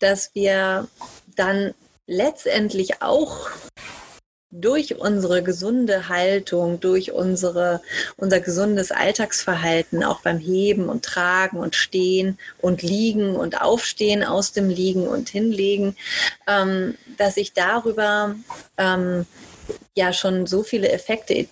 dass 0.00 0.34
wir 0.34 0.86
dann 1.36 1.72
letztendlich 2.06 3.00
auch 3.00 3.48
durch 4.50 4.98
unsere 4.98 5.42
gesunde 5.42 6.08
Haltung, 6.08 6.80
durch 6.80 7.12
unsere, 7.12 7.80
unser 8.16 8.40
gesundes 8.40 8.90
Alltagsverhalten, 8.90 10.02
auch 10.02 10.20
beim 10.20 10.38
Heben 10.38 10.88
und 10.88 11.04
Tragen 11.04 11.58
und 11.58 11.76
Stehen 11.76 12.38
und 12.58 12.82
Liegen 12.82 13.36
und 13.36 13.60
Aufstehen 13.60 14.24
aus 14.24 14.52
dem 14.52 14.68
Liegen 14.68 15.06
und 15.06 15.28
Hinlegen, 15.28 15.96
ähm, 16.48 16.96
dass 17.16 17.36
ich 17.36 17.52
darüber 17.52 18.34
ähm, 18.76 19.26
ja 19.94 20.12
schon 20.12 20.46
so 20.46 20.62
viele 20.62 20.90
Effekte 20.90 21.46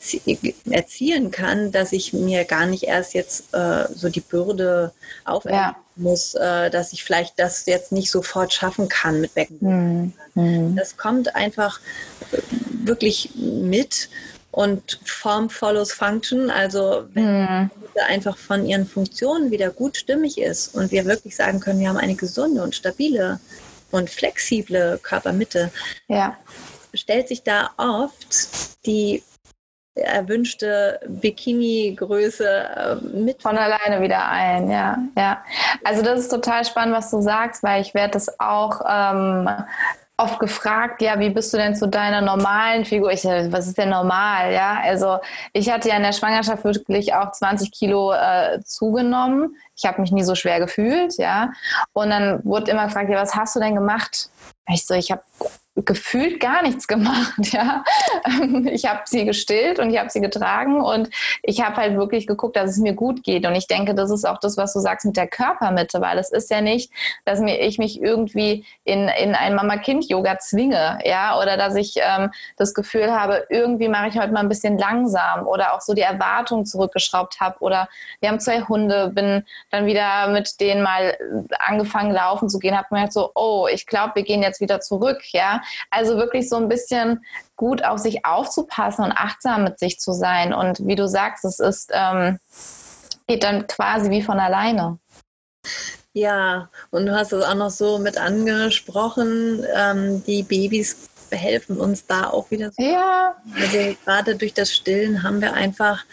erzielen 0.70 1.30
kann, 1.30 1.70
dass 1.70 1.92
ich 1.92 2.12
mir 2.12 2.44
gar 2.44 2.66
nicht 2.66 2.84
erst 2.84 3.14
jetzt 3.14 3.54
äh, 3.54 3.84
so 3.94 4.08
die 4.08 4.20
Bürde 4.20 4.92
auferlegen 5.24 5.62
ja. 5.62 5.76
muss, 5.96 6.34
äh, 6.34 6.70
dass 6.70 6.92
ich 6.92 7.04
vielleicht 7.04 7.38
das 7.38 7.66
jetzt 7.66 7.92
nicht 7.92 8.10
sofort 8.10 8.52
schaffen 8.52 8.88
kann 8.88 9.20
mit 9.20 9.34
Beckenboden. 9.34 10.14
Mhm. 10.34 10.76
Das 10.76 10.96
kommt 10.96 11.34
einfach 11.34 11.80
wirklich 12.88 13.30
mit 13.36 14.08
Und 14.50 14.98
Form 15.04 15.50
follows 15.50 15.92
Function, 15.92 16.50
also 16.50 17.04
wenn 17.12 17.42
mhm. 17.42 17.70
einfach 18.08 18.36
von 18.36 18.66
ihren 18.66 18.86
Funktionen 18.86 19.50
wieder 19.50 19.70
gut 19.70 19.96
stimmig 19.96 20.38
ist 20.38 20.74
und 20.74 20.90
wir 20.90 21.04
wirklich 21.04 21.36
sagen 21.36 21.60
können, 21.60 21.80
wir 21.80 21.90
haben 21.90 21.98
eine 21.98 22.14
gesunde 22.14 22.62
und 22.62 22.74
stabile 22.74 23.40
und 23.90 24.10
flexible 24.10 24.98
Körpermitte, 25.02 25.70
ja. 26.08 26.36
stellt 26.94 27.28
sich 27.28 27.42
da 27.42 27.70
oft 27.76 28.84
die 28.86 29.22
erwünschte 29.94 31.00
Bikini-Größe 31.08 32.48
äh, 32.48 32.94
mit. 33.16 33.42
Von 33.42 33.58
alleine 33.58 34.00
wieder 34.00 34.28
ein, 34.28 34.70
ja, 34.70 34.98
ja. 35.16 35.42
Also 35.84 36.02
das 36.02 36.20
ist 36.20 36.28
total 36.28 36.64
spannend, 36.64 36.96
was 36.96 37.10
du 37.10 37.20
sagst, 37.20 37.62
weil 37.62 37.82
ich 37.82 37.94
werde 37.94 38.12
das 38.12 38.40
auch 38.40 38.80
ähm, 38.88 39.48
oft 40.18 40.40
gefragt, 40.40 41.00
ja, 41.00 41.18
wie 41.20 41.30
bist 41.30 41.52
du 41.52 41.56
denn 41.56 41.76
zu 41.76 41.86
deiner 41.86 42.20
normalen 42.20 42.84
Figur? 42.84 43.12
Ich, 43.12 43.24
was 43.24 43.68
ist 43.68 43.78
denn 43.78 43.90
normal? 43.90 44.52
Ja, 44.52 44.80
also 44.82 45.18
ich 45.52 45.70
hatte 45.70 45.88
ja 45.88 45.96
in 45.96 46.02
der 46.02 46.12
Schwangerschaft 46.12 46.64
wirklich 46.64 47.14
auch 47.14 47.30
20 47.30 47.70
Kilo 47.70 48.12
äh, 48.12 48.60
zugenommen. 48.64 49.56
Ich 49.76 49.86
habe 49.86 50.00
mich 50.00 50.10
nie 50.10 50.24
so 50.24 50.34
schwer 50.34 50.58
gefühlt, 50.58 51.16
ja. 51.18 51.52
Und 51.92 52.10
dann 52.10 52.44
wurde 52.44 52.72
immer 52.72 52.86
gefragt, 52.86 53.08
ja, 53.10 53.20
was 53.20 53.36
hast 53.36 53.54
du 53.54 53.60
denn 53.60 53.76
gemacht? 53.76 54.28
Ich 54.68 54.84
so, 54.84 54.94
ich 54.94 55.12
habe 55.12 55.22
gefühlt 55.84 56.40
gar 56.40 56.62
nichts 56.62 56.86
gemacht. 56.86 57.34
Ja, 57.50 57.82
ich 58.70 58.84
habe 58.84 59.02
sie 59.06 59.24
gestillt 59.24 59.78
und 59.78 59.90
ich 59.90 59.98
habe 59.98 60.10
sie 60.10 60.20
getragen 60.20 60.82
und 60.82 61.08
ich 61.42 61.62
habe 61.64 61.76
halt 61.76 61.96
wirklich 61.96 62.26
geguckt, 62.26 62.56
dass 62.56 62.70
es 62.72 62.78
mir 62.78 62.92
gut 62.92 63.24
geht. 63.24 63.46
Und 63.46 63.54
ich 63.54 63.66
denke, 63.66 63.94
das 63.94 64.10
ist 64.10 64.26
auch 64.26 64.38
das, 64.38 64.56
was 64.58 64.74
du 64.74 64.80
sagst 64.80 65.06
mit 65.06 65.16
der 65.16 65.28
Körpermitte, 65.28 66.00
weil 66.00 66.18
es 66.18 66.30
ist 66.30 66.50
ja 66.50 66.60
nicht, 66.60 66.92
dass 67.24 67.40
ich 67.40 67.78
mich 67.78 68.02
irgendwie 68.02 68.66
in, 68.84 69.08
in 69.08 69.34
ein 69.34 69.54
Mama-Kind-Yoga 69.54 70.38
zwinge, 70.38 70.98
ja, 71.04 71.38
oder 71.40 71.56
dass 71.56 71.74
ich 71.74 71.94
ähm, 71.96 72.30
das 72.56 72.74
Gefühl 72.74 73.12
habe, 73.12 73.46
irgendwie 73.48 73.88
mache 73.88 74.08
ich 74.08 74.18
heute 74.18 74.32
mal 74.32 74.40
ein 74.40 74.48
bisschen 74.48 74.76
langsam 74.76 75.46
oder 75.46 75.74
auch 75.74 75.80
so 75.80 75.94
die 75.94 76.02
Erwartung 76.02 76.66
zurückgeschraubt 76.66 77.40
habe 77.40 77.58
oder 77.60 77.88
wir 78.20 78.28
haben 78.28 78.40
zwei 78.40 78.60
Hunde, 78.62 79.10
bin 79.14 79.44
dann 79.70 79.86
wieder 79.86 80.28
mit 80.28 80.60
denen 80.60 80.82
mal 80.82 81.16
angefangen 81.58 82.12
laufen 82.12 82.48
zu 82.48 82.58
gehen, 82.58 82.76
habe 82.76 82.88
mir 82.90 83.00
halt 83.00 83.12
so, 83.12 83.30
oh, 83.34 83.68
ich 83.72 83.86
glaube, 83.86 84.16
wir 84.16 84.22
gehen 84.22 84.42
jetzt 84.42 84.60
wieder 84.60 84.80
zurück, 84.80 85.22
ja. 85.32 85.62
Also 85.90 86.16
wirklich 86.16 86.48
so 86.48 86.56
ein 86.56 86.68
bisschen 86.68 87.24
gut 87.56 87.84
auf 87.84 87.98
sich 87.98 88.24
aufzupassen 88.24 89.04
und 89.04 89.12
achtsam 89.12 89.64
mit 89.64 89.78
sich 89.78 89.98
zu 89.98 90.12
sein. 90.12 90.52
Und 90.52 90.86
wie 90.86 90.96
du 90.96 91.08
sagst, 91.08 91.44
es 91.44 91.58
ist, 91.58 91.90
ähm, 91.92 92.38
geht 93.26 93.44
dann 93.44 93.66
quasi 93.66 94.10
wie 94.10 94.22
von 94.22 94.38
alleine. 94.38 94.98
Ja, 96.12 96.70
und 96.90 97.06
du 97.06 97.14
hast 97.14 97.32
es 97.32 97.44
auch 97.44 97.54
noch 97.54 97.70
so 97.70 97.98
mit 97.98 98.18
angesprochen, 98.18 99.64
ähm, 99.74 100.24
die 100.24 100.42
Babys 100.42 101.08
helfen 101.30 101.78
uns 101.78 102.06
da 102.06 102.30
auch 102.30 102.50
wieder 102.50 102.72
so. 102.72 102.82
Ja. 102.82 103.36
Also 103.54 103.94
gerade 104.04 104.36
durch 104.36 104.54
das 104.54 104.72
Stillen 104.72 105.22
haben 105.22 105.40
wir 105.40 105.52
einfach, 105.52 106.04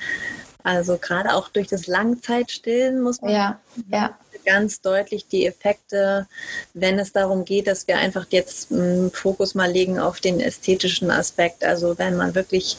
also 0.63 0.97
gerade 0.97 1.33
auch 1.33 1.49
durch 1.49 1.67
das 1.67 1.87
Langzeitstillen 1.87 3.01
muss 3.01 3.21
man 3.21 3.31
ja, 3.31 3.59
ja 3.89 4.17
ganz 4.45 4.81
deutlich 4.81 5.27
die 5.27 5.45
Effekte, 5.45 6.27
wenn 6.73 6.99
es 6.99 7.11
darum 7.11 7.45
geht, 7.45 7.67
dass 7.67 7.87
wir 7.87 7.97
einfach 7.97 8.25
jetzt 8.29 8.71
einen 8.71 9.11
Fokus 9.11 9.55
mal 9.55 9.71
legen 9.71 9.99
auf 9.99 10.19
den 10.19 10.39
ästhetischen 10.39 11.11
Aspekt. 11.11 11.63
Also 11.63 11.97
wenn 11.97 12.15
man 12.15 12.35
wirklich 12.35 12.77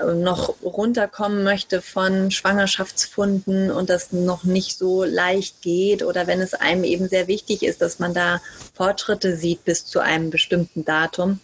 äh, 0.00 0.12
noch 0.12 0.54
runterkommen 0.62 1.44
möchte 1.44 1.80
von 1.82 2.30
Schwangerschaftsfunden 2.30 3.70
und 3.70 3.88
das 3.88 4.12
noch 4.12 4.44
nicht 4.44 4.76
so 4.76 5.04
leicht 5.04 5.62
geht 5.62 6.02
oder 6.02 6.26
wenn 6.26 6.40
es 6.40 6.54
einem 6.54 6.84
eben 6.84 7.08
sehr 7.08 7.28
wichtig 7.28 7.62
ist, 7.62 7.80
dass 7.80 7.98
man 7.98 8.14
da 8.14 8.40
Fortschritte 8.74 9.36
sieht 9.36 9.64
bis 9.64 9.86
zu 9.86 10.00
einem 10.00 10.30
bestimmten 10.30 10.84
Datum, 10.84 11.40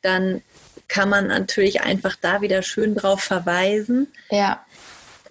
dann 0.00 0.42
kann 0.88 1.08
man 1.08 1.28
natürlich 1.28 1.80
einfach 1.80 2.16
da 2.20 2.42
wieder 2.42 2.62
schön 2.62 2.94
drauf 2.94 3.22
verweisen. 3.22 4.08
Ja. 4.30 4.64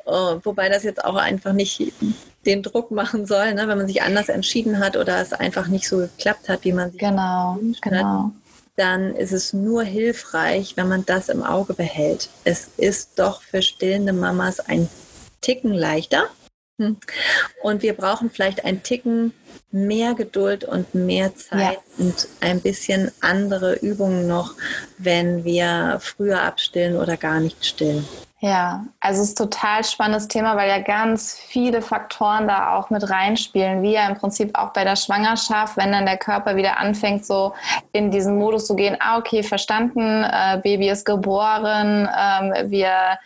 Äh, 0.06 0.12
wobei 0.44 0.70
das 0.70 0.84
jetzt 0.84 1.04
auch 1.06 1.16
einfach 1.16 1.54
nicht 1.54 1.94
den 2.46 2.64
Druck 2.64 2.92
machen 2.92 3.26
soll, 3.26 3.54
ne, 3.54 3.68
wenn 3.68 3.78
man 3.78 3.88
sich 3.88 4.02
anders 4.02 4.30
entschieden 4.30 4.80
hat 4.80 4.98
oder 4.98 5.22
es 5.22 5.34
einfach 5.34 5.68
nicht 5.68 5.88
so 5.88 5.98
geklappt 5.98 6.50
hat, 6.50 6.64
wie 6.64 6.74
man 6.74 6.92
sich 6.92 7.00
genau, 7.00 7.60
genau. 7.82 8.24
hat, 8.26 8.32
dann 8.76 9.16
ist 9.16 9.32
es 9.32 9.54
nur 9.54 9.84
hilfreich, 9.84 10.76
wenn 10.76 10.88
man 10.88 11.06
das 11.06 11.30
im 11.30 11.44
Auge 11.44 11.74
behält. 11.74 12.30
Es 12.44 12.70
ist 12.78 13.20
doch 13.20 13.42
für 13.42 13.62
stillende 13.62 14.14
Mamas 14.14 14.60
ein 14.60 14.89
Ticken 15.42 15.74
leichter. 15.74 16.26
Hm. 16.80 16.98
Und 17.62 17.84
wir 17.84 17.94
brauchen 17.94 18.32
vielleicht 18.32 18.66
ein 18.66 18.82
Ticken 18.82 19.34
mehr 19.72 20.16
Geduld 20.16 20.64
und 20.64 20.96
mehr 20.96 21.36
Zeit 21.36 21.80
ja. 21.98 22.06
und 22.06 22.28
ein 22.39 22.60
bisschen 22.60 23.12
andere 23.20 23.76
Übungen 23.76 24.28
noch, 24.28 24.56
wenn 24.98 25.44
wir 25.44 26.00
früher 26.02 26.42
abstillen 26.42 26.98
oder 26.98 27.18
gar 27.18 27.39
nicht 27.39 27.64
stillen. 27.66 28.08
Ja, 28.44 28.86
also 29.00 29.22
es 29.22 29.30
ist 29.30 29.38
total 29.38 29.84
spannendes 29.84 30.28
Thema, 30.28 30.58
weil 30.58 30.68
ja 30.68 30.80
ganz 30.80 31.38
viele 31.38 31.84
Faktoren 31.84 32.48
da 32.48 32.76
auch 32.76 32.89
mit 32.89 33.08
reinspielen, 33.08 33.84
wie 33.84 33.94
ja 33.94 34.08
im 34.08 34.16
Prinzip 34.16 34.58
auch 34.58 34.74
bei 34.74 34.84
der 34.84 34.96
Schwangerschaft, 34.96 35.78
wenn 35.78 35.92
dann 35.92 36.08
der 36.08 36.18
Körper 36.18 36.56
wieder 36.56 36.80
anfängt, 36.80 37.24
so 37.24 37.54
in 37.92 38.10
diesen 38.10 38.39
Modus 38.39 38.66
zu 38.66 38.76
gehen, 38.76 38.98
ah, 39.00 39.20
okay, 39.20 39.44
verstanden, 39.44 40.24
äh, 40.24 40.60
Baby 40.64 40.89
ist 40.89 41.06
geboren, 41.06 42.10
ähm, 42.20 42.72
wir 42.72 43.20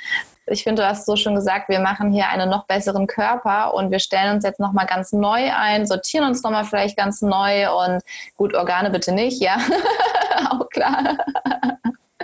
ich 0.48 0.64
finde, 0.64 0.84
du 0.84 0.88
hast 0.88 1.08
so 1.08 1.16
schon 1.16 1.34
gesagt, 1.34 1.70
wir 1.70 1.80
machen 1.80 2.12
hier 2.12 2.30
einen 2.30 2.50
noch 2.50 2.66
besseren 2.66 3.08
Körper 3.08 3.74
und 3.74 3.90
wir 3.90 3.98
stellen 3.98 4.36
uns 4.36 4.44
jetzt 4.44 4.60
nochmal 4.60 4.86
ganz 4.86 5.12
neu 5.12 5.52
ein, 5.52 5.88
sortieren 5.88 6.28
uns 6.28 6.44
nochmal 6.44 6.66
vielleicht 6.66 6.98
ganz 6.98 7.22
neu 7.22 7.74
und 7.74 8.04
gut, 8.36 8.54
Organe 8.54 8.92
bitte 8.92 9.12
nicht, 9.12 9.42
ja, 9.42 9.58
auch 10.52 10.70
klar. 10.70 11.18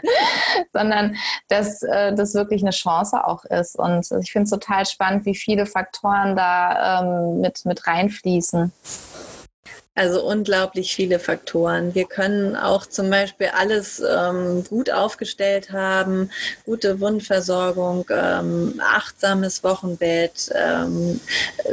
sondern 0.74 1.16
dass 1.48 1.84
äh, 1.84 2.14
das 2.14 2.34
wirklich 2.34 2.62
eine 2.62 2.72
Chance 2.72 3.26
auch 3.26 3.46
ist. 3.46 3.78
Und 3.78 4.10
ich 4.22 4.32
finde 4.32 4.46
es 4.46 4.50
total 4.50 4.86
spannend, 4.86 5.26
wie 5.26 5.36
viele 5.36 5.66
Faktoren 5.66 6.36
da 6.36 7.02
ähm, 7.02 7.42
mit, 7.42 7.66
mit 7.66 7.88
reinfließen. 7.88 8.72
Also 9.94 10.26
unglaublich 10.26 10.96
viele 10.96 11.20
Faktoren. 11.20 11.94
Wir 11.94 12.06
können 12.06 12.56
auch 12.56 12.86
zum 12.86 13.10
Beispiel 13.10 13.48
alles 13.48 14.00
ähm, 14.00 14.64
gut 14.64 14.90
aufgestellt 14.90 15.74
haben, 15.74 16.30
gute 16.64 17.02
Wundversorgung, 17.02 18.06
ähm, 18.10 18.80
achtsames 18.82 19.66
Wochenbett, 19.66 20.50
ähm, 20.56 21.20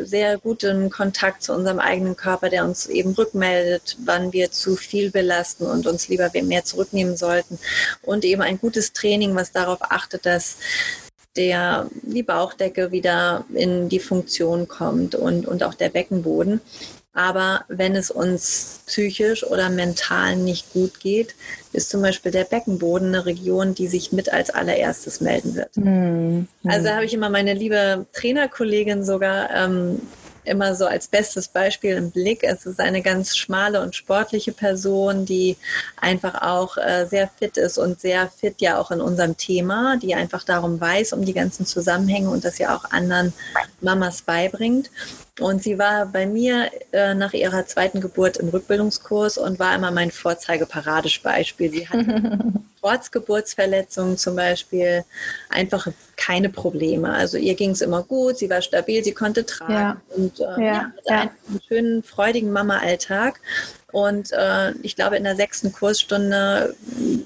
sehr 0.02 0.36
guten 0.38 0.90
Kontakt 0.90 1.44
zu 1.44 1.54
unserem 1.54 1.78
eigenen 1.78 2.16
Körper, 2.16 2.48
der 2.48 2.64
uns 2.64 2.88
eben 2.88 3.12
rückmeldet, 3.12 3.96
wann 4.04 4.32
wir 4.32 4.50
zu 4.50 4.74
viel 4.74 5.12
belasten 5.12 5.66
und 5.66 5.86
uns 5.86 6.08
lieber 6.08 6.28
mehr 6.42 6.64
zurücknehmen 6.64 7.16
sollten. 7.16 7.60
Und 8.02 8.24
eben 8.24 8.42
ein 8.42 8.58
gutes 8.58 8.92
Training, 8.92 9.36
was 9.36 9.52
darauf 9.52 9.78
achtet, 9.80 10.26
dass 10.26 10.56
der, 11.36 11.88
die 12.02 12.24
Bauchdecke 12.24 12.90
wieder 12.90 13.44
in 13.54 13.88
die 13.88 14.00
Funktion 14.00 14.66
kommt 14.66 15.14
und, 15.14 15.46
und 15.46 15.62
auch 15.62 15.74
der 15.74 15.88
Beckenboden. 15.88 16.60
Aber 17.18 17.64
wenn 17.66 17.96
es 17.96 18.12
uns 18.12 18.82
psychisch 18.86 19.42
oder 19.42 19.70
mental 19.70 20.36
nicht 20.36 20.72
gut 20.72 21.00
geht, 21.00 21.34
ist 21.72 21.90
zum 21.90 22.00
Beispiel 22.00 22.30
der 22.30 22.44
Beckenboden 22.44 23.08
eine 23.08 23.26
Region, 23.26 23.74
die 23.74 23.88
sich 23.88 24.12
mit 24.12 24.32
als 24.32 24.50
allererstes 24.50 25.20
melden 25.20 25.56
wird. 25.56 25.76
Mhm. 25.76 26.46
Also 26.64 26.90
habe 26.90 27.06
ich 27.06 27.12
immer 27.12 27.28
meine 27.28 27.54
liebe 27.54 28.06
Trainerkollegin 28.12 29.02
sogar 29.02 29.50
ähm, 29.52 30.00
immer 30.44 30.76
so 30.76 30.86
als 30.86 31.08
bestes 31.08 31.48
Beispiel 31.48 31.96
im 31.96 32.12
Blick. 32.12 32.44
Es 32.44 32.66
ist 32.66 32.78
eine 32.78 33.02
ganz 33.02 33.36
schmale 33.36 33.82
und 33.82 33.96
sportliche 33.96 34.52
Person, 34.52 35.24
die 35.24 35.56
einfach 36.00 36.42
auch 36.42 36.76
äh, 36.76 37.04
sehr 37.06 37.28
fit 37.28 37.56
ist 37.56 37.78
und 37.78 38.00
sehr 38.00 38.28
fit 38.28 38.60
ja 38.60 38.78
auch 38.78 38.92
in 38.92 39.00
unserem 39.00 39.36
Thema, 39.36 39.96
die 39.96 40.14
einfach 40.14 40.44
darum 40.44 40.80
weiß, 40.80 41.14
um 41.14 41.24
die 41.24 41.34
ganzen 41.34 41.66
Zusammenhänge 41.66 42.30
und 42.30 42.44
das 42.44 42.58
ja 42.58 42.76
auch 42.76 42.84
anderen 42.92 43.32
Mamas 43.80 44.22
beibringt. 44.22 44.88
Und 45.40 45.62
sie 45.62 45.78
war 45.78 46.06
bei 46.06 46.26
mir 46.26 46.70
äh, 46.92 47.14
nach 47.14 47.32
ihrer 47.32 47.66
zweiten 47.66 48.00
Geburt 48.00 48.38
im 48.38 48.48
Rückbildungskurs 48.48 49.38
und 49.38 49.58
war 49.58 49.74
immer 49.74 49.90
mein 49.90 50.10
Vorzeigeparadebeispiel. 50.10 51.70
Sie 51.70 51.88
hat 51.88 52.04
trotz 52.80 53.10
Geburtsverletzungen 53.10 54.16
zum 54.16 54.36
Beispiel 54.36 55.04
einfach 55.48 55.88
keine 56.16 56.48
Probleme. 56.48 57.12
Also 57.12 57.36
ihr 57.36 57.54
ging 57.54 57.70
es 57.70 57.80
immer 57.80 58.02
gut, 58.02 58.38
sie 58.38 58.50
war 58.50 58.62
stabil, 58.62 59.04
sie 59.04 59.12
konnte 59.12 59.46
tragen 59.46 59.72
ja. 59.72 60.00
und 60.16 60.40
äh, 60.40 60.64
ja, 60.64 60.92
hatte 60.96 61.02
ja. 61.06 61.20
einen 61.20 61.60
schönen, 61.66 62.02
freudigen 62.02 62.52
Mama-Alltag. 62.52 63.40
Und 63.90 64.32
äh, 64.32 64.72
ich 64.82 64.96
glaube, 64.96 65.16
in 65.16 65.24
der 65.24 65.34
sechsten 65.34 65.72
Kursstunde 65.72 66.76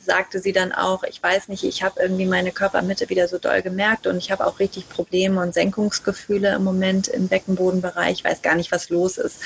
sagte 0.04 0.38
sie 0.38 0.52
dann 0.52 0.70
auch, 0.70 1.02
ich 1.02 1.20
weiß 1.20 1.48
nicht, 1.48 1.64
ich 1.64 1.82
habe 1.82 2.00
irgendwie 2.00 2.26
meine 2.26 2.52
Körpermitte 2.52 3.08
wieder 3.08 3.26
so 3.26 3.38
doll 3.38 3.62
gemerkt 3.62 4.06
und 4.06 4.16
ich 4.16 4.30
habe 4.30 4.46
auch 4.46 4.60
richtig 4.60 4.88
Probleme 4.88 5.40
und 5.40 5.54
Senkungsgefühle 5.54 6.54
im 6.54 6.62
Moment 6.62 7.08
im 7.08 7.26
Beckenbodenbereich. 7.26 8.18
Ich 8.18 8.24
weiß 8.24 8.42
gar 8.42 8.54
nicht, 8.54 8.70
was 8.70 8.90
los 8.90 9.18
ist. 9.18 9.40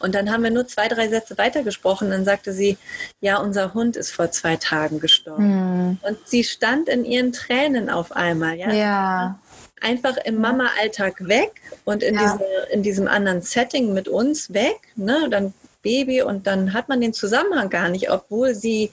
Und 0.00 0.14
dann 0.14 0.30
haben 0.30 0.42
wir 0.42 0.50
nur 0.50 0.66
zwei, 0.66 0.88
drei 0.88 1.08
Sätze 1.08 1.38
weitergesprochen. 1.38 2.10
Dann 2.10 2.26
sagte 2.26 2.52
sie, 2.52 2.76
ja, 3.22 3.38
unser 3.38 3.72
Hund 3.72 3.96
ist 3.96 4.10
vor 4.10 4.30
zwei 4.30 4.56
Tagen 4.56 5.00
gestorben. 5.00 5.46
Mhm. 5.46 5.98
Und 6.02 6.18
sie 6.26 6.44
stand 6.44 6.90
in 6.90 7.06
ihren 7.06 7.32
Tränen 7.32 7.88
auf 7.88 8.12
einmal. 8.12 8.58
Ja. 8.58 8.70
ja 8.72 9.38
einfach 9.80 10.18
im 10.18 10.42
Mama-Alltag 10.42 11.26
weg 11.26 11.52
und 11.86 12.02
in, 12.02 12.14
ja. 12.14 12.20
diese, 12.20 12.44
in 12.70 12.82
diesem 12.82 13.08
anderen 13.08 13.40
Setting 13.40 13.94
mit 13.94 14.08
uns 14.08 14.52
weg. 14.52 14.78
Ne? 14.94 15.28
Dann 15.30 15.54
Baby 15.82 16.22
und 16.22 16.46
dann 16.46 16.72
hat 16.72 16.88
man 16.88 17.00
den 17.00 17.12
Zusammenhang 17.12 17.70
gar 17.70 17.88
nicht, 17.88 18.10
obwohl 18.10 18.54
sie 18.54 18.90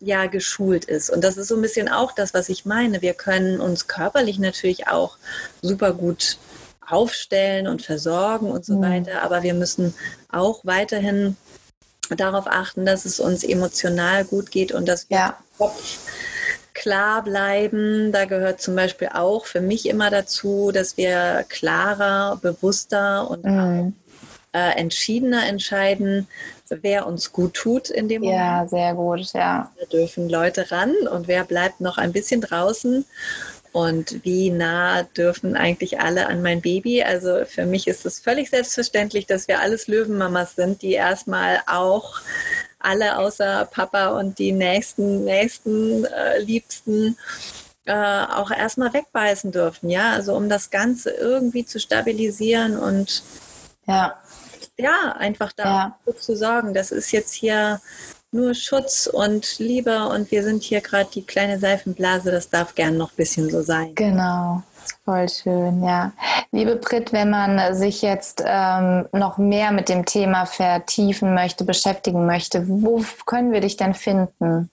ja 0.00 0.26
geschult 0.26 0.84
ist. 0.84 1.10
Und 1.10 1.22
das 1.22 1.36
ist 1.36 1.48
so 1.48 1.56
ein 1.56 1.62
bisschen 1.62 1.88
auch 1.88 2.12
das, 2.12 2.34
was 2.34 2.48
ich 2.48 2.64
meine. 2.64 3.02
Wir 3.02 3.14
können 3.14 3.60
uns 3.60 3.88
körperlich 3.88 4.38
natürlich 4.38 4.88
auch 4.88 5.16
super 5.62 5.92
gut 5.92 6.38
aufstellen 6.86 7.66
und 7.66 7.82
versorgen 7.82 8.50
und 8.50 8.64
so 8.64 8.76
mhm. 8.76 8.82
weiter, 8.82 9.22
aber 9.22 9.42
wir 9.42 9.54
müssen 9.54 9.94
auch 10.30 10.60
weiterhin 10.64 11.36
darauf 12.16 12.46
achten, 12.46 12.86
dass 12.86 13.04
es 13.04 13.20
uns 13.20 13.44
emotional 13.44 14.24
gut 14.24 14.50
geht 14.50 14.72
und 14.72 14.88
dass 14.88 15.10
wir 15.10 15.16
ja. 15.16 15.38
Kopf 15.58 15.98
klar 16.72 17.22
bleiben. 17.22 18.12
Da 18.12 18.24
gehört 18.24 18.62
zum 18.62 18.74
Beispiel 18.76 19.10
auch 19.12 19.46
für 19.46 19.60
mich 19.60 19.86
immer 19.86 20.10
dazu, 20.10 20.70
dass 20.72 20.96
wir 20.96 21.44
klarer, 21.48 22.38
bewusster 22.40 23.28
und 23.28 23.44
mhm. 23.44 23.94
Äh, 24.52 24.78
entschiedener 24.78 25.46
entscheiden, 25.46 26.26
wer 26.68 27.06
uns 27.06 27.32
gut 27.32 27.54
tut 27.54 27.90
in 27.90 28.08
dem 28.08 28.22
Moment. 28.22 28.38
Ja, 28.38 28.66
sehr 28.66 28.94
gut, 28.94 29.32
ja. 29.32 29.70
Da 29.78 29.86
dürfen 29.86 30.28
Leute 30.28 30.70
ran 30.70 30.94
und 31.10 31.28
wer 31.28 31.44
bleibt 31.44 31.80
noch 31.80 31.98
ein 31.98 32.12
bisschen 32.12 32.40
draußen 32.40 33.04
und 33.72 34.24
wie 34.24 34.50
nah 34.50 35.02
dürfen 35.02 35.56
eigentlich 35.56 36.00
alle 36.00 36.26
an 36.26 36.42
mein 36.42 36.60
Baby? 36.60 37.02
Also 37.02 37.44
für 37.46 37.66
mich 37.66 37.86
ist 37.86 38.06
es 38.06 38.18
völlig 38.18 38.50
selbstverständlich, 38.50 39.26
dass 39.26 39.48
wir 39.48 39.60
alles 39.60 39.86
Löwenmamas 39.86 40.56
sind, 40.56 40.82
die 40.82 40.92
erstmal 40.92 41.60
auch 41.66 42.20
alle 42.78 43.18
außer 43.18 43.68
Papa 43.70 44.18
und 44.18 44.38
die 44.38 44.52
nächsten, 44.52 45.24
nächsten 45.24 46.04
äh, 46.04 46.38
Liebsten 46.38 47.16
äh, 47.84 47.92
auch 47.92 48.50
erstmal 48.50 48.92
wegbeißen 48.92 49.50
dürfen, 49.50 49.90
ja, 49.90 50.12
also 50.12 50.34
um 50.34 50.48
das 50.48 50.70
Ganze 50.70 51.10
irgendwie 51.10 51.64
zu 51.64 51.80
stabilisieren 51.80 52.78
und 52.78 53.22
ja, 53.86 54.18
ja 54.78 55.14
einfach 55.18 55.52
da 55.52 55.96
ja. 56.06 56.12
zu 56.14 56.36
sorgen. 56.36 56.74
Das 56.74 56.90
ist 56.90 57.12
jetzt 57.12 57.34
hier 57.34 57.80
nur 58.30 58.54
Schutz 58.54 59.06
und 59.06 59.58
Liebe 59.58 60.06
und 60.08 60.30
wir 60.30 60.42
sind 60.42 60.62
hier 60.62 60.80
gerade 60.80 61.08
die 61.12 61.24
kleine 61.24 61.58
Seifenblase, 61.58 62.30
das 62.30 62.50
darf 62.50 62.74
gern 62.74 62.96
noch 62.96 63.12
ein 63.12 63.16
bisschen 63.16 63.50
so 63.50 63.62
sein. 63.62 63.94
Genau. 63.94 64.62
Voll 65.04 65.28
schön, 65.28 65.82
ja. 65.82 66.12
Liebe 66.52 66.76
Brit, 66.76 67.12
wenn 67.12 67.30
man 67.30 67.74
sich 67.74 68.02
jetzt 68.02 68.42
ähm, 68.46 69.06
noch 69.12 69.38
mehr 69.38 69.72
mit 69.72 69.88
dem 69.88 70.04
Thema 70.04 70.46
vertiefen 70.46 71.34
möchte, 71.34 71.64
beschäftigen 71.64 72.26
möchte, 72.26 72.64
wo 72.68 73.02
können 73.26 73.52
wir 73.52 73.60
dich 73.60 73.76
denn 73.76 73.94
finden? 73.94 74.70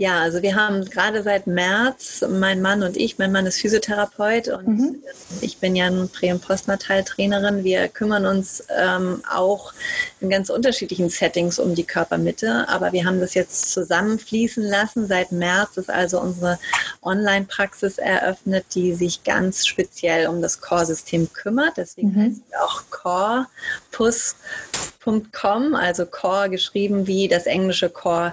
Ja, 0.00 0.20
also 0.20 0.40
wir 0.40 0.54
haben 0.54 0.86
gerade 0.86 1.22
seit 1.22 1.46
März, 1.46 2.24
mein 2.26 2.62
Mann 2.62 2.82
und 2.82 2.96
ich, 2.96 3.18
mein 3.18 3.32
Mann 3.32 3.44
ist 3.44 3.60
Physiotherapeut 3.60 4.48
und 4.48 4.66
mhm. 4.66 5.02
ich 5.42 5.58
bin 5.58 5.76
ja 5.76 5.90
nun 5.90 6.08
Prä- 6.08 6.32
und 6.32 6.40
Postnatal-Trainerin. 6.40 7.64
Wir 7.64 7.86
kümmern 7.88 8.24
uns 8.24 8.64
ähm, 8.74 9.22
auch 9.30 9.74
in 10.22 10.30
ganz 10.30 10.48
unterschiedlichen 10.48 11.10
Settings 11.10 11.58
um 11.58 11.74
die 11.74 11.84
Körpermitte, 11.84 12.66
aber 12.70 12.92
wir 12.92 13.04
haben 13.04 13.20
das 13.20 13.34
jetzt 13.34 13.72
zusammenfließen 13.72 14.64
lassen. 14.64 15.06
Seit 15.06 15.32
März 15.32 15.76
ist 15.76 15.90
also 15.90 16.18
unsere 16.18 16.58
Online-Praxis 17.02 17.98
eröffnet, 17.98 18.64
die 18.74 18.94
sich 18.94 19.22
ganz 19.22 19.66
speziell 19.66 20.28
um 20.28 20.40
das 20.40 20.62
Core-System 20.62 21.30
kümmert. 21.34 21.76
Deswegen 21.76 22.12
mhm. 22.12 22.22
heißt 22.22 22.36
sie 22.36 22.56
auch 22.56 22.84
Core-Puss.com, 22.88 25.74
also 25.74 26.06
Core 26.06 26.48
geschrieben 26.48 27.06
wie 27.06 27.28
das 27.28 27.44
englische 27.44 27.90
Core 27.90 28.32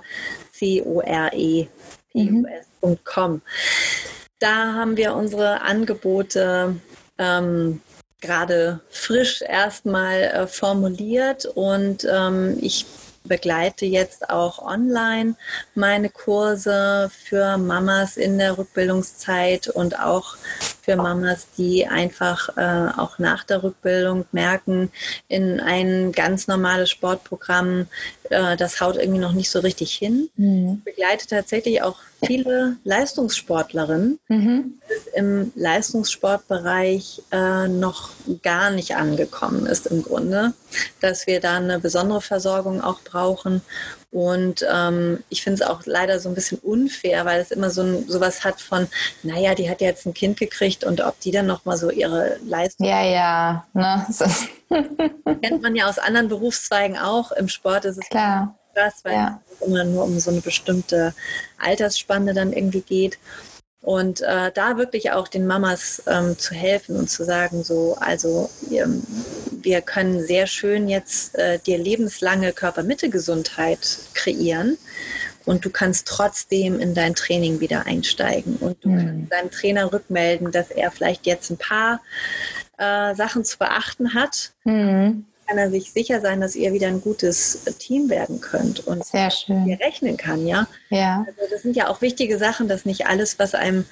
C-O-R-E-P-U-S.com. 0.57 3.31
Mhm. 3.31 3.41
Da 4.39 4.73
haben 4.73 4.97
wir 4.97 5.15
unsere 5.15 5.61
Angebote 5.61 6.75
ähm, 7.17 7.81
gerade 8.21 8.81
frisch 8.89 9.41
erstmal 9.41 10.21
äh, 10.21 10.45
formuliert 10.47 11.45
und 11.45 12.07
ähm, 12.09 12.57
ich 12.61 12.85
begleite 13.27 13.85
jetzt 13.85 14.29
auch 14.29 14.59
online 14.59 15.35
meine 15.75 16.09
Kurse 16.09 17.11
für 17.11 17.57
Mamas 17.57 18.17
in 18.17 18.37
der 18.37 18.57
Rückbildungszeit 18.57 19.67
und 19.67 19.99
auch 19.99 20.37
für 20.81 20.95
Mamas, 20.95 21.47
die 21.57 21.85
einfach 21.85 22.49
äh, 22.57 22.89
auch 22.97 23.19
nach 23.19 23.43
der 23.43 23.63
Rückbildung 23.63 24.25
merken, 24.31 24.89
in 25.27 25.59
ein 25.59 26.11
ganz 26.13 26.47
normales 26.47 26.89
Sportprogramm, 26.89 27.87
äh, 28.29 28.55
das 28.55 28.79
haut 28.79 28.95
irgendwie 28.95 29.19
noch 29.19 29.33
nicht 29.33 29.49
so 29.49 29.59
richtig 29.59 29.93
hin. 29.93 30.29
Mhm. 30.37 30.81
Ich 30.85 30.95
begleite 30.95 31.27
tatsächlich 31.27 31.81
auch 31.81 31.97
viele 32.25 32.77
Leistungssportlerinnen, 32.83 34.19
mhm. 34.27 34.79
im 35.15 35.51
Leistungssportbereich 35.55 37.21
äh, 37.31 37.67
noch 37.67 38.09
gar 38.43 38.71
nicht 38.71 38.95
angekommen 38.95 39.65
ist 39.65 39.87
im 39.87 40.03
Grunde, 40.03 40.53
dass 41.01 41.27
wir 41.27 41.39
da 41.39 41.57
eine 41.57 41.79
besondere 41.79 42.21
Versorgung 42.21 42.81
auch 42.81 43.01
brauchen 43.01 43.61
und 44.11 44.65
ähm, 44.73 45.23
ich 45.29 45.43
finde 45.43 45.61
es 45.61 45.69
auch 45.69 45.81
leider 45.85 46.19
so 46.19 46.29
ein 46.29 46.35
bisschen 46.35 46.59
unfair, 46.59 47.25
weil 47.25 47.41
es 47.41 47.51
immer 47.51 47.69
so 47.69 47.81
ein, 47.81 48.07
sowas 48.07 48.45
hat 48.45 48.61
von, 48.61 48.87
naja, 49.21 49.53
die 49.53 49.69
hat 49.69 49.81
jetzt 49.81 50.05
ein 50.05 50.13
Kind 50.13 50.39
gekriegt 50.39 50.83
und 50.85 51.01
ob 51.01 51.19
die 51.19 51.31
dann 51.31 51.45
nochmal 51.45 51.77
so 51.77 51.89
ihre 51.89 52.37
Leistung. 52.45 52.87
Ja, 52.87 53.03
ja. 53.03 53.65
Ne? 53.73 54.05
Kennt 55.41 55.61
man 55.61 55.75
ja 55.75 55.87
aus 55.87 55.99
anderen 55.99 56.29
Berufszweigen 56.29 56.97
auch. 56.97 57.31
Im 57.33 57.49
Sport 57.49 57.85
ist 57.85 57.97
es 57.97 58.09
klar, 58.09 58.57
krass, 58.77 58.99
weil 59.03 59.13
ja. 59.13 59.41
es 59.51 59.67
immer 59.67 59.83
nur 59.83 60.03
um 60.03 60.19
so 60.19 60.31
eine 60.31 60.41
bestimmte 60.41 61.13
Altersspanne 61.57 62.33
dann 62.33 62.53
irgendwie 62.53 62.81
geht. 62.81 63.17
Und 63.81 64.21
äh, 64.21 64.51
da 64.53 64.77
wirklich 64.77 65.11
auch 65.11 65.27
den 65.29 65.47
Mamas 65.47 66.03
ähm, 66.07 66.37
zu 66.37 66.53
helfen 66.53 66.97
und 66.97 67.09
zu 67.09 67.23
sagen, 67.23 67.63
so, 67.63 67.95
also 67.99 68.49
ähm, 68.69 69.01
wir 69.61 69.81
können 69.81 70.21
sehr 70.21 70.45
schön 70.45 70.89
jetzt 70.89 71.35
äh, 71.35 71.57
dir 71.59 71.77
lebenslange 71.77 72.51
Körpermittelgesundheit 72.51 73.99
kreieren 74.13 74.77
und 75.45 75.63
du 75.63 75.69
kannst 75.69 76.05
trotzdem 76.07 76.81
in 76.81 76.95
dein 76.95 77.15
Training 77.15 77.61
wieder 77.61 77.85
einsteigen 77.85 78.57
und 78.57 78.83
du 78.83 78.89
mhm. 78.89 78.97
kannst 78.97 79.31
deinem 79.31 79.51
Trainer 79.51 79.93
rückmelden, 79.93 80.51
dass 80.51 80.69
er 80.69 80.91
vielleicht 80.91 81.25
jetzt 81.25 81.49
ein 81.49 81.57
paar 81.57 82.01
äh, 82.77 83.15
Sachen 83.15 83.45
zu 83.45 83.57
beachten 83.57 84.13
hat. 84.15 84.51
Mhm 84.65 85.25
kann 85.47 85.57
er 85.57 85.71
sich 85.71 85.91
sicher 85.91 86.21
sein, 86.21 86.41
dass 86.41 86.55
ihr 86.55 86.73
wieder 86.73 86.87
ein 86.87 87.01
gutes 87.01 87.59
Team 87.79 88.09
werden 88.09 88.41
könnt 88.41 88.85
und 88.85 89.05
Sehr 89.05 89.31
schön. 89.31 89.65
ihr 89.67 89.79
rechnen 89.79 90.17
kann, 90.17 90.45
ja. 90.45 90.67
Ja. 90.89 91.25
Also 91.27 91.41
das 91.49 91.61
sind 91.61 91.75
ja 91.75 91.87
auch 91.87 92.01
wichtige 92.01 92.37
Sachen, 92.37 92.67
dass 92.67 92.85
nicht 92.85 93.07
alles, 93.07 93.39
was 93.39 93.55
einem 93.55 93.85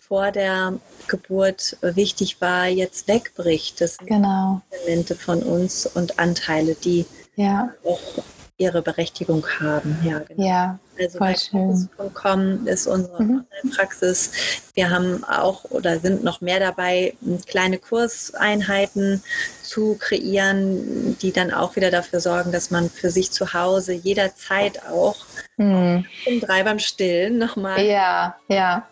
vor 0.00 0.30
der 0.30 0.74
Geburt 1.08 1.76
wichtig 1.80 2.40
war, 2.40 2.66
jetzt 2.66 3.08
wegbricht. 3.08 3.80
Das 3.80 3.96
sind 3.96 4.08
genau. 4.08 4.60
Elemente 4.70 5.14
von 5.14 5.42
uns 5.42 5.86
und 5.86 6.18
Anteile, 6.18 6.74
die 6.74 7.06
ja. 7.36 7.70
auch 7.84 8.00
ihre 8.58 8.82
Berechtigung 8.82 9.46
haben. 9.60 9.98
Ja, 10.04 10.20
genau. 10.20 10.46
ja 10.46 10.78
also 10.98 11.18
Praxis.com 11.18 12.66
ist 12.66 12.86
unsere 12.86 13.22
mhm. 13.22 13.44
Praxis. 13.74 14.30
Wir 14.74 14.90
haben 14.90 15.24
auch 15.24 15.64
oder 15.70 15.98
sind 15.98 16.22
noch 16.22 16.40
mehr 16.40 16.60
dabei, 16.60 17.14
kleine 17.46 17.78
Kurseinheiten 17.78 19.22
zu 19.62 19.96
kreieren, 19.98 21.16
die 21.18 21.32
dann 21.32 21.52
auch 21.52 21.76
wieder 21.76 21.90
dafür 21.90 22.20
sorgen, 22.20 22.52
dass 22.52 22.70
man 22.70 22.90
für 22.90 23.10
sich 23.10 23.30
zu 23.32 23.52
Hause 23.52 23.92
jederzeit 23.92 24.82
auch 24.86 25.16
mhm. 25.56 26.04
um 26.26 26.40
drei 26.40 26.62
beim 26.62 26.78
Stillen 26.78 27.38
nochmal 27.38 27.84
ja, 27.84 28.36
ja. 28.48 28.86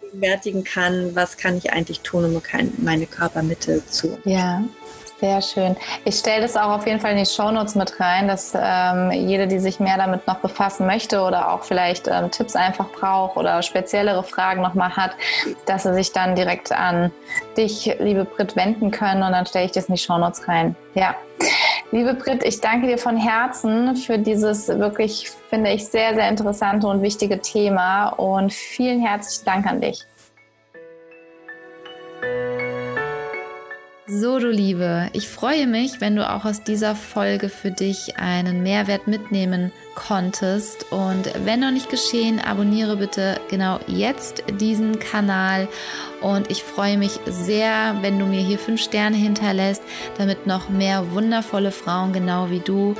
kann, 0.65 1.15
was 1.15 1.37
kann 1.37 1.59
ich 1.59 1.73
eigentlich 1.73 2.01
tun, 2.01 2.25
um 2.25 2.43
meine 2.79 3.07
Körpermitte 3.07 3.85
zu. 3.87 4.19
Ja. 4.25 4.63
Sehr 5.25 5.41
schön. 5.41 5.75
Ich 6.05 6.17
stelle 6.17 6.43
das 6.43 6.55
auch 6.55 6.69
auf 6.69 6.87
jeden 6.87 7.01
Fall 7.01 7.13
in 7.13 7.17
die 7.17 7.25
Shownotes 7.25 7.77
mit 7.77 7.99
rein, 7.99 8.29
dass 8.29 8.53
ähm, 8.55 9.11
jede, 9.11 9.47
die 9.47 9.59
sich 9.59 9.81
mehr 9.81 9.97
damit 9.97 10.27
noch 10.27 10.41
befassen 10.41 10.87
möchte 10.87 11.23
oder 11.23 11.51
auch 11.51 11.65
vielleicht 11.65 12.09
ähm, 12.09 12.31
Tipps 12.31 12.55
einfach 12.55 12.91
braucht 12.91 13.39
oder 13.39 13.63
speziellere 13.63 14.23
Fragen 14.23 14.61
nochmal 14.61 14.95
hat, 14.95 15.13
dass 15.65 15.85
sie 15.85 15.95
sich 15.95 16.13
dann 16.13 16.35
direkt 16.35 16.73
an 16.73 17.11
dich, 17.57 17.97
liebe 18.01 18.27
Brit, 18.27 18.55
wenden 18.55 18.91
können 18.91 19.23
und 19.23 19.33
dann 19.33 19.47
stelle 19.47 19.65
ich 19.65 19.73
das 19.73 19.87
in 19.87 19.95
die 19.95 20.01
Shownotes 20.01 20.47
rein. 20.47 20.77
Ja. 20.93 21.15
Liebe 21.91 22.13
Brit, 22.13 22.45
ich 22.45 22.61
danke 22.61 22.87
dir 22.87 22.99
von 22.99 23.17
Herzen 23.17 23.97
für 23.97 24.19
dieses 24.19 24.69
wirklich, 24.69 25.31
finde 25.49 25.71
ich, 25.71 25.87
sehr, 25.87 26.13
sehr 26.13 26.29
interessante 26.29 26.87
und 26.87 27.01
wichtige 27.01 27.41
Thema 27.41 28.09
und 28.09 28.53
vielen 28.53 29.01
herzlichen 29.01 29.47
Dank 29.47 29.67
an 29.67 29.81
dich. 29.81 30.05
So, 34.07 34.39
du 34.39 34.51
Liebe, 34.51 35.09
ich 35.15 35.31
freue 35.31 35.67
mich, 35.67 36.03
wenn 36.03 36.15
du 36.15 36.29
auch 36.29 36.45
aus 36.45 36.63
dieser 36.63 36.95
Folge 36.95 37.49
für 37.49 37.71
dich 37.71 38.19
einen 38.19 38.63
Mehrwert 38.63 39.07
mitnehmen 39.07 39.73
konntest. 39.95 40.93
Und 40.93 41.33
wenn 41.47 41.61
noch 41.61 41.71
nicht 41.71 41.89
geschehen, 41.89 42.39
abonniere 42.39 42.99
bitte 42.99 43.41
genau 43.49 43.81
jetzt 43.87 44.45
diesen 44.61 44.99
Kanal. 44.99 45.69
Und 46.21 46.51
ich 46.51 46.63
freue 46.63 46.99
mich 46.99 47.19
sehr, 47.25 47.97
wenn 48.03 48.19
du 48.19 48.27
mir 48.27 48.43
hier 48.43 48.59
fünf 48.59 48.83
Sterne 48.83 49.17
hinterlässt, 49.17 49.83
damit 50.19 50.47
noch 50.47 50.69
mehr 50.69 51.13
wundervolle 51.13 51.71
Frauen 51.71 52.13
genau 52.13 52.51
wie 52.51 52.61
du 52.61 52.95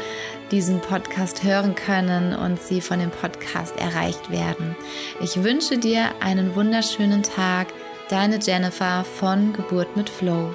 diesen 0.51 0.81
Podcast 0.81 1.45
hören 1.45 1.75
können 1.75 2.35
und 2.35 2.63
sie 2.63 2.81
von 2.81 2.99
dem 2.99 3.11
Podcast 3.11 3.77
erreicht 3.77 4.31
werden. 4.31 4.75
Ich 5.21 5.45
wünsche 5.45 5.77
dir 5.77 6.13
einen 6.21 6.55
wunderschönen 6.55 7.23
Tag. 7.23 7.67
Deine 8.09 8.39
Jennifer 8.39 9.05
von 9.05 9.53
Geburt 9.53 9.99
mit 9.99 10.09
Flow. 10.09 10.55